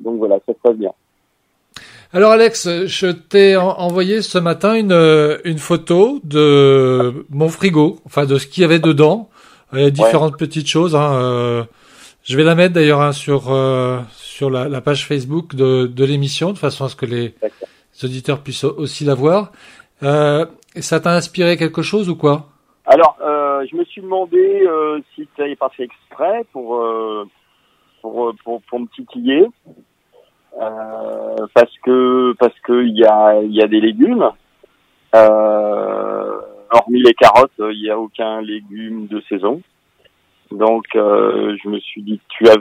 donc 0.00 0.18
voilà, 0.18 0.36
ça 0.46 0.52
se 0.52 0.58
passe 0.62 0.76
bien. 0.76 0.92
Alors 2.12 2.32
Alex, 2.32 2.86
je 2.86 3.08
t'ai 3.08 3.56
envoyé 3.56 4.22
ce 4.22 4.38
matin 4.38 4.74
une, 4.74 4.92
euh, 4.92 5.38
une 5.44 5.58
photo 5.58 6.20
de 6.22 7.26
mon 7.30 7.48
frigo, 7.48 7.98
enfin 8.06 8.26
de 8.26 8.38
ce 8.38 8.46
qu'il 8.46 8.62
y 8.62 8.64
avait 8.64 8.78
dedans, 8.78 9.28
Il 9.72 9.80
y 9.80 9.84
a 9.84 9.90
différentes 9.90 10.38
petites 10.38 10.68
choses. 10.68 10.94
Hein, 10.94 11.12
euh, 11.14 11.64
je 12.26 12.36
vais 12.36 12.44
la 12.44 12.54
mettre 12.54 12.74
d'ailleurs 12.74 13.00
hein, 13.00 13.12
sur 13.12 13.52
euh, 13.52 14.00
sur 14.12 14.50
la, 14.50 14.68
la, 14.68 14.80
page 14.80 15.06
Facebook 15.06 15.54
de, 15.54 15.86
de 15.86 16.04
l'émission, 16.04 16.52
de 16.52 16.58
façon 16.58 16.84
à 16.84 16.88
ce 16.88 16.96
que 16.96 17.06
les, 17.06 17.34
auditeurs 18.02 18.42
puissent 18.42 18.64
aussi 18.64 19.04
la 19.04 19.14
voir. 19.14 19.52
Euh, 20.02 20.44
ça 20.76 21.00
t'a 21.00 21.12
inspiré 21.12 21.56
quelque 21.56 21.82
chose 21.82 22.10
ou 22.10 22.16
quoi? 22.16 22.48
Alors, 22.84 23.16
je 23.18 23.74
me 23.74 23.84
suis 23.84 24.02
demandé 24.02 24.68
si 25.14 25.26
tu 25.34 25.40
n'avais 25.40 25.56
pas 25.56 25.70
fait 25.70 25.84
exprès 25.84 26.44
pour, 26.52 26.80
pour, 28.02 28.32
pour, 28.44 28.62
pour 28.62 28.80
me 28.80 28.86
titiller. 28.94 29.46
Euh, 30.60 31.46
parce 31.54 31.72
que 31.84 32.32
parce 32.38 32.58
que 32.60 32.84
il 32.84 32.96
y 32.96 33.04
a 33.04 33.40
il 33.42 33.54
y 33.54 33.62
a 33.62 33.66
des 33.66 33.80
légumes. 33.80 34.30
Euh, 35.14 36.40
hormis 36.70 37.02
les 37.02 37.14
carottes, 37.14 37.52
il 37.58 37.82
n'y 37.82 37.90
a 37.90 37.98
aucun 37.98 38.40
légume 38.40 39.06
de 39.06 39.20
saison. 39.28 39.60
Donc 40.52 40.84
euh, 40.94 41.56
je 41.62 41.68
me 41.68 41.78
suis 41.80 42.02
dit 42.02 42.20
tu 42.28 42.48
as 42.48 42.56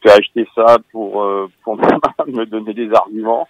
tu 0.00 0.08
as 0.08 0.14
acheté 0.14 0.46
ça 0.54 0.76
pour 0.92 1.22
euh, 1.22 1.48
pour 1.64 1.76
me 2.26 2.44
donner 2.44 2.74
des 2.74 2.92
arguments. 2.92 3.48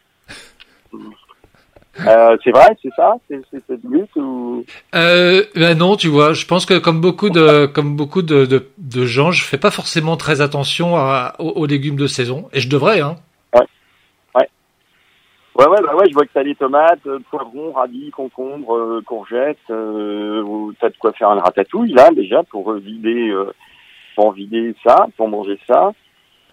Euh, 2.07 2.37
c'est 2.45 2.51
vrai, 2.51 2.77
c'est 2.83 2.93
ça, 2.95 3.15
c'est 3.29 3.41
c'est 3.51 3.85
but 3.85 4.09
ou? 4.17 4.65
Euh, 4.95 5.43
ben 5.55 5.77
non, 5.77 5.97
tu 5.97 6.09
vois, 6.09 6.33
je 6.33 6.47
pense 6.47 6.65
que 6.65 6.79
comme 6.79 7.01
beaucoup 7.01 7.31
de 7.31 7.67
comme 7.67 7.97
beaucoup 7.97 8.23
de, 8.23 8.47
de, 8.47 8.69
de 8.79 9.05
gens, 9.05 9.33
je 9.33 9.45
fais 9.45 9.59
pas 9.59 9.71
forcément 9.71 10.17
très 10.17 10.41
attention 10.41 10.97
à, 10.97 11.35
aux, 11.39 11.51
aux, 11.51 11.67
légumes 11.67 11.97
de 11.97 12.07
saison, 12.07 12.49
et 12.53 12.61
je 12.61 12.69
devrais, 12.69 13.01
hein. 13.01 13.17
Ouais, 15.59 15.67
ouais, 15.67 15.83
bah 15.83 15.95
ouais, 15.95 16.07
je 16.09 16.15
vois 16.15 16.25
que 16.25 16.31
t'as 16.33 16.45
des 16.45 16.55
tomates, 16.55 17.07
poivrons, 17.29 17.73
radis, 17.73 18.11
concombres, 18.13 19.03
courgettes. 19.05 19.59
Euh, 19.69 20.73
t'as 20.81 20.89
de 20.89 20.97
quoi 20.97 21.13
faire 21.13 21.29
un 21.29 21.41
ratatouille 21.41 21.93
là 21.93 22.09
déjà 22.13 22.43
pour 22.45 22.73
vider, 22.75 23.31
euh, 24.11 24.15
pour 24.17 24.33
vider 24.33 24.75
ça, 24.85 25.07
pour 25.17 25.29
manger 25.29 25.59
ça. 25.67 25.93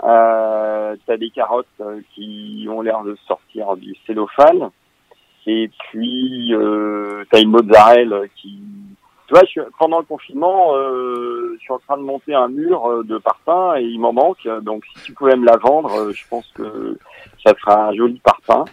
Euh, 0.03 0.95
t'as 1.07 1.17
des 1.17 1.31
carottes 1.31 1.81
qui 2.13 2.67
ont 2.69 2.81
l'air 2.81 3.03
de 3.03 3.15
sortir 3.27 3.75
du 3.77 3.95
cellophane. 4.05 4.69
Et 5.45 5.69
puis 5.79 6.53
euh, 6.53 7.23
t'as 7.31 7.41
une 7.41 7.49
mozzarella 7.49 8.27
qui. 8.35 8.59
Tu 9.27 9.33
vois, 9.33 9.43
pendant 9.77 9.99
le 9.99 10.05
confinement, 10.05 10.73
euh, 10.75 11.55
je 11.57 11.59
suis 11.59 11.73
en 11.73 11.79
train 11.79 11.97
de 11.97 12.03
monter 12.03 12.33
un 12.33 12.47
mur 12.47 13.03
de 13.03 13.17
parpaing 13.17 13.75
et 13.75 13.83
il 13.83 13.99
m'en 13.99 14.13
manque. 14.13 14.47
Donc, 14.61 14.85
si 14.95 15.03
tu 15.03 15.13
pouvais 15.13 15.35
me 15.35 15.45
la 15.45 15.57
vendre, 15.57 16.13
je 16.13 16.27
pense 16.29 16.49
que 16.55 16.97
ça 17.45 17.53
fera 17.55 17.87
un 17.87 17.93
joli 17.93 18.21
parpaing. 18.23 18.63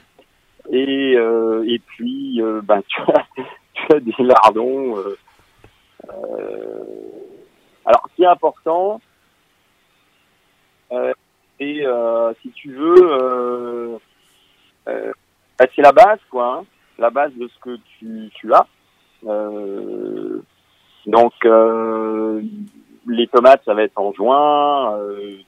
Et, 0.71 1.15
euh, 1.17 1.65
et 1.67 1.79
puis, 1.81 2.41
euh, 2.41 2.61
ben, 2.63 2.83
tu, 2.89 3.01
as, 3.01 3.27
tu 3.75 3.97
as 3.97 4.01
des 4.01 4.15
lardons. 4.19 4.97
Euh, 4.99 5.17
euh, 6.09 6.85
alors, 7.85 8.03
ce 8.11 8.17
qui 8.17 8.23
est 8.23 8.27
important, 8.27 9.01
euh, 10.93 11.13
et 11.61 11.85
si 12.43 12.51
tu 12.51 12.73
veux, 12.73 13.99
bah, 14.87 15.67
c'est 15.75 15.83
la 15.83 15.93
base, 15.93 16.19
quoi. 16.31 16.59
Hein, 16.59 16.65
la 16.99 17.11
base 17.11 17.33
de 17.35 17.49
ce 17.49 17.59
que 17.61 17.79
tu, 17.99 18.31
tu 18.35 18.53
as. 18.53 18.67
donc, 21.07 21.33
les 23.07 23.27
tomates, 23.29 23.63
ça 23.65 23.75
va 23.75 23.83
être 23.83 23.99
en 23.99 24.13
juin, 24.13 24.99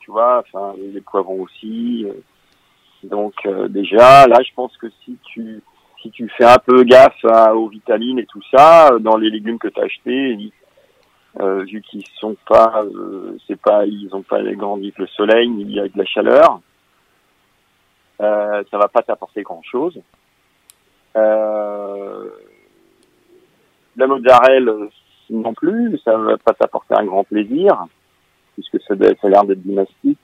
tu 0.00 0.10
vois, 0.10 0.44
enfin, 0.46 0.74
les 0.78 1.00
poivrons 1.00 1.42
aussi. 1.42 2.06
Donc 3.02 3.34
euh, 3.46 3.68
déjà, 3.68 4.26
là, 4.26 4.38
je 4.46 4.52
pense 4.54 4.76
que 4.76 4.88
si 5.04 5.16
tu 5.24 5.62
si 6.02 6.10
tu 6.10 6.28
fais 6.36 6.44
un 6.44 6.58
peu 6.58 6.84
gaffe 6.84 7.24
aux 7.54 7.68
vitamines 7.68 8.18
et 8.18 8.26
tout 8.26 8.42
ça 8.54 8.92
euh, 8.92 8.98
dans 8.98 9.16
les 9.16 9.30
légumes 9.30 9.58
que 9.58 9.68
tu 9.68 9.80
as 9.80 9.84
achetés, 9.84 10.52
euh, 11.40 11.64
vu 11.64 11.82
qu'ils 11.82 12.06
sont 12.18 12.36
pas, 12.48 12.84
euh, 12.84 13.36
c'est 13.46 13.60
pas, 13.60 13.84
ils 13.84 14.08
ont 14.14 14.22
pas 14.22 14.42
grandi 14.54 14.92
que 14.92 15.02
le 15.02 15.08
soleil, 15.08 15.50
il 15.58 15.70
y 15.70 15.80
a 15.80 15.88
de 15.88 15.98
la 15.98 16.04
chaleur, 16.06 16.60
euh, 18.22 18.62
ça 18.70 18.78
va 18.78 18.88
pas 18.88 19.02
t'apporter 19.02 19.42
grand 19.42 19.62
chose. 19.62 20.00
Euh, 21.16 22.30
la 23.96 24.06
mozzarella 24.06 24.72
non 25.28 25.54
plus, 25.54 25.98
ça 26.04 26.16
va 26.16 26.38
pas 26.38 26.54
t'apporter 26.54 26.94
un 26.94 27.04
grand 27.04 27.24
plaisir, 27.24 27.86
puisque 28.54 28.80
ça, 28.82 28.94
ça 28.96 29.26
a 29.26 29.28
l'air 29.28 29.44
d'être 29.44 29.62
dynastique. 29.62 30.18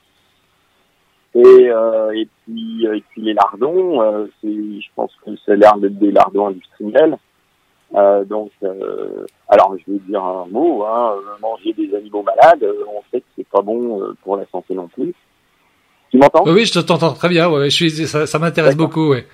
Et, 1.35 1.71
euh, 1.71 2.13
et 2.13 2.29
puis 2.45 2.87
euh, 2.87 2.97
et 2.97 3.01
puis 3.09 3.23
les 3.23 3.33
lardons, 3.33 4.29
c'est, 4.41 4.49
je 4.49 4.89
pense 4.95 5.15
que 5.25 5.31
c'est 5.45 5.57
l'air 5.57 5.77
d'être 5.77 5.99
des 5.99 6.13
lardons 6.13 6.49
industriels. 6.49 7.19
Euh, 7.95 8.25
donc, 8.25 8.51
euh, 8.63 9.27
alors 9.49 9.77
je 9.77 9.93
vais 9.93 9.99
dire 10.01 10.23
un 10.23 10.47
mot, 10.47 10.85
hein, 10.85 11.15
manger 11.41 11.73
des 11.75 11.95
animaux 11.95 12.23
malades, 12.23 12.67
on 12.89 13.03
sait 13.11 13.21
que 13.21 13.27
c'est 13.37 13.49
pas 13.49 13.61
bon 13.61 14.15
pour 14.23 14.37
la 14.37 14.47
santé 14.47 14.75
non 14.75 14.89
plus. 14.89 15.15
Tu 16.11 16.19
m'entends? 16.19 16.45
Oui, 16.47 16.65
je 16.65 16.81
t'entends 16.81 17.13
très 17.13 17.29
bien. 17.29 17.51
Ouais, 17.51 17.71
je 17.71 17.75
suis, 17.75 17.91
ça, 17.91 18.27
ça 18.27 18.39
m'intéresse 18.39 18.77
beaucoup. 18.77 19.11
Ouais. 19.11 19.27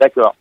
D'accord. 0.00 0.34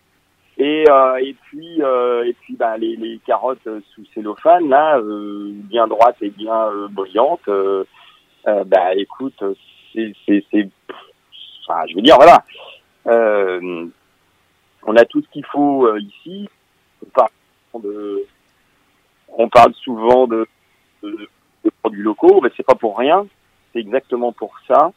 Et, 0.58 0.86
euh, 0.88 1.16
et 1.18 1.36
puis 1.46 1.80
et 1.80 2.36
puis 2.42 2.56
bah, 2.56 2.78
les, 2.78 2.96
les 2.96 3.20
carottes 3.26 3.68
sous 3.96 4.06
cellophane 4.14 4.70
là, 4.70 5.00
bien 5.02 5.88
droites 5.88 6.22
et 6.22 6.30
bien 6.30 6.72
brillantes. 6.92 7.50
bah 8.46 8.94
écoute, 8.96 9.44
c'est, 9.94 10.14
c'est, 10.28 10.70
enfin, 11.68 11.82
je 11.90 11.96
veux 11.96 12.02
dire, 12.02 12.16
voilà, 12.16 12.44
euh, 13.08 13.86
on 14.86 14.96
a 14.96 15.06
tout 15.06 15.22
ce 15.22 15.28
qu'il 15.30 15.46
faut 15.46 15.88
euh, 15.88 16.00
ici. 16.00 16.50
On 17.06 17.10
parle, 17.10 17.84
de, 17.84 18.26
on 19.38 19.50
parle 19.50 19.74
souvent 19.76 20.26
de, 20.28 20.48
de, 21.02 21.28
de 21.66 21.72
produits 21.82 22.02
locaux, 22.02 22.40
mais 22.42 22.50
c'est 22.56 22.66
pas 22.66 22.76
pour 22.76 22.98
rien. 22.98 23.28
C'est 23.72 23.80
exactement 23.80 24.32
pour 24.32 24.54
ça. 24.68 24.92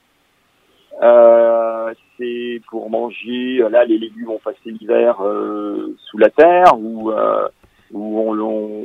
Euh, 1.02 1.92
c'est 2.16 2.62
pour 2.68 2.88
manger. 2.88 3.58
Là, 3.70 3.84
les 3.84 3.98
légumes 3.98 4.30
ont 4.30 4.38
passé 4.38 4.70
l'hiver 4.70 5.20
euh, 5.20 5.94
sous 6.06 6.18
la 6.18 6.30
terre, 6.30 6.78
où 6.78 7.10
euh, 7.10 7.48
où 7.90 8.20
on, 8.20 8.38
on 8.38 8.82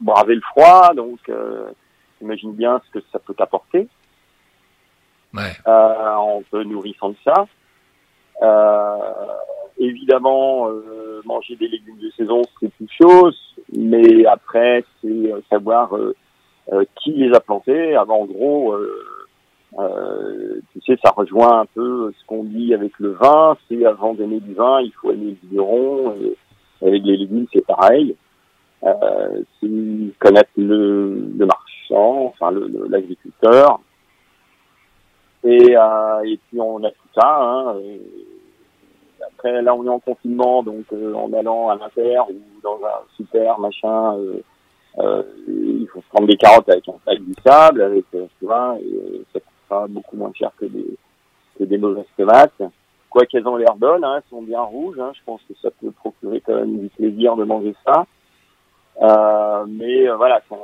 bravé 0.00 0.34
le 0.34 0.40
froid. 0.40 0.92
Donc, 0.94 1.20
imagine 2.20 2.52
bien 2.52 2.80
ce 2.86 2.98
que 2.98 3.04
ça 3.12 3.18
peut 3.18 3.36
apporter 3.38 3.88
ouais. 5.34 5.52
en 5.66 6.42
te 6.50 6.56
nourrissant 6.56 7.10
de 7.10 7.16
ça. 7.24 7.46
Évidemment, 9.78 10.68
euh, 10.68 11.01
manger 11.26 11.56
des 11.56 11.68
légumes 11.68 11.98
de 11.98 12.10
saison, 12.10 12.42
c'est 12.60 12.72
une 12.80 12.88
chose, 13.00 13.36
mais 13.72 14.24
après, 14.26 14.84
c'est 15.00 15.08
euh, 15.08 15.40
savoir 15.50 15.96
euh, 15.96 16.14
euh, 16.72 16.84
qui 16.96 17.12
les 17.12 17.34
a 17.34 17.40
plantés. 17.40 17.94
Avant, 17.96 18.20
en 18.20 18.26
gros, 18.26 18.76
tu 20.72 20.80
sais, 20.86 20.98
ça 21.02 21.12
rejoint 21.16 21.60
un 21.60 21.66
peu 21.66 22.12
ce 22.18 22.26
qu'on 22.26 22.44
dit 22.44 22.74
avec 22.74 22.98
le 22.98 23.12
vin. 23.12 23.56
C'est 23.68 23.84
avant 23.84 24.14
d'aimer 24.14 24.40
du 24.40 24.54
vin, 24.54 24.80
il 24.80 24.92
faut 24.92 25.10
aimer 25.10 25.36
le 25.42 25.48
vigneron. 25.48 26.14
Et 26.20 26.86
avec 26.86 27.02
les 27.04 27.16
légumes, 27.16 27.46
c'est 27.52 27.66
pareil. 27.66 28.16
Euh, 28.84 29.42
c'est 29.60 30.18
connaître 30.18 30.50
le, 30.56 31.30
marchand, 31.38 32.26
enfin 32.26 32.50
l'agriculteur, 32.88 33.80
et, 35.44 35.74
et 36.24 36.40
puis 36.48 36.60
on 36.60 36.82
a 36.82 36.90
tout 36.90 37.08
ça. 37.14 37.38
Hein, 37.40 37.76
après 39.42 39.60
là 39.62 39.74
on 39.74 39.84
est 39.84 39.88
en 39.88 39.98
confinement, 39.98 40.62
donc 40.62 40.84
euh, 40.92 41.14
en 41.14 41.32
allant 41.32 41.68
à 41.68 41.76
l'inter 41.76 42.18
ou 42.30 42.36
dans 42.62 42.78
un 42.84 43.02
super 43.16 43.58
machin, 43.58 44.16
euh, 44.16 44.40
euh, 44.98 45.22
il 45.48 45.88
faut 45.92 46.02
prendre 46.12 46.28
des 46.28 46.36
carottes 46.36 46.68
avec 46.68 46.88
un 46.88 46.94
sac 47.04 47.18
du 47.20 47.34
sable, 47.44 47.82
avec 47.82 48.04
tu 48.10 48.28
vois, 48.42 48.76
et 48.80 49.22
ça 49.32 49.40
coûtera 49.40 49.86
beaucoup 49.88 50.16
moins 50.16 50.32
cher 50.34 50.52
que 50.58 50.66
des 50.66 50.96
que 51.58 51.64
des 51.64 51.78
mauvaises 51.78 52.04
tomates. 52.16 52.62
Quoi 53.10 53.26
qu'elles 53.26 53.46
ont 53.46 53.56
l'air 53.56 53.74
bonnes, 53.74 54.04
hein, 54.04 54.16
elles 54.16 54.30
sont 54.30 54.42
bien 54.42 54.62
rouges, 54.62 54.98
hein, 54.98 55.12
je 55.14 55.20
pense 55.26 55.42
que 55.42 55.54
ça 55.60 55.70
peut 55.70 55.90
procurer 55.90 56.40
quand 56.40 56.54
même 56.54 56.78
du 56.78 56.88
plaisir 56.88 57.36
de 57.36 57.44
manger 57.44 57.74
ça. 57.84 58.06
Mais 59.66 60.08
voilà, 60.08 60.40
ça 60.48 60.56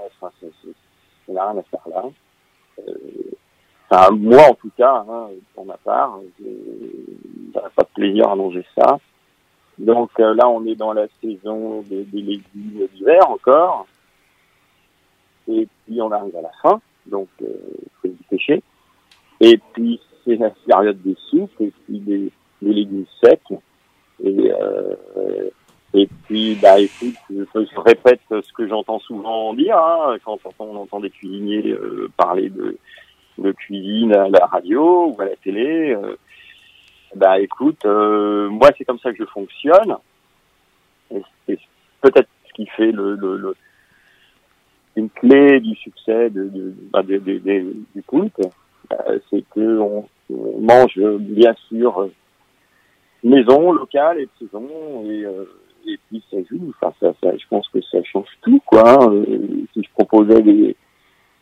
n'a 1.28 1.50
rien 1.50 1.58
à 1.58 1.62
faire 1.62 1.88
là. 1.90 2.04
Enfin, 3.90 4.10
moi 4.10 4.42
en 4.50 4.54
tout 4.54 4.70
cas, 4.76 5.04
hein, 5.08 5.28
pour 5.54 5.64
ma 5.64 5.76
part, 5.78 6.20
je 6.38 6.44
pas 7.52 7.82
de 7.82 7.88
plaisir 7.94 8.28
à 8.28 8.36
manger 8.36 8.64
ça. 8.76 8.98
Donc 9.78 10.10
euh, 10.20 10.34
là, 10.34 10.48
on 10.48 10.64
est 10.66 10.74
dans 10.74 10.92
la 10.92 11.06
saison 11.22 11.82
des, 11.82 12.04
légumes 12.12 12.86
d'hiver 12.94 13.30
encore. 13.30 13.86
Et 15.48 15.66
puis 15.86 16.02
on 16.02 16.12
arrive 16.12 16.36
à 16.36 16.42
la 16.42 16.52
fin, 16.62 16.80
donc 17.06 17.28
euh, 17.42 17.46
faut 18.02 18.08
y 18.08 18.16
pêcher. 18.28 18.62
Et 19.40 19.58
puis 19.72 20.00
c'est 20.24 20.36
la 20.36 20.50
période 20.50 21.00
des 21.02 21.16
soupes 21.30 21.60
et 21.60 21.72
puis 21.84 22.00
des, 22.00 22.30
des 22.60 22.72
légumes 22.72 23.06
secs. 23.22 23.40
Et, 24.22 24.52
euh, 24.52 24.96
et 25.94 26.06
puis, 26.24 26.56
bah 26.60 26.78
écoute, 26.78 27.14
je, 27.30 27.44
je 27.54 27.80
répète 27.80 28.20
ce 28.30 28.52
que 28.52 28.68
j'entends 28.68 28.98
souvent 28.98 29.54
dire 29.54 29.78
hein, 29.78 30.16
quand 30.24 30.38
on 30.58 30.76
entend 30.76 31.00
des 31.00 31.10
cuisiniers 31.10 31.70
euh, 31.70 32.10
parler 32.16 32.50
de 32.50 32.76
de 33.38 33.52
cuisine 33.52 34.14
à 34.14 34.28
la 34.28 34.46
radio 34.46 35.06
ou 35.06 35.20
à 35.20 35.24
la 35.24 35.36
télé. 35.36 35.94
euh, 35.94 36.16
bah 37.14 37.40
écoute, 37.40 37.84
euh, 37.86 38.48
moi 38.50 38.68
c'est 38.76 38.84
comme 38.84 38.98
ça 38.98 39.12
que 39.12 39.18
je 39.18 39.24
fonctionne. 39.24 39.96
Et 41.10 41.22
c'est 41.46 41.58
peut-être 42.02 42.28
ce 42.48 42.52
qui 42.52 42.66
fait 42.66 42.92
une 44.96 45.10
clé 45.10 45.60
du 45.60 45.74
succès 45.76 46.28
de, 46.30 46.74
bah, 46.92 47.02
du 47.02 48.02
culte, 48.06 48.40
euh, 48.92 49.18
c'est 49.30 49.44
que 49.54 49.78
on, 49.78 50.06
mange 50.60 51.00
bien 51.20 51.54
sûr 51.68 52.10
maison, 53.24 53.72
locale 53.72 54.20
et 54.20 54.26
de 54.26 54.46
saison 54.46 54.68
et 55.06 55.24
euh, 55.24 55.44
et 55.86 55.98
puis 56.08 56.22
ça 56.30 56.36
joue. 56.50 56.74
Enfin, 56.82 56.92
je 57.22 57.48
pense 57.48 57.66
que 57.68 57.80
ça 57.80 58.02
change 58.04 58.28
tout 58.42 58.60
quoi. 58.66 59.02
hein. 59.02 59.24
Si 59.72 59.82
je 59.82 59.90
proposais 59.94 60.42
des 60.42 60.76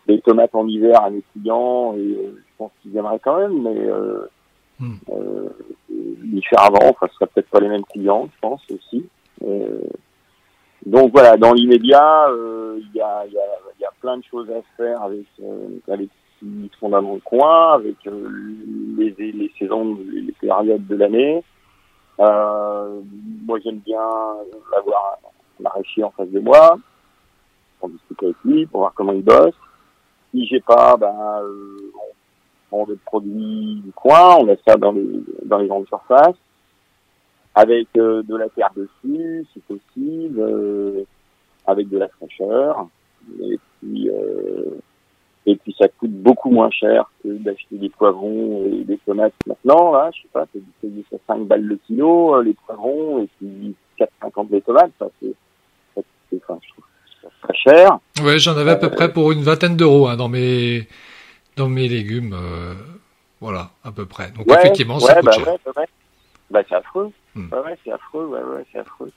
des 0.07 0.21
tomates 0.21 0.55
en 0.55 0.67
hiver 0.67 1.03
à 1.03 1.11
mes 1.11 1.23
clients 1.33 1.95
et 1.95 1.99
euh, 1.99 2.37
je 2.37 2.53
pense 2.59 2.73
qu'ils 2.83 2.97
aimeraient 2.97 3.21
quand 3.23 3.39
même, 3.39 3.63
mais 3.63 3.79
euh, 3.79 4.29
Hmm. 4.79 4.97
euh, 5.09 5.49
les 5.89 6.43
faire 6.43 6.65
avant, 6.65 6.91
enfin, 6.91 7.07
ce 7.09 7.15
serait 7.15 7.29
peut-être 7.29 7.49
pas 7.49 7.61
les 7.61 7.69
mêmes 7.69 7.87
clients, 7.87 8.29
je 8.31 8.41
pense 8.43 8.61
aussi. 8.71 9.09
Euh, 9.43 9.81
donc 10.85 11.13
voilà, 11.13 11.39
dans 11.39 11.55
l'immédiat, 11.55 12.29
euh, 12.29 12.79
il 12.79 12.95
y, 12.95 13.01
a, 13.01 13.25
y, 13.25 13.39
a, 13.39 13.81
y 13.81 13.85
a 13.87 13.91
plein 14.03 14.19
de 14.19 14.25
choses 14.25 14.51
à 14.51 14.61
faire 14.77 15.01
avec, 15.01 15.25
euh, 15.43 15.79
avec 15.89 16.11
ce 16.39 16.45
qui 16.45 16.71
sont 16.79 16.91
dans 16.91 17.01
le 17.01 17.21
coin, 17.21 17.73
avec 17.73 17.97
les, 18.05 19.15
les 19.19 19.53
saisons, 19.59 19.97
les 20.13 20.33
périodes 20.33 20.87
de 20.87 20.97
l'année. 20.97 21.43
Euh, 22.21 23.01
moi, 23.47 23.59
j'aime 23.65 23.79
bien 23.79 24.07
avoir 24.77 25.19
un 25.25 25.63
maraîcher 25.63 26.05
en 26.05 26.11
face 26.11 26.29
de 26.29 26.41
moi, 26.41 26.77
pour 27.81 27.89
discuter 27.89 28.27
avec 28.27 28.37
lui, 28.45 28.67
pour 28.67 28.81
voir 28.81 28.93
comment 28.95 29.13
il 29.13 29.25
bosse. 29.25 29.55
Si 30.31 30.47
j'ai 30.47 30.61
pas, 30.61 30.97
ben, 30.97 31.41
euh, 31.43 31.93
on 32.71 32.85
prend 32.85 32.87
des 32.87 32.99
produits 33.05 33.81
du 33.85 33.93
coin, 33.93 34.37
on 34.37 34.45
met 34.45 34.59
ça 34.67 34.77
dans 34.77 34.93
les, 34.93 35.07
dans 35.45 35.59
les 35.59 35.69
grandes 35.69 35.87
surfaces, 35.87 36.37
avec 37.55 37.89
euh, 37.97 38.23
de 38.23 38.37
la 38.37 38.49
terre 38.51 38.71
dessus, 38.77 39.47
si 39.53 39.61
possible, 39.61 40.41
euh, 40.41 41.05
avec 41.67 41.89
de 41.89 41.99
la 41.99 42.09
fraîcheur. 42.09 42.89
Et 43.41 43.59
puis, 43.81 44.11
euh, 44.11 44.79
et 45.47 45.57
puis 45.57 45.75
ça 45.79 45.89
coûte 45.89 46.11
beaucoup 46.11 46.51
moins 46.51 46.71
cher 46.71 47.11
que 47.23 47.29
d'acheter 47.29 47.79
des 47.79 47.89
poivrons 47.89 48.65
et 48.67 48.85
des 48.85 48.99
tomates 48.99 49.33
maintenant. 49.47 49.93
Là, 49.93 50.11
je 50.13 50.23
sais 50.23 50.29
pas, 50.33 50.47
c'est 50.53 50.63
payer 50.81 51.05
ça 51.11 51.17
5 51.29 51.47
balles 51.47 51.63
le 51.63 51.77
kilo, 51.77 52.35
euh, 52.35 52.43
les 52.43 52.55
poivrons, 52.55 53.23
et 53.23 53.29
puis 53.39 53.75
4,50 53.99 54.49
les 54.51 54.61
tomates. 54.61 54.93
Ça, 54.99 55.09
c'est, 55.21 55.35
enfin, 56.35 56.59
je 56.63 56.69
trouve 56.71 56.85
très 57.43 57.55
cher. 57.55 57.99
Ouais, 58.23 58.39
j'en 58.39 58.57
avais 58.57 58.73
à 58.73 58.77
peu 58.77 58.91
près 58.91 59.13
pour 59.13 59.33
une 59.33 59.43
vingtaine 59.43 59.77
d'euros 59.77 60.09
hein, 60.09 60.17
dans 60.17 60.29
mes 60.29 60.87
dans 61.57 61.69
mes 61.69 61.89
légumes. 61.89 62.35
euh, 62.35 62.75
voilà, 63.41 63.71
à 63.85 63.93
peu 63.93 64.07
près. 64.07 64.31
Donc 64.31 64.47
Ouais, 64.47 64.57
effectivement, 64.59 64.95
ouais, 64.97 65.01
ça 65.01 65.15
coûte 65.17 65.25
bah, 65.27 65.33
cher. 65.33 65.49
ouais, 65.49 65.59
bah. 65.75 65.83
Bah, 66.51 66.61
c'est 66.69 66.75
affreux. 66.77 67.11
Hmm. 67.35 67.49
Ouais, 67.53 67.77
c'est 67.85 67.93
affreux, 67.93 68.27
ouais, 68.27 68.41
ouais, 68.41 68.65
c'est 68.73 68.79
affreux. 68.79 69.11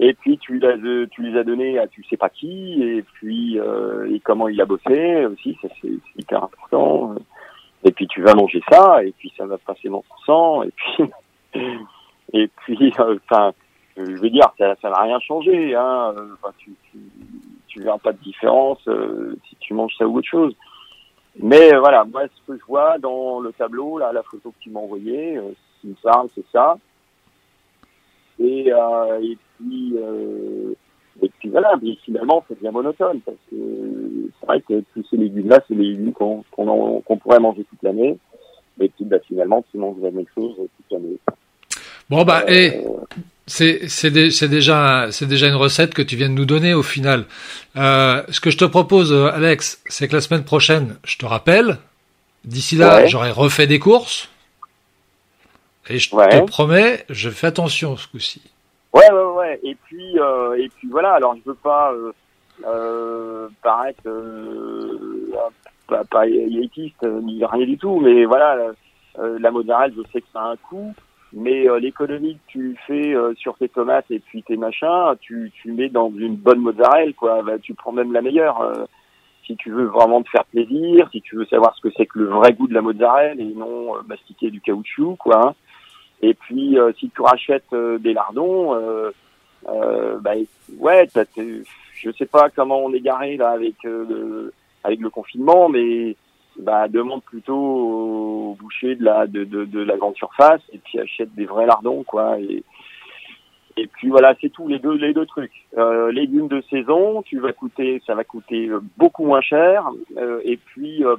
Et 0.00 0.14
puis 0.14 0.38
tu 0.38 0.58
les 0.58 0.66
as, 0.66 0.76
tu 1.10 1.22
les 1.22 1.36
as 1.38 1.42
donnés 1.44 1.78
à 1.78 1.88
tu 1.88 2.04
sais 2.04 2.16
pas 2.16 2.28
qui, 2.28 2.80
et 2.82 3.02
puis 3.14 3.58
euh, 3.58 4.08
et 4.14 4.20
comment 4.20 4.48
il 4.48 4.60
a 4.60 4.64
bossé 4.64 5.26
aussi, 5.26 5.58
ça 5.60 5.68
c'est 5.82 5.90
hyper 6.16 6.44
important. 6.44 7.16
Et 7.84 7.90
puis 7.90 8.06
tu 8.06 8.22
vas 8.22 8.34
manger 8.34 8.62
ça, 8.70 9.02
et 9.04 9.12
puis 9.18 9.32
ça 9.36 9.44
va 9.46 9.58
passer 9.58 9.88
dans 9.88 10.02
ton 10.02 10.14
sang, 10.24 10.62
et 10.62 10.70
puis 10.76 11.10
et 12.32 12.48
puis 12.64 12.92
enfin, 12.98 13.48
euh, 13.48 13.52
je 14.04 14.20
veux 14.20 14.30
dire, 14.30 14.48
ça 14.58 14.74
ça 14.80 14.90
va 14.90 15.02
rien 15.02 15.18
changer, 15.20 15.74
hein. 15.74 16.14
Enfin, 16.34 16.52
tu, 16.58 16.72
tu 16.90 16.98
tu 17.68 17.82
verras 17.82 17.98
pas 17.98 18.12
de 18.12 18.18
différence 18.18 18.80
euh, 18.88 19.36
si 19.48 19.56
tu 19.56 19.74
manges 19.74 19.94
ça 19.98 20.06
ou 20.06 20.18
autre 20.18 20.28
chose. 20.28 20.54
Mais 21.40 21.72
euh, 21.72 21.80
voilà, 21.80 22.04
moi 22.04 22.22
ce 22.26 22.52
que 22.52 22.58
je 22.58 22.64
vois 22.64 22.98
dans 22.98 23.40
le 23.40 23.52
tableau, 23.52 23.98
là, 23.98 24.12
la 24.12 24.22
photo 24.22 24.50
que 24.50 24.60
tu 24.60 24.70
m'as 24.70 24.80
envoyée, 24.80 25.36
euh, 25.36 25.52
ce 25.52 25.80
qui 25.80 25.86
me 25.88 25.94
parle, 26.02 26.28
c'est 26.34 26.46
ça. 26.52 26.76
Et, 28.40 28.72
euh, 28.72 29.20
et 29.20 29.36
puis 29.56 29.94
et 31.20 31.28
puis 31.40 31.48
voilà, 31.48 31.74
mais 31.82 31.96
finalement 32.04 32.44
c'est 32.48 32.60
bien 32.60 32.70
monotone 32.70 33.20
parce 33.22 33.36
que 33.50 33.56
c'est 34.38 34.46
vrai 34.46 34.60
que 34.60 34.84
tous 34.94 35.04
ces 35.10 35.16
légumes-là, 35.16 35.60
c'est 35.66 35.74
les 35.74 35.90
légumes 35.90 36.12
qu'on 36.12 36.44
pourrait 37.20 37.40
manger 37.40 37.64
toute 37.64 37.82
l'année. 37.82 38.16
Et 38.80 38.88
puis 38.88 39.04
bah, 39.04 39.18
finalement, 39.26 39.64
tu 39.70 39.78
manges 39.78 40.00
la 40.00 40.12
même 40.12 40.26
chose 40.34 40.54
toute 40.56 40.92
l'année. 40.92 41.18
Bon 42.08 42.24
bah, 42.24 42.44
et 42.48 42.84
c'est 43.48 43.88
c'est 43.88 44.10
dé- 44.10 44.30
c'est 44.30 44.48
déjà 44.48 45.06
une 45.48 45.54
recette 45.56 45.94
que 45.94 46.02
tu 46.02 46.14
viens 46.16 46.28
de 46.28 46.34
nous 46.34 46.44
donner 46.44 46.74
au 46.74 46.82
final. 46.82 47.24
Euh, 47.76 48.22
ce 48.30 48.40
que 48.40 48.50
je 48.50 48.58
te 48.58 48.64
propose, 48.64 49.12
euh, 49.12 49.30
Alex, 49.32 49.82
c'est 49.86 50.06
que 50.08 50.14
la 50.14 50.20
semaine 50.20 50.44
prochaine, 50.44 50.96
je 51.04 51.16
te 51.18 51.26
rappelle. 51.26 51.78
D'ici 52.44 52.76
là, 52.76 52.98
Ouais. 52.98 53.08
j'aurai 53.08 53.30
refait 53.32 53.66
des 53.66 53.78
courses. 53.78 54.28
Et 55.90 55.98
je 55.98 56.14
Ouais. 56.14 56.28
te 56.28 56.44
promets, 56.46 57.04
je 57.08 57.30
fais 57.30 57.46
attention 57.48 57.96
ce 57.96 58.06
coup-ci. 58.08 58.42
Ouais, 58.92 59.10
ouais, 59.10 59.32
ouais. 59.36 59.60
Et 59.64 59.74
puis, 59.86 60.18
euh, 60.18 60.54
et 60.56 60.68
puis 60.76 60.88
voilà. 60.90 61.12
Alors, 61.14 61.34
je 61.36 61.50
veux 61.50 61.56
pas 61.56 61.92
euh, 62.66 63.48
paraître 63.62 64.02
pas, 65.86 66.04
pas 66.04 66.26
élitiste 66.26 67.02
ni 67.22 67.42
rien 67.44 67.66
du 67.66 67.78
tout, 67.78 68.00
mais 68.00 68.24
voilà, 68.24 68.56
la 69.40 69.50
mozzarella, 69.50 69.92
je 69.96 70.02
sais 70.12 70.20
que 70.20 70.26
ça 70.32 70.40
a 70.40 70.48
un 70.52 70.56
coût, 70.56 70.94
mais 71.32 71.68
euh, 71.68 71.78
l'économie 71.78 72.34
que 72.36 72.50
tu 72.52 72.76
fais 72.86 73.14
euh, 73.14 73.34
sur 73.36 73.56
tes 73.58 73.68
tomates 73.68 74.10
et 74.10 74.18
puis 74.20 74.42
tes 74.42 74.56
machins, 74.56 75.14
tu, 75.20 75.52
tu 75.62 75.72
mets 75.72 75.88
dans 75.88 76.10
une 76.16 76.36
bonne 76.36 76.60
mozzarella, 76.60 77.12
quoi. 77.12 77.42
Bah, 77.42 77.58
tu 77.60 77.74
prends 77.74 77.92
même 77.92 78.12
la 78.12 78.22
meilleure. 78.22 78.60
euh, 78.60 78.84
si 79.46 79.56
tu 79.56 79.70
veux 79.70 79.86
vraiment 79.86 80.22
te 80.22 80.28
faire 80.28 80.44
plaisir, 80.44 81.08
si 81.10 81.22
tu 81.22 81.36
veux 81.36 81.46
savoir 81.46 81.74
ce 81.74 81.80
que 81.80 81.88
c'est 81.96 82.04
que 82.04 82.18
le 82.18 82.26
vrai 82.26 82.52
goût 82.52 82.66
de 82.68 82.74
la 82.74 82.82
mozzarella 82.82 83.32
et 83.40 83.44
non 83.54 83.96
euh, 83.96 84.00
mastiquer 84.06 84.50
du 84.50 84.60
caoutchouc, 84.60 85.16
quoi. 85.16 85.48
hein. 85.48 85.54
Et 86.20 86.34
puis, 86.34 86.78
euh, 86.78 86.92
si 86.98 87.08
tu 87.08 87.22
rachètes 87.22 87.72
euh, 87.72 87.96
des 87.98 88.12
lardons, 88.12 88.74
bah, 89.64 90.32
ouais, 90.78 91.08
je 91.94 92.10
sais 92.18 92.26
pas 92.26 92.50
comment 92.50 92.84
on 92.84 92.92
est 92.92 93.00
garé 93.00 93.36
là 93.38 93.50
avec 93.50 93.74
le, 93.84 94.52
avec 94.84 95.00
le 95.00 95.08
confinement, 95.10 95.68
mais 95.68 96.14
bah, 96.58 96.88
demande 96.88 97.22
plutôt 97.22 97.56
au 97.56 98.56
boucher 98.58 98.96
de 98.96 99.04
la 99.04 99.26
de, 99.26 99.44
de, 99.44 99.64
de 99.64 99.80
la 99.80 99.96
grande 99.96 100.16
surface 100.16 100.60
et 100.72 100.78
puis 100.78 100.98
achète 100.98 101.34
des 101.34 101.46
vrais 101.46 101.66
lardons, 101.66 102.02
quoi. 102.02 102.38
Et, 102.40 102.62
et 103.76 103.86
puis 103.86 104.08
voilà, 104.08 104.34
c'est 104.40 104.48
tout 104.48 104.66
les 104.66 104.78
deux 104.78 104.96
les 104.96 105.14
deux 105.14 105.26
trucs. 105.26 105.52
Euh, 105.76 106.10
légumes 106.10 106.48
de 106.48 106.62
saison, 106.68 107.22
tu 107.22 107.38
vas 107.38 107.52
coûter, 107.52 108.02
ça 108.06 108.14
va 108.14 108.24
coûter 108.24 108.68
euh, 108.68 108.80
beaucoup 108.96 109.24
moins 109.24 109.40
cher. 109.40 109.88
Euh, 110.16 110.40
et 110.44 110.56
puis 110.56 111.04
euh, 111.04 111.16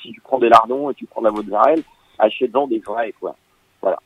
si 0.00 0.12
tu 0.12 0.20
prends 0.20 0.38
des 0.38 0.48
lardons 0.48 0.90
et 0.90 0.94
tu 0.94 1.06
prends 1.06 1.20
de 1.20 1.26
la 1.26 1.32
mozzarella, 1.32 1.82
achète-en 2.18 2.68
des 2.68 2.78
vrais, 2.78 3.12
quoi. 3.18 3.34
Voilà. 3.82 3.98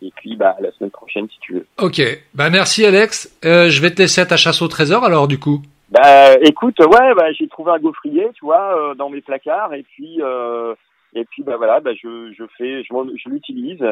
Et 0.00 0.12
puis 0.14 0.36
bah 0.36 0.56
la 0.60 0.70
semaine 0.72 0.90
prochaine 0.90 1.28
si 1.28 1.38
tu 1.40 1.54
veux. 1.54 1.66
Ok, 1.78 2.00
bah 2.34 2.50
merci 2.50 2.86
Alex. 2.86 3.36
Je 3.42 3.80
vais 3.82 3.90
te 3.90 4.00
laisser 4.00 4.20
à 4.20 4.26
ta 4.26 4.36
chasse 4.36 4.62
au 4.62 4.68
trésor 4.68 5.04
alors 5.04 5.26
du 5.26 5.38
coup. 5.38 5.60
Bah 5.90 6.34
écoute, 6.40 6.78
ouais, 6.78 7.14
bah 7.16 7.32
j'ai 7.32 7.48
trouvé 7.48 7.72
un 7.72 7.78
gaufrier, 7.78 8.28
tu 8.34 8.44
vois, 8.44 8.76
euh, 8.78 8.94
dans 8.94 9.10
mes 9.10 9.20
placards, 9.20 9.74
et 9.74 9.82
puis 9.82 10.22
euh, 10.22 10.74
et 11.14 11.24
puis 11.24 11.42
bah 11.42 11.56
voilà, 11.56 11.80
bah 11.80 11.90
je 12.00 12.32
je 12.32 12.44
fais, 12.56 12.84
je, 12.84 12.94
je 13.16 13.28
l'utilise. 13.28 13.84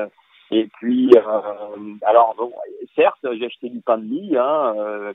Et 0.52 0.68
puis 0.78 1.10
euh, 1.16 1.96
alors 2.06 2.36
bon, 2.38 2.52
certes, 2.94 3.18
j'ai 3.38 3.46
acheté 3.46 3.68
du 3.68 3.80
pain 3.80 3.98
de 3.98 4.04
mie, 4.04 4.36
hein. 4.36 4.74
euh, 4.78 5.12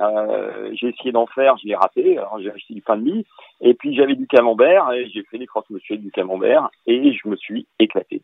euh, 0.00 0.70
j'ai 0.74 0.88
essayé 0.88 1.12
d'en 1.12 1.26
faire, 1.26 1.56
je 1.62 1.68
l'ai 1.68 1.76
raté. 1.76 2.18
Alors 2.18 2.40
j'ai 2.42 2.50
acheté 2.50 2.74
du 2.74 2.82
pain 2.82 2.96
de 2.96 3.02
mie, 3.02 3.24
et 3.60 3.74
puis 3.74 3.94
j'avais 3.94 4.16
du 4.16 4.26
camembert, 4.26 4.90
et 4.92 5.08
j'ai 5.14 5.22
fait 5.30 5.38
des 5.38 5.46
croque-monsieur 5.46 5.94
avec 5.94 6.04
du 6.04 6.10
camembert, 6.10 6.68
et 6.88 7.12
je 7.12 7.28
me 7.28 7.36
suis 7.36 7.68
éclaté. 7.78 8.22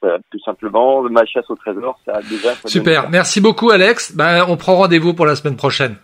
Voilà, 0.00 0.18
tout 0.32 0.40
simplement, 0.40 1.02
ma 1.02 1.24
chasse 1.26 1.48
au 1.48 1.54
trésor, 1.54 1.96
ça 2.04 2.14
a 2.16 2.22
déjà. 2.22 2.54
ça 2.54 2.68
Super, 2.68 3.08
merci 3.08 3.40
beaucoup 3.40 3.70
Alex. 3.70 4.16
Ben, 4.16 4.44
on 4.48 4.56
prend 4.56 4.74
rendez-vous 4.74 5.14
pour 5.14 5.26
la 5.26 5.36
semaine 5.36 5.56
prochaine. 5.56 5.96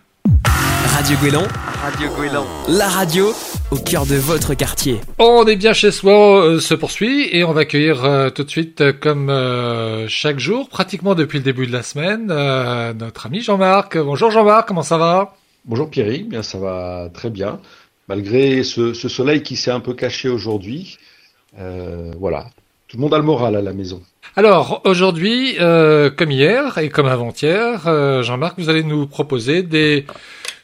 Radio 0.99 1.17
Guélan. 1.23 1.43
Radio 1.81 2.09
Guélan. 2.13 2.45
La 2.67 2.89
radio 2.89 3.31
au 3.71 3.77
cœur 3.77 4.05
de 4.05 4.15
votre 4.15 4.53
quartier. 4.53 4.99
On 5.17 5.45
est 5.45 5.55
bien 5.55 5.71
chez 5.71 5.91
soi, 5.91 6.43
euh, 6.43 6.59
se 6.59 6.73
poursuit 6.73 7.29
et 7.31 7.45
on 7.45 7.53
va 7.53 7.61
accueillir 7.61 8.03
euh, 8.03 8.29
tout 8.29 8.43
de 8.43 8.49
suite, 8.49 8.81
euh, 8.81 8.91
comme 8.91 9.29
euh, 9.29 10.09
chaque 10.09 10.39
jour, 10.39 10.67
pratiquement 10.67 11.15
depuis 11.15 11.37
le 11.37 11.45
début 11.45 11.67
de 11.67 11.71
la 11.71 11.83
semaine, 11.83 12.27
euh, 12.31 12.91
notre 12.91 13.27
ami 13.27 13.39
Jean-Marc. 13.39 13.97
Bonjour 13.97 14.29
Jean-Marc, 14.29 14.67
comment 14.67 14.83
ça 14.83 14.97
va? 14.97 15.37
Bonjour 15.63 15.89
Pierrick, 15.89 16.27
bien 16.27 16.43
ça 16.43 16.57
va 16.57 17.07
très 17.13 17.29
bien. 17.29 17.61
Malgré 18.09 18.63
ce, 18.63 18.91
ce 18.93 19.07
soleil 19.07 19.41
qui 19.41 19.55
s'est 19.55 19.71
un 19.71 19.79
peu 19.79 19.93
caché 19.93 20.27
aujourd'hui, 20.27 20.97
euh, 21.61 22.11
voilà, 22.19 22.47
tout 22.89 22.97
le 22.97 23.01
monde 23.03 23.13
a 23.13 23.17
le 23.17 23.23
moral 23.23 23.55
à 23.55 23.61
la 23.61 23.71
maison. 23.71 24.01
Alors 24.35 24.81
aujourd'hui, 24.83 25.55
euh, 25.61 26.09
comme 26.09 26.31
hier 26.31 26.77
et 26.77 26.89
comme 26.89 27.07
avant-hier, 27.07 27.87
euh, 27.87 28.21
Jean-Marc, 28.21 28.59
vous 28.59 28.67
allez 28.67 28.83
nous 28.83 29.07
proposer 29.07 29.63
des, 29.63 30.05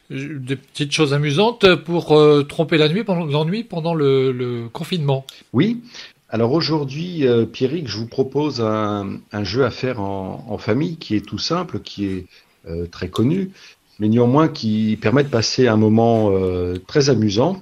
des 0.10 0.56
petites 0.56 0.92
choses 0.92 1.14
amusantes 1.14 1.76
pour 1.76 2.18
euh, 2.18 2.44
tromper 2.44 2.78
l'ennui 2.78 3.64
pendant 3.64 3.94
le, 3.94 4.68
confinement. 4.72 5.26
Oui, 5.54 5.82
alors 6.30 6.54
aujourd'hui, 6.54 7.28
euh, 7.28 7.46
Pierrick, 7.46 7.88
je 7.88 7.98
vous 7.98 8.08
propose 8.08 8.60
un, 8.62 9.20
jeu 9.44 9.64
à 9.64 9.72
faire 9.72 10.02
en, 10.02 10.58
famille 10.58 10.98
qui 10.98 11.16
est 11.16 11.26
tout 11.26 11.38
simple, 11.38 11.80
qui 11.80 12.08
est 12.08 12.26
euh, 12.68 12.88
très 12.88 13.10
connu, 13.10 13.52
mais 14.00 14.10
néanmoins 14.10 14.48
qui 14.48 14.98
permet 15.02 15.24
de 15.24 15.30
passer 15.30 15.68
un 15.68 15.78
moment 15.78 16.32
euh, 16.32 16.78
très 16.88 17.10
amusant. 17.10 17.62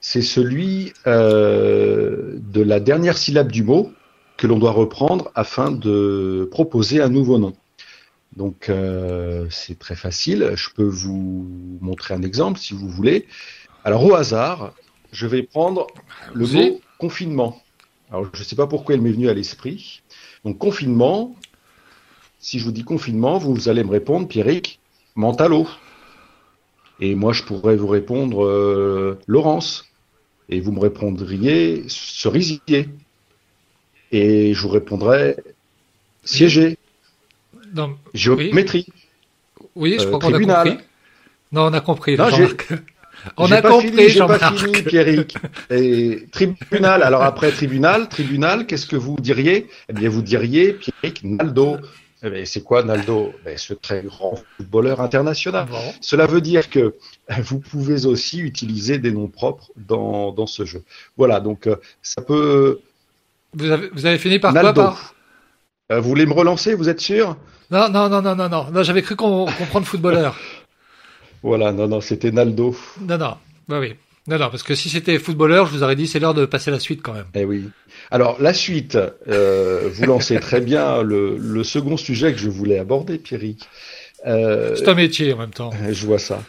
C'est 0.00 0.22
celui 0.22 0.92
de 1.06 2.40
la 2.54 2.80
dernière 2.80 3.16
syllabe 3.16 3.52
du 3.52 3.62
mot 3.62 3.92
que 4.36 4.48
l'on 4.48 4.58
doit 4.58 4.72
reprendre 4.72 5.30
afin 5.36 5.70
de 5.70 6.48
proposer 6.50 7.00
un 7.00 7.08
nouveau 7.08 7.38
nom. 7.38 7.52
Donc 8.36 8.68
euh, 8.68 9.46
c'est 9.50 9.78
très 9.78 9.96
facile. 9.96 10.52
Je 10.54 10.70
peux 10.70 10.84
vous 10.84 11.46
montrer 11.80 12.14
un 12.14 12.22
exemple 12.22 12.58
si 12.58 12.74
vous 12.74 12.88
voulez. 12.88 13.26
Alors 13.84 14.04
au 14.04 14.14
hasard, 14.14 14.72
je 15.12 15.26
vais 15.26 15.42
prendre 15.42 15.86
le 16.32 16.46
mot 16.46 16.80
confinement. 16.98 17.62
Alors 18.10 18.26
je 18.32 18.40
ne 18.40 18.44
sais 18.44 18.56
pas 18.56 18.66
pourquoi 18.66 18.94
il 18.94 19.02
m'est 19.02 19.12
venu 19.12 19.28
à 19.28 19.34
l'esprit. 19.34 20.02
Donc 20.44 20.58
confinement. 20.58 21.36
Si 22.38 22.58
je 22.58 22.64
vous 22.64 22.72
dis 22.72 22.82
confinement, 22.82 23.38
vous 23.38 23.68
allez 23.68 23.84
me 23.84 23.90
répondre, 23.90 24.26
Pierrick, 24.26 24.80
Mentalo. 25.14 25.68
Et 27.00 27.14
moi 27.14 27.32
je 27.32 27.42
pourrais 27.42 27.76
vous 27.76 27.86
répondre 27.86 28.44
euh, 28.44 29.18
Laurence. 29.26 29.86
Et 30.48 30.60
vous 30.60 30.72
me 30.72 30.80
répondriez 30.80 31.84
cerisier. 31.88 32.88
Et 34.10 34.54
je 34.54 34.62
vous 34.62 34.68
répondrais 34.68 35.36
siéger. 36.24 36.78
Non, 37.74 37.96
Géométrie. 38.14 38.86
oui, 39.74 39.96
je 39.98 40.04
Euh, 40.04 40.06
crois 40.08 40.18
qu'on 40.20 40.28
a 40.28 40.30
tribunal. 40.32 40.68
compris. 40.68 40.84
Non, 41.52 41.62
on 41.66 41.72
a 41.72 41.80
compris, 41.80 42.16
Jean-Marc. 42.16 42.72
On 43.36 43.50
a 43.52 43.62
pas 43.62 43.70
compris, 43.70 44.08
Jean-Marc. 44.08 44.58
fini, 44.58 44.82
Pierrick. 44.82 45.36
Et 45.70 46.26
tribunal. 46.32 47.02
Alors 47.02 47.22
après 47.22 47.50
tribunal, 47.52 48.08
tribunal, 48.08 48.66
qu'est-ce 48.66 48.86
que 48.86 48.96
vous 48.96 49.16
diriez? 49.20 49.68
Eh 49.88 49.92
bien, 49.92 50.08
vous 50.08 50.22
diriez 50.22 50.72
Pierrick 50.72 51.22
Naldo. 51.22 51.76
Eh 52.24 52.30
bien, 52.30 52.44
c'est 52.44 52.62
quoi 52.62 52.82
Naldo? 52.82 53.32
Ben, 53.44 53.56
Ce 53.58 53.74
très 53.74 54.02
grand 54.02 54.40
footballeur 54.56 55.00
international. 55.00 55.66
Bon? 55.70 55.78
Cela 56.00 56.26
veut 56.26 56.40
dire 56.40 56.68
que 56.70 56.94
vous 57.40 57.58
pouvez 57.60 58.06
aussi 58.06 58.38
utiliser 58.40 58.98
des 58.98 59.12
noms 59.12 59.28
propres 59.28 59.70
dans, 59.76 60.32
dans 60.32 60.46
ce 60.46 60.64
jeu. 60.64 60.82
Voilà, 61.16 61.40
donc 61.40 61.66
euh, 61.66 61.76
ça 62.02 62.22
peut. 62.22 62.80
Vous 63.54 63.70
avez, 63.70 63.88
vous 63.92 64.06
avez 64.06 64.18
fini 64.18 64.38
par 64.38 64.52
Naldo. 64.52 64.72
quoi 64.72 64.84
par... 64.84 65.14
Euh, 65.92 66.00
vous 66.00 66.08
voulez 66.08 66.26
me 66.26 66.32
relancer 66.32 66.74
Vous 66.74 66.88
êtes 66.88 67.00
sûr? 67.00 67.36
Non, 67.70 67.88
non, 67.90 68.08
non, 68.08 68.22
non, 68.22 68.34
non, 68.34 68.48
non. 68.48 68.66
non 68.72 68.82
J'avais 68.82 69.02
cru 69.02 69.14
qu'on 69.16 69.46
comprendre 69.46 69.86
footballeur. 69.86 70.36
Voilà, 71.44 71.72
non, 71.72 71.88
non, 71.88 72.00
c'était 72.00 72.30
Naldo. 72.30 72.76
Non, 73.00 73.18
non. 73.18 73.34
Bah 73.66 73.80
oui. 73.80 73.94
Non, 74.28 74.38
non, 74.38 74.48
parce 74.48 74.62
que 74.62 74.76
si 74.76 74.88
c'était 74.88 75.18
footballeur, 75.18 75.66
je 75.66 75.72
vous 75.72 75.82
aurais 75.82 75.96
dit 75.96 76.06
c'est 76.06 76.20
l'heure 76.20 76.34
de 76.34 76.46
passer 76.46 76.70
à 76.70 76.74
la 76.74 76.78
suite 76.78 77.02
quand 77.02 77.14
même. 77.14 77.24
Eh 77.34 77.44
oui. 77.44 77.68
Alors 78.12 78.40
la 78.40 78.54
suite, 78.54 78.96
euh, 79.26 79.88
vous 79.92 80.04
lancez 80.04 80.38
très 80.38 80.60
bien 80.60 81.02
le, 81.02 81.36
le 81.36 81.64
second 81.64 81.96
sujet 81.96 82.32
que 82.32 82.38
je 82.38 82.48
voulais 82.48 82.78
aborder, 82.78 83.18
Pierrick. 83.18 83.68
Euh, 84.24 84.76
C'est 84.76 84.86
un 84.86 84.94
métier 84.94 85.32
en 85.32 85.38
même 85.38 85.50
temps. 85.50 85.70
je 85.90 86.06
vois 86.06 86.20
ça. 86.20 86.40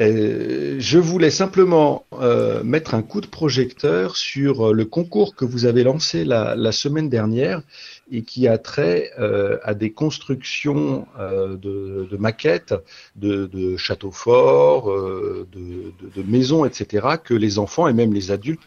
Je 0.00 0.98
voulais 0.98 1.30
simplement 1.30 2.04
euh, 2.20 2.64
mettre 2.64 2.94
un 2.94 3.02
coup 3.02 3.20
de 3.20 3.28
projecteur 3.28 4.16
sur 4.16 4.74
le 4.74 4.84
concours 4.84 5.36
que 5.36 5.44
vous 5.44 5.66
avez 5.66 5.84
lancé 5.84 6.24
la, 6.24 6.56
la 6.56 6.72
semaine 6.72 7.08
dernière 7.08 7.62
et 8.10 8.22
qui 8.22 8.46
a 8.48 8.58
trait 8.58 9.10
euh, 9.18 9.58
à 9.62 9.74
des 9.74 9.92
constructions 9.92 11.06
euh, 11.18 11.56
de, 11.56 12.06
de 12.10 12.16
maquettes 12.16 12.74
de, 13.16 13.46
de 13.46 13.76
châteaux 13.76 14.10
forts, 14.10 14.90
euh, 14.90 15.46
de, 15.52 15.92
de- 16.14 16.22
maisons, 16.28 16.64
etc., 16.64 17.16
que 17.22 17.34
les 17.34 17.58
enfants 17.58 17.88
et 17.88 17.92
même 17.92 18.12
les 18.12 18.30
adultes 18.30 18.60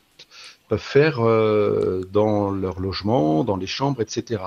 peuvent 0.70 0.80
faire 0.80 1.20
euh, 1.22 2.02
dans 2.12 2.52
leur 2.52 2.80
logement, 2.80 3.44
dans 3.44 3.56
les 3.58 3.68
chambres, 3.68 4.02
etc. 4.02 4.44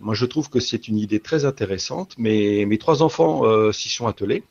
Moi, 0.00 0.14
je 0.14 0.26
trouve 0.26 0.50
que 0.50 0.60
c'est 0.60 0.88
une 0.88 0.98
idée 0.98 1.20
très 1.20 1.44
intéressante, 1.44 2.14
mais 2.18 2.64
mes 2.66 2.78
trois 2.78 3.02
enfants 3.02 3.44
euh, 3.46 3.72
s'y 3.72 3.88
sont 3.88 4.06
attelés. 4.06 4.44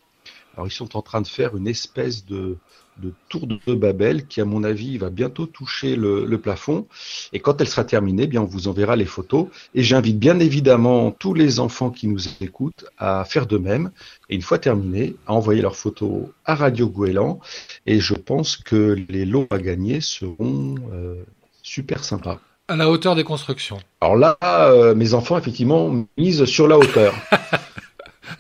Alors, 0.56 0.68
ils 0.68 0.72
sont 0.72 0.98
en 0.98 1.02
train 1.02 1.22
de 1.22 1.28
faire 1.28 1.56
une 1.56 1.68
espèce 1.68 2.26
de, 2.26 2.58
de 2.98 3.14
tour 3.30 3.48
de 3.48 3.74
Babel 3.74 4.28
qui, 4.28 4.42
à 4.42 4.46
mon 4.46 4.64
avis, 4.64 4.98
va 4.98 5.10
bientôt 5.10 5.46
toucher 5.46 5.96
le, 5.96 6.26
le 6.26 6.38
plafond. 6.38 6.88
Et 7.34 7.40
quand 7.40 7.60
elle 7.62 7.68
sera 7.68 7.84
terminée, 7.84 8.24
eh 8.24 8.28
bien, 8.28 8.42
on 8.42 8.46
vous 8.46 8.68
enverra 8.68 8.96
les 8.96 9.06
photos. 9.06 9.48
Et 9.74 9.84
j'invite 9.84 10.20
bien 10.20 10.40
évidemment 10.40 11.12
tous 11.12 11.34
les 11.34 11.60
enfants 11.60 11.90
qui 11.90 12.08
nous 12.08 12.22
écoutent 12.42 12.86
à 12.98 13.26
faire 13.26 13.48
de 13.48 13.58
même. 13.58 13.92
Et 14.30 14.36
une 14.36 14.42
fois 14.42 14.60
terminé, 14.60 15.16
à 15.28 15.34
envoyer 15.34 15.62
leurs 15.62 15.76
photos 15.76 16.26
à 16.46 16.56
Radio 16.56 16.88
Goéland. 16.88 17.40
Et 17.86 18.00
je 18.00 18.14
pense 18.14 18.58
que 18.58 18.98
les 19.10 19.26
lots 19.26 19.48
à 19.50 19.58
gagner 19.58 20.02
seront 20.02 20.76
euh, 20.94 21.24
super 21.64 22.04
sympas. 22.04 22.40
À 22.68 22.76
la 22.76 22.90
hauteur 22.90 23.16
des 23.16 23.24
constructions. 23.24 23.80
Alors 24.00 24.16
là, 24.16 24.38
euh, 24.44 24.96
mes 24.96 25.14
enfants, 25.14 25.38
effectivement, 25.38 26.06
misent 26.18 26.46
sur 26.46 26.68
la 26.68 26.78
hauteur. 26.78 27.14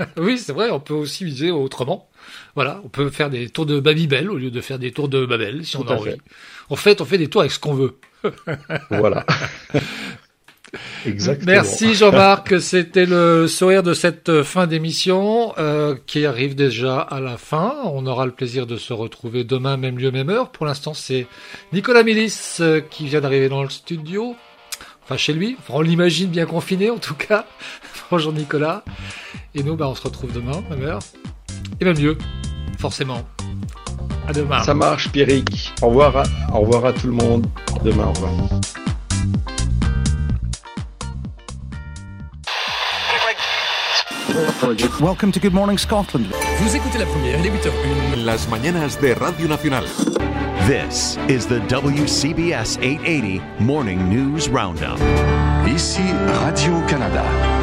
oui, 0.17 0.37
c'est 0.37 0.53
vrai, 0.53 0.69
on 0.69 0.79
peut 0.79 0.93
aussi 0.93 1.25
viser 1.25 1.51
autrement. 1.51 2.09
Voilà, 2.55 2.81
on 2.83 2.89
peut 2.89 3.09
faire 3.09 3.29
des 3.29 3.49
tours 3.49 3.65
de 3.65 3.79
Babybel 3.79 4.29
au 4.29 4.37
lieu 4.37 4.51
de 4.51 4.61
faire 4.61 4.79
des 4.79 4.91
tours 4.91 5.09
de 5.09 5.25
Babel, 5.25 5.65
si 5.65 5.77
on 5.77 5.83
Tout 5.83 5.89
a 5.89 5.95
à 5.95 5.97
envie. 5.99 6.11
fait. 6.11 6.19
En 6.69 6.75
fait, 6.75 7.01
on 7.01 7.05
fait 7.05 7.17
des 7.17 7.27
tours 7.27 7.41
avec 7.41 7.51
ce 7.51 7.59
qu'on 7.59 7.73
veut. 7.73 7.97
voilà. 8.89 9.25
Exactement. 11.05 11.51
Merci 11.51 11.95
Jean-Marc, 11.95 12.61
c'était 12.61 13.05
le 13.05 13.47
sourire 13.47 13.83
de 13.83 13.93
cette 13.93 14.43
fin 14.43 14.67
d'émission 14.67 15.53
euh, 15.57 15.95
qui 16.05 16.25
arrive 16.25 16.55
déjà 16.55 16.99
à 16.99 17.19
la 17.19 17.37
fin. 17.37 17.75
On 17.85 18.05
aura 18.05 18.25
le 18.25 18.31
plaisir 18.31 18.67
de 18.67 18.77
se 18.77 18.93
retrouver 18.93 19.43
demain, 19.43 19.77
même 19.77 19.97
lieu, 19.97 20.11
même 20.11 20.29
heure. 20.29 20.49
Pour 20.49 20.65
l'instant, 20.65 20.93
c'est 20.93 21.27
Nicolas 21.73 22.03
Milis 22.03 22.57
euh, 22.61 22.79
qui 22.79 23.07
vient 23.07 23.19
d'arriver 23.21 23.49
dans 23.49 23.63
le 23.63 23.69
studio. 23.69 24.35
Enfin, 25.03 25.17
chez 25.17 25.33
lui. 25.33 25.57
Enfin, 25.59 25.73
on 25.77 25.81
l'imagine 25.81 26.29
bien 26.29 26.45
confiné, 26.45 26.89
en 26.89 26.99
tout 26.99 27.15
cas. 27.15 27.45
Bonjour 28.11 28.33
Nicolas. 28.33 28.83
Et 29.55 29.63
nous, 29.63 29.77
bah, 29.77 29.87
on 29.87 29.95
se 29.95 30.01
retrouve 30.03 30.33
demain, 30.33 30.61
même 30.69 30.83
heure. 30.83 30.99
Et 31.79 31.85
même 31.85 31.97
lieu, 31.97 32.17
forcément. 32.77 33.21
À 34.27 34.33
demain. 34.33 34.61
Ça 34.63 34.73
marche, 34.73 35.09
Pierrick. 35.09 35.71
Au 35.81 35.87
revoir, 35.87 36.17
à, 36.17 36.23
au 36.53 36.59
revoir 36.59 36.85
à 36.87 36.91
tout 36.91 37.07
le 37.07 37.13
monde. 37.13 37.47
Demain, 37.85 38.07
au 38.07 38.11
revoir. 38.11 38.31
Welcome 44.99 45.31
to 45.31 45.39
Good 45.39 45.53
Morning 45.53 45.77
Scotland. 45.77 46.25
Vous 46.59 46.75
écoutez 46.75 46.97
la 46.97 47.05
première, 47.05 47.39
il 47.39 47.45
est 47.45 47.49
8h01. 47.49 48.25
Las 48.25 48.49
mañanas 48.49 48.97
de 49.01 49.13
Radio 49.13 49.47
Nacional. 49.47 49.85
This 50.67 51.17
is 51.29 51.47
the 51.47 51.61
WCBS 51.69 52.77
880 52.81 53.41
Morning 53.61 53.99
News 54.09 54.49
Roundup. 54.49 54.99
Ici 55.65 56.03
Radio-Canada. 56.43 57.60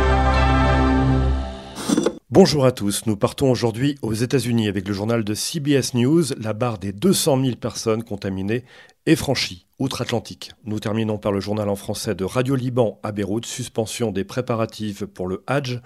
Bonjour 2.30 2.66
à 2.66 2.72
tous, 2.72 3.06
nous 3.06 3.16
partons 3.16 3.50
aujourd'hui 3.50 3.96
aux 4.02 4.12
États-Unis 4.12 4.68
avec 4.68 4.86
le 4.86 4.92
journal 4.92 5.24
de 5.24 5.32
CBS 5.32 5.94
News. 5.94 6.24
La 6.38 6.52
barre 6.52 6.76
des 6.76 6.92
200 6.92 7.42
000 7.42 7.56
personnes 7.56 8.04
contaminées 8.04 8.64
est 9.06 9.16
franchie 9.16 9.64
outre-Atlantique. 9.78 10.52
Nous 10.66 10.78
terminons 10.78 11.16
par 11.16 11.32
le 11.32 11.40
journal 11.40 11.70
en 11.70 11.74
français 11.74 12.14
de 12.14 12.24
Radio 12.26 12.54
Liban 12.54 12.98
à 13.02 13.12
Beyrouth, 13.12 13.46
suspension 13.46 14.12
des 14.12 14.24
préparatifs 14.24 15.06
pour 15.06 15.26
le 15.26 15.42
Hajj, 15.46 15.80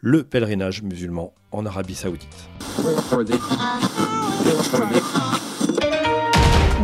le 0.00 0.22
pèlerinage 0.22 0.82
musulman 0.84 1.34
en 1.50 1.66
Arabie 1.66 1.96
Saoudite. 1.96 2.28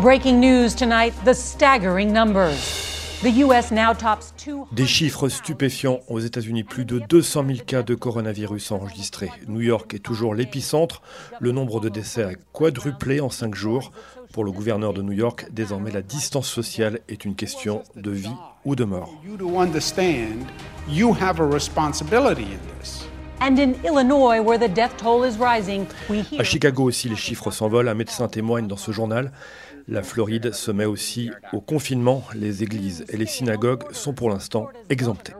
Breaking 0.03 0.41
news 0.41 0.71
tonight 0.77 1.15
the 1.25 1.35
staggering 1.35 2.13
numbers. 2.13 2.94
Des 4.73 4.85
chiffres 4.85 5.31
stupéfiants 5.31 6.01
aux 6.09 6.21
États-Unis, 6.21 6.63
plus 6.63 6.85
de 6.85 6.99
200 6.99 7.45
000 7.47 7.59
cas 7.67 7.83
de 7.83 7.95
coronavirus 7.95 8.71
enregistrés. 8.73 9.31
New 9.49 9.63
York 9.63 9.95
est 9.95 10.01
toujours 10.01 10.35
l'épicentre. 10.35 11.01
Le 11.41 11.51
nombre 11.51 11.81
de 11.81 11.89
décès 11.89 12.23
a 12.23 12.35
quadruplé 12.53 13.23
en 13.23 13.31
cinq 13.31 13.55
jours. 13.55 13.93
Pour 14.35 14.45
le 14.45 14.53
gouverneur 14.53 14.93
de 14.93 15.01
New 15.01 15.13
York, 15.13 15.47
désormais 15.53 15.91
la 15.91 16.03
distance 16.03 16.49
sociale 16.51 17.01
est 17.09 17.25
une 17.25 17.35
question 17.35 17.83
de 17.97 18.11
vie 18.11 18.29
ou 18.67 18.77
de 18.77 18.85
mort. 18.85 19.15
À 26.39 26.45
Chicago 26.45 26.85
aussi, 26.85 27.09
les 27.09 27.17
chiffres 27.17 27.51
s'envolent. 27.51 27.89
Un 27.89 27.95
médecin 27.95 28.29
témoigne 28.29 28.67
dans 28.67 28.77
ce 28.77 28.93
journal. 28.93 29.33
La 29.87 30.03
Floride 30.03 30.53
se 30.53 30.71
met 30.71 30.87
aussi 30.87 31.31
au 31.53 31.61
confinement. 31.61 32.25
Les 32.35 32.63
églises 32.63 33.05
et 33.11 33.19
les 33.19 33.27
synagogues 33.27 33.83
sont 33.93 34.15
pour 34.15 34.31
l'instant 34.31 34.69
exemptées. 34.89 35.35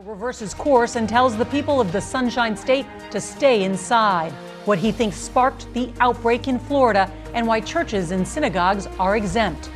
What 4.67 4.77
he 4.77 4.91
thinks 4.91 5.15
sparked 5.15 5.71
the 5.75 5.89
outbreak 6.01 6.47
in 6.47 6.57
Florida 6.57 7.07
and 7.35 7.45
why 7.45 7.61
churches 7.61 8.11
and 8.11 8.25
synagogues 8.25 8.89
are 8.97 9.15
exempt. 9.15 9.69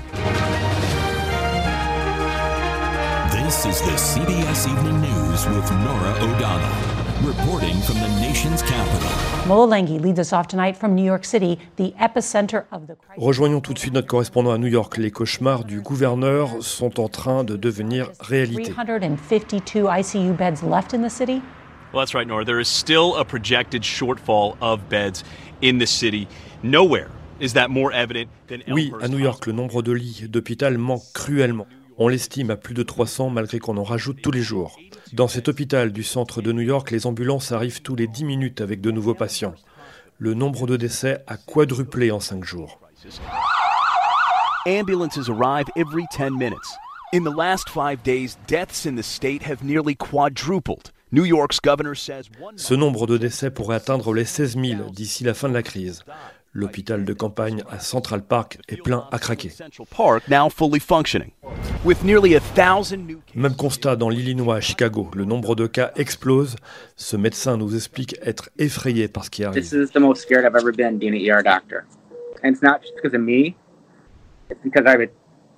This 3.31 3.65
is 3.65 3.79
the 3.81 3.95
CBS 3.95 4.67
Evening 4.67 4.99
News 5.01 5.45
with 5.45 5.71
Nora 5.71 6.15
O'Donnell. 6.23 6.98
Reporting 7.23 7.75
from 7.81 7.99
the 7.99 8.07
nation's 8.21 8.63
capital. 8.63 9.09
Mola 9.45 9.81
leads 9.81 10.19
us 10.19 10.31
off 10.31 10.47
tonight 10.47 10.77
from 10.77 10.95
New 10.95 11.03
York 11.03 11.25
City, 11.25 11.59
the 11.75 11.93
epicenter 11.99 12.63
of 12.71 12.87
the 12.87 12.95
crisis. 12.95 13.21
Rejoignons 13.21 13.59
tout 13.59 13.73
de 13.73 13.79
suite 13.79 13.93
notre 13.93 14.07
correspondant 14.07 14.51
à 14.51 14.57
New 14.57 14.69
York. 14.69 14.95
Les 14.97 15.11
cauchemars 15.11 15.65
du 15.65 15.81
gouverneur 15.81 16.63
sont 16.63 16.97
en 17.01 17.09
train 17.09 17.43
de 17.43 17.57
devenir 17.57 18.09
réalité. 18.21 18.71
352 18.71 19.85
ICU 19.99 20.31
beds 20.31 20.63
left 20.63 20.93
in 20.93 21.01
the 21.05 21.09
city. 21.09 21.41
Well, 21.91 22.05
that's 22.05 22.13
right, 22.13 22.25
Nora. 22.25 22.45
There 22.45 22.61
is 22.61 22.69
still 22.69 23.17
a 23.17 23.25
projected 23.25 23.83
shortfall 23.83 24.55
of 24.61 24.79
beds 24.89 25.25
in 25.61 25.77
the 25.77 25.87
city. 25.87 26.25
Nowhere 26.63 27.09
is 27.41 27.51
that 27.53 27.67
more 27.67 27.91
evident 27.91 28.29
than 28.47 28.59
Oui, 28.69 28.93
à 29.01 29.09
New 29.09 29.19
York, 29.19 29.45
le 29.45 29.51
nombre 29.51 29.81
de 29.81 29.91
lits 29.91 30.23
d'hôpital 30.29 30.77
manque 30.77 31.03
cruellement. 31.13 31.67
On 31.97 32.07
l'estime 32.07 32.49
à 32.49 32.55
plus 32.55 32.73
de 32.73 32.83
300 32.83 33.29
malgré 33.29 33.59
qu'on 33.59 33.75
en 33.75 33.83
rajoute 33.83 34.21
tous 34.21 34.31
les 34.31 34.41
jours. 34.41 34.77
Dans 35.13 35.27
cet 35.27 35.47
hôpital 35.47 35.91
du 35.91 36.03
centre 36.03 36.41
de 36.41 36.51
New 36.51 36.61
York, 36.61 36.91
les 36.91 37.07
ambulances 37.07 37.51
arrivent 37.51 37.81
tous 37.81 37.95
les 37.95 38.07
10 38.07 38.25
minutes 38.25 38.61
avec 38.61 38.79
de 38.79 38.91
nouveaux 38.91 39.15
patients. 39.15 39.55
Le 40.19 40.33
nombre 40.33 40.67
de 40.67 40.77
décès 40.77 41.23
a 41.25 41.37
quadruplé 41.37 42.11
en 42.11 42.19
5 42.19 42.43
jours. 42.43 42.79
Ambulances 44.67 45.29
arrive 45.29 45.67
every 45.75 46.05
10 46.15 46.31
minutes. 46.37 46.77
In 47.13 47.23
the 47.23 47.35
last 47.35 47.69
5 47.69 48.03
days, 48.03 48.37
deaths 48.47 48.85
in 48.85 48.95
the 48.95 49.03
state 49.03 49.41
have 49.43 49.63
nearly 49.63 49.95
quadrupled. 49.95 50.91
New 51.11 51.25
York's 51.25 51.59
governor 51.59 51.95
says 51.95 52.29
Ce 52.55 52.75
nombre 52.75 53.07
de 53.07 53.17
décès 53.17 53.49
pourrait 53.49 53.77
atteindre 53.77 54.13
les 54.13 54.25
16 54.25 54.57
000 54.61 54.91
d'ici 54.91 55.23
la 55.23 55.33
fin 55.33 55.49
de 55.49 55.55
la 55.55 55.63
crise. 55.63 56.03
L'hôpital 56.53 57.03
de 57.03 57.13
campagne 57.13 57.63
à 57.71 57.79
Central 57.79 58.21
Park 58.23 58.59
est 58.67 58.81
plein 58.83 59.07
à 59.11 59.17
craquer. 59.17 59.51
Même 63.35 63.55
constat 63.55 63.95
dans 63.95 64.09
l'Illinois 64.09 64.55
à 64.55 64.61
Chicago. 64.61 65.09
Le 65.15 65.25
nombre 65.25 65.55
de 65.55 65.67
cas 65.67 65.91
explose. 65.95 66.55
Ce 66.95 67.15
médecin 67.15 67.57
nous 67.57 67.75
explique 67.75 68.17
être 68.21 68.49
effrayé 68.57 69.07
par 69.07 69.25
ce 69.25 69.29
qui 69.29 69.43
arrive. 69.43 69.61
This 69.61 69.71
is 69.71 69.91
the 69.93 69.99
most 69.99 70.21
scared 70.21 70.45
I've 70.45 70.55
ever 70.55 70.71
been 70.71 70.97
being 70.97 71.13
an 71.13 71.21
ER 71.21 71.41
doctor. 71.41 71.85
And 72.43 72.51
it's 72.51 72.61
not 72.61 72.81
just 72.81 72.95
because 72.95 73.13
of 73.13 73.21
me. 73.21 73.55
It's 74.49 74.61
because 74.63 74.85
I 74.85 74.91
have 74.91 75.01
a, 75.01 75.09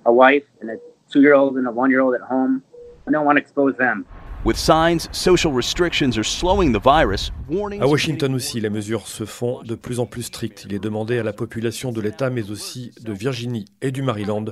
a 0.08 0.12
wife 0.12 0.44
and 0.60 0.70
a 0.70 0.76
two-year-old 1.10 1.56
and 1.56 1.66
a 1.66 1.72
one-year-old 1.72 2.14
at 2.14 2.22
home. 2.28 2.62
I 3.06 3.10
don't 3.10 3.24
want 3.24 3.36
to 3.36 3.42
expose 3.42 3.76
them. 3.76 4.04
With 4.44 4.56
signs, 4.56 5.08
social 5.12 5.52
restrictions 5.52 6.18
are 6.18 6.24
slowing 6.24 6.72
the 6.72 6.80
virus. 6.82 7.30
À 7.80 7.86
Washington 7.86 8.34
aussi, 8.34 8.58
les 8.60 8.70
mesures 8.70 9.06
se 9.06 9.24
font 9.24 9.62
de 9.62 9.76
plus 9.76 10.00
en 10.00 10.06
plus 10.06 10.22
strictes. 10.24 10.64
Il 10.68 10.74
est 10.74 10.80
demandé 10.80 11.16
à 11.18 11.22
la 11.22 11.32
population 11.32 11.92
de 11.92 12.00
l'État, 12.00 12.28
mais 12.28 12.50
aussi 12.50 12.90
de 13.02 13.12
Virginie 13.12 13.66
et 13.82 13.92
du 13.92 14.02
Maryland, 14.02 14.46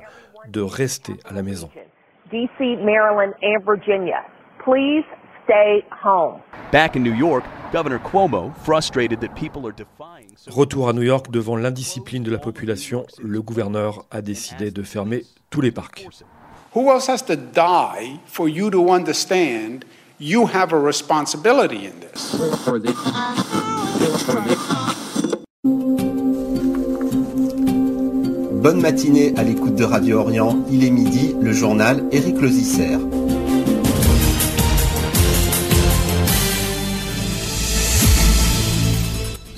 de 0.48 0.60
rester 0.60 1.14
à 1.24 1.32
la 1.32 1.42
maison. 1.42 1.70
DC, 2.30 2.78
Maryland, 2.82 3.34
and 3.42 3.64
Virginia, 3.64 4.24
please 4.64 5.04
stay 5.44 5.84
home. 5.90 6.40
Back 6.70 6.96
in 6.96 7.02
New 7.02 7.14
York, 7.14 7.44
Governor 7.72 7.98
Cuomo, 7.98 8.54
frustrated 8.64 9.20
that 9.20 9.34
people 9.34 9.66
are 9.66 9.72
defying. 9.72 10.28
Retour 10.48 10.88
à 10.88 10.92
New 10.92 11.02
York 11.02 11.30
devant 11.30 11.56
l'indiscipline 11.56 12.22
de 12.22 12.30
la 12.30 12.38
population, 12.38 13.04
le 13.18 13.42
gouverneur 13.42 14.04
a 14.10 14.22
décidé 14.22 14.70
de 14.70 14.82
fermer 14.82 15.24
tous 15.50 15.60
les 15.60 15.70
parcs. 15.70 16.06
Who 16.74 16.88
else 16.90 17.08
has 17.08 17.22
to 17.22 17.34
die 17.34 18.20
for 18.26 18.48
you 18.48 18.70
to 18.70 18.90
understand 18.90 19.84
you 20.20 20.46
have 20.46 20.72
a 20.72 20.78
responsibility 20.78 21.86
in 21.86 21.98
this? 22.00 22.36
Bonne 28.60 28.82
matinée 28.82 29.32
à 29.38 29.42
l'écoute 29.42 29.74
de 29.74 29.84
Radio 29.84 30.18
Orient. 30.18 30.58
Il 30.70 30.84
est 30.84 30.90
midi, 30.90 31.34
le 31.40 31.50
journal 31.50 32.04
Éric 32.12 32.42
Lozisser. 32.42 32.98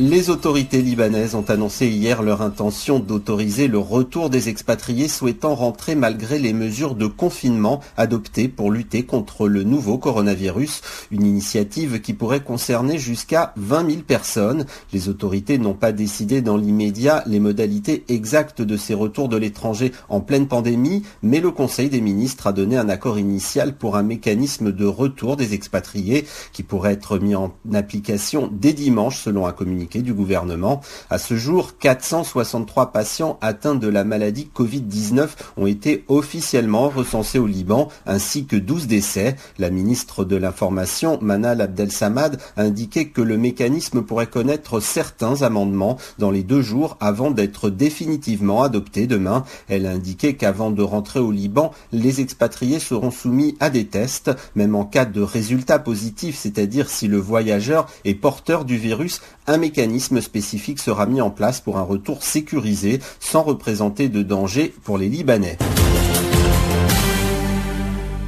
Les 0.04 0.30
autorités 0.30 0.82
libanaises 0.82 1.36
ont 1.36 1.48
annoncé 1.48 1.86
hier 1.86 2.22
leur 2.22 2.42
intention 2.42 2.98
d'autoriser 2.98 3.68
le 3.68 3.78
retour 3.78 4.30
des 4.30 4.48
expatriés 4.48 5.06
souhaitant 5.06 5.54
rentrer 5.54 5.94
malgré 5.94 6.40
les 6.40 6.52
mesures 6.52 6.96
de 6.96 7.06
confinement 7.06 7.78
adoptées 7.96 8.48
pour 8.48 8.72
lutter 8.72 9.04
contre 9.04 9.46
le 9.46 9.62
nouveau 9.62 9.98
coronavirus, 9.98 10.80
une 11.12 11.24
initiative 11.24 12.00
qui 12.00 12.14
pourrait 12.14 12.42
concerner 12.42 12.98
jusqu'à 12.98 13.52
20 13.54 13.90
000 13.90 14.02
personnes. 14.02 14.66
Les 14.92 15.08
autorités 15.08 15.56
n'ont 15.58 15.72
pas 15.72 15.92
décidé 15.92 16.42
dans 16.42 16.56
l'immédiat 16.56 17.22
les 17.26 17.38
modalités 17.38 18.02
exactes 18.08 18.60
de 18.60 18.76
ces 18.76 18.94
retours 18.94 19.28
de 19.28 19.36
l'étranger 19.36 19.92
en 20.08 20.20
pleine 20.20 20.48
pandémie, 20.48 21.04
mais 21.22 21.38
le 21.38 21.52
Conseil 21.52 21.90
des 21.90 22.00
ministres 22.00 22.48
a 22.48 22.52
donné 22.52 22.76
un 22.76 22.88
accord 22.88 23.20
initial 23.20 23.76
pour 23.76 23.94
un 23.94 24.02
mécanisme 24.02 24.72
de 24.72 24.84
retour 24.84 25.36
des 25.36 25.54
expatriés 25.54 26.26
qui 26.52 26.64
pourrait 26.64 26.94
être 26.94 27.20
mis 27.20 27.36
en 27.36 27.54
application 27.72 28.50
dès 28.52 28.72
dimanche 28.72 29.20
selon 29.22 29.46
un 29.46 29.52
communiqué 29.52 29.91
du 30.00 30.14
gouvernement. 30.14 30.80
À 31.10 31.18
ce 31.18 31.36
jour, 31.36 31.76
463 31.78 32.92
patients 32.92 33.38
atteints 33.42 33.74
de 33.74 33.88
la 33.88 34.04
maladie 34.04 34.48
Covid-19 34.54 35.28
ont 35.58 35.66
été 35.66 36.04
officiellement 36.08 36.88
recensés 36.88 37.38
au 37.38 37.46
Liban, 37.46 37.88
ainsi 38.06 38.46
que 38.46 38.56
12 38.56 38.86
décès. 38.86 39.36
La 39.58 39.70
ministre 39.70 40.24
de 40.24 40.36
l'Information, 40.36 41.18
Manal 41.20 41.60
Abdel 41.60 41.92
Samad, 41.92 42.40
a 42.56 42.62
indiqué 42.62 43.08
que 43.08 43.20
le 43.20 43.36
mécanisme 43.36 44.02
pourrait 44.02 44.26
connaître 44.26 44.80
certains 44.80 45.42
amendements 45.42 45.98
dans 46.18 46.30
les 46.30 46.42
deux 46.42 46.62
jours 46.62 46.96
avant 47.00 47.30
d'être 47.30 47.68
définitivement 47.68 48.62
adopté 48.62 49.06
demain. 49.06 49.44
Elle 49.68 49.86
a 49.86 49.90
indiqué 49.90 50.34
qu'avant 50.34 50.70
de 50.70 50.82
rentrer 50.82 51.20
au 51.20 51.30
Liban, 51.30 51.72
les 51.92 52.20
expatriés 52.20 52.78
seront 52.78 53.10
soumis 53.10 53.56
à 53.60 53.70
des 53.70 53.86
tests, 53.86 54.30
même 54.54 54.74
en 54.74 54.84
cas 54.84 55.04
de 55.04 55.20
résultat 55.20 55.78
positif, 55.78 56.36
c'est-à-dire 56.38 56.88
si 56.88 57.08
le 57.08 57.18
voyageur 57.18 57.88
est 58.04 58.14
porteur 58.14 58.64
du 58.64 58.76
virus, 58.76 59.20
un 59.46 59.58
mécanisme 59.58 59.81
spécifique 60.20 60.78
sera 60.78 61.06
mis 61.06 61.20
en 61.20 61.30
place 61.30 61.60
pour 61.60 61.78
un 61.78 61.82
retour 61.82 62.22
sécurisé 62.22 63.00
sans 63.20 63.42
représenter 63.42 64.08
de 64.08 64.22
danger 64.22 64.74
pour 64.84 64.98
les 64.98 65.08
Libanais. 65.08 65.58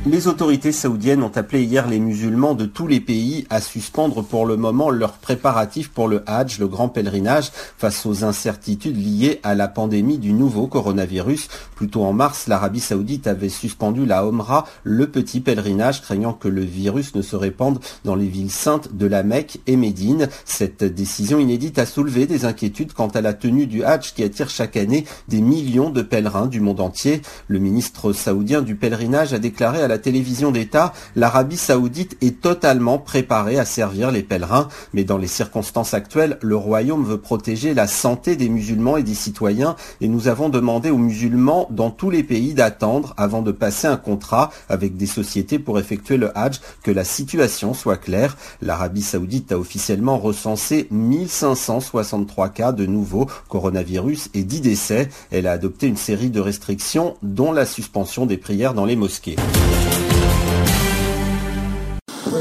Les 0.07 0.27
autorités 0.29 0.71
saoudiennes 0.71 1.23
ont 1.23 1.33
appelé 1.35 1.63
hier 1.63 1.89
les 1.89 1.99
musulmans 1.99 2.53
de 2.53 2.67
tous 2.67 2.87
les 2.87 3.01
pays 3.01 3.47
à 3.49 3.63
suspendre 3.63 4.23
pour 4.23 4.45
le 4.45 4.59
moment 4.59 4.91
leurs 4.91 5.15
préparatifs 5.15 5.89
pour 5.89 6.09
le 6.09 6.23
Hajj, 6.27 6.59
le 6.59 6.69
grand 6.69 6.91
pèlerinage, 6.91 7.51
face 7.79 8.05
aux 8.05 8.23
incertitudes 8.23 8.99
liées 8.99 9.41
à 9.43 9.55
la 9.55 9.67
pandémie 9.67 10.19
du 10.19 10.35
nouveau 10.35 10.67
coronavirus. 10.67 11.49
Plus 11.75 11.89
tôt 11.89 12.05
en 12.05 12.13
mars, 12.13 12.49
l'Arabie 12.49 12.81
saoudite 12.81 13.27
avait 13.27 13.49
suspendu 13.49 14.05
la 14.05 14.27
Omra, 14.27 14.67
le 14.83 15.07
petit 15.07 15.41
pèlerinage, 15.41 16.03
craignant 16.03 16.35
que 16.35 16.49
le 16.49 16.61
virus 16.61 17.15
ne 17.15 17.23
se 17.23 17.35
répande 17.35 17.79
dans 18.05 18.15
les 18.15 18.29
villes 18.29 18.51
saintes 18.51 18.95
de 18.95 19.07
la 19.07 19.23
Mecque 19.23 19.61
et 19.67 19.77
Médine. 19.77 20.29
Cette 20.45 20.85
décision 20.85 21.39
inédite 21.39 21.79
a 21.79 21.87
soulevé 21.87 22.27
des 22.27 22.45
inquiétudes 22.45 22.93
quant 22.93 23.09
à 23.09 23.23
la 23.23 23.33
tenue 23.33 23.67
du 23.67 23.83
Hajj 23.85 24.13
qui 24.13 24.23
attire 24.23 24.51
chaque 24.51 24.77
année 24.77 25.07
des 25.29 25.41
millions 25.41 25.89
de 25.89 26.03
pèlerins 26.03 26.47
du 26.47 26.61
monde 26.61 26.81
entier. 26.81 27.23
Le 27.49 27.59
ministre 27.59 28.13
saoudien 28.13 28.61
du 28.61 28.77
pèlerinage 28.77 29.33
a 29.33 29.39
déclaré 29.39 29.81
à 29.81 29.89
la 29.89 29.94
télévision 29.99 30.51
d'État, 30.51 30.93
l'Arabie 31.17 31.57
saoudite 31.57 32.17
est 32.21 32.41
totalement 32.41 32.99
préparée 32.99 33.59
à 33.59 33.65
servir 33.65 34.11
les 34.11 34.23
pèlerins, 34.23 34.69
mais 34.93 35.05
dans 35.05 35.19
les 35.19 35.27
circonstances 35.27 35.95
actuelles, 35.95 36.39
le 36.41 36.57
royaume 36.57 37.05
veut 37.05 37.21
protéger 37.21 37.75
la 37.75 37.87
santé 37.87 38.37
des 38.37 38.49
musulmans 38.49 38.97
et 38.97 39.03
des 39.03 39.15
citoyens, 39.15 39.77
et 40.01 40.09
nous 40.09 40.29
avons 40.29 40.49
demandé 40.49 40.91
aux 40.91 40.99
musulmans 40.99 41.69
dans 41.71 41.91
tous 41.91 42.11
les 42.11 42.23
pays 42.23 42.55
d'attendre 42.55 43.15
avant 43.17 43.43
de 43.43 43.53
passer 43.53 43.87
un 43.87 43.97
contrat 43.97 44.51
avec 44.69 44.97
des 44.97 45.07
sociétés 45.07 45.59
pour 45.59 45.79
effectuer 45.79 46.17
le 46.17 46.37
Hajj, 46.37 46.61
que 46.83 46.91
la 46.91 47.05
situation 47.05 47.75
soit 47.75 47.97
claire. 47.97 48.37
L'Arabie 48.63 49.03
saoudite 49.03 49.53
a 49.53 49.59
officiellement 49.59 50.19
recensé 50.19 50.89
1563 50.91 52.49
cas 52.51 52.73
de 52.73 52.87
nouveau 52.87 53.27
coronavirus 53.49 54.31
et 54.35 54.45
10 54.45 54.61
décès. 54.61 55.09
Elle 55.31 55.47
a 55.47 55.53
adopté 55.53 55.87
une 55.87 55.97
série 55.97 56.31
de 56.31 56.41
restrictions, 56.41 57.15
dont 57.23 57.53
la 57.53 57.67
suspension 57.67 58.27
des 58.27 58.37
prières 58.37 58.75
dans 58.75 58.85
les 58.85 58.97
mosquées. 58.97 59.37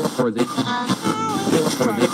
For 0.01 0.31
the 0.31 0.43
for 1.77 1.91
the 1.93 2.12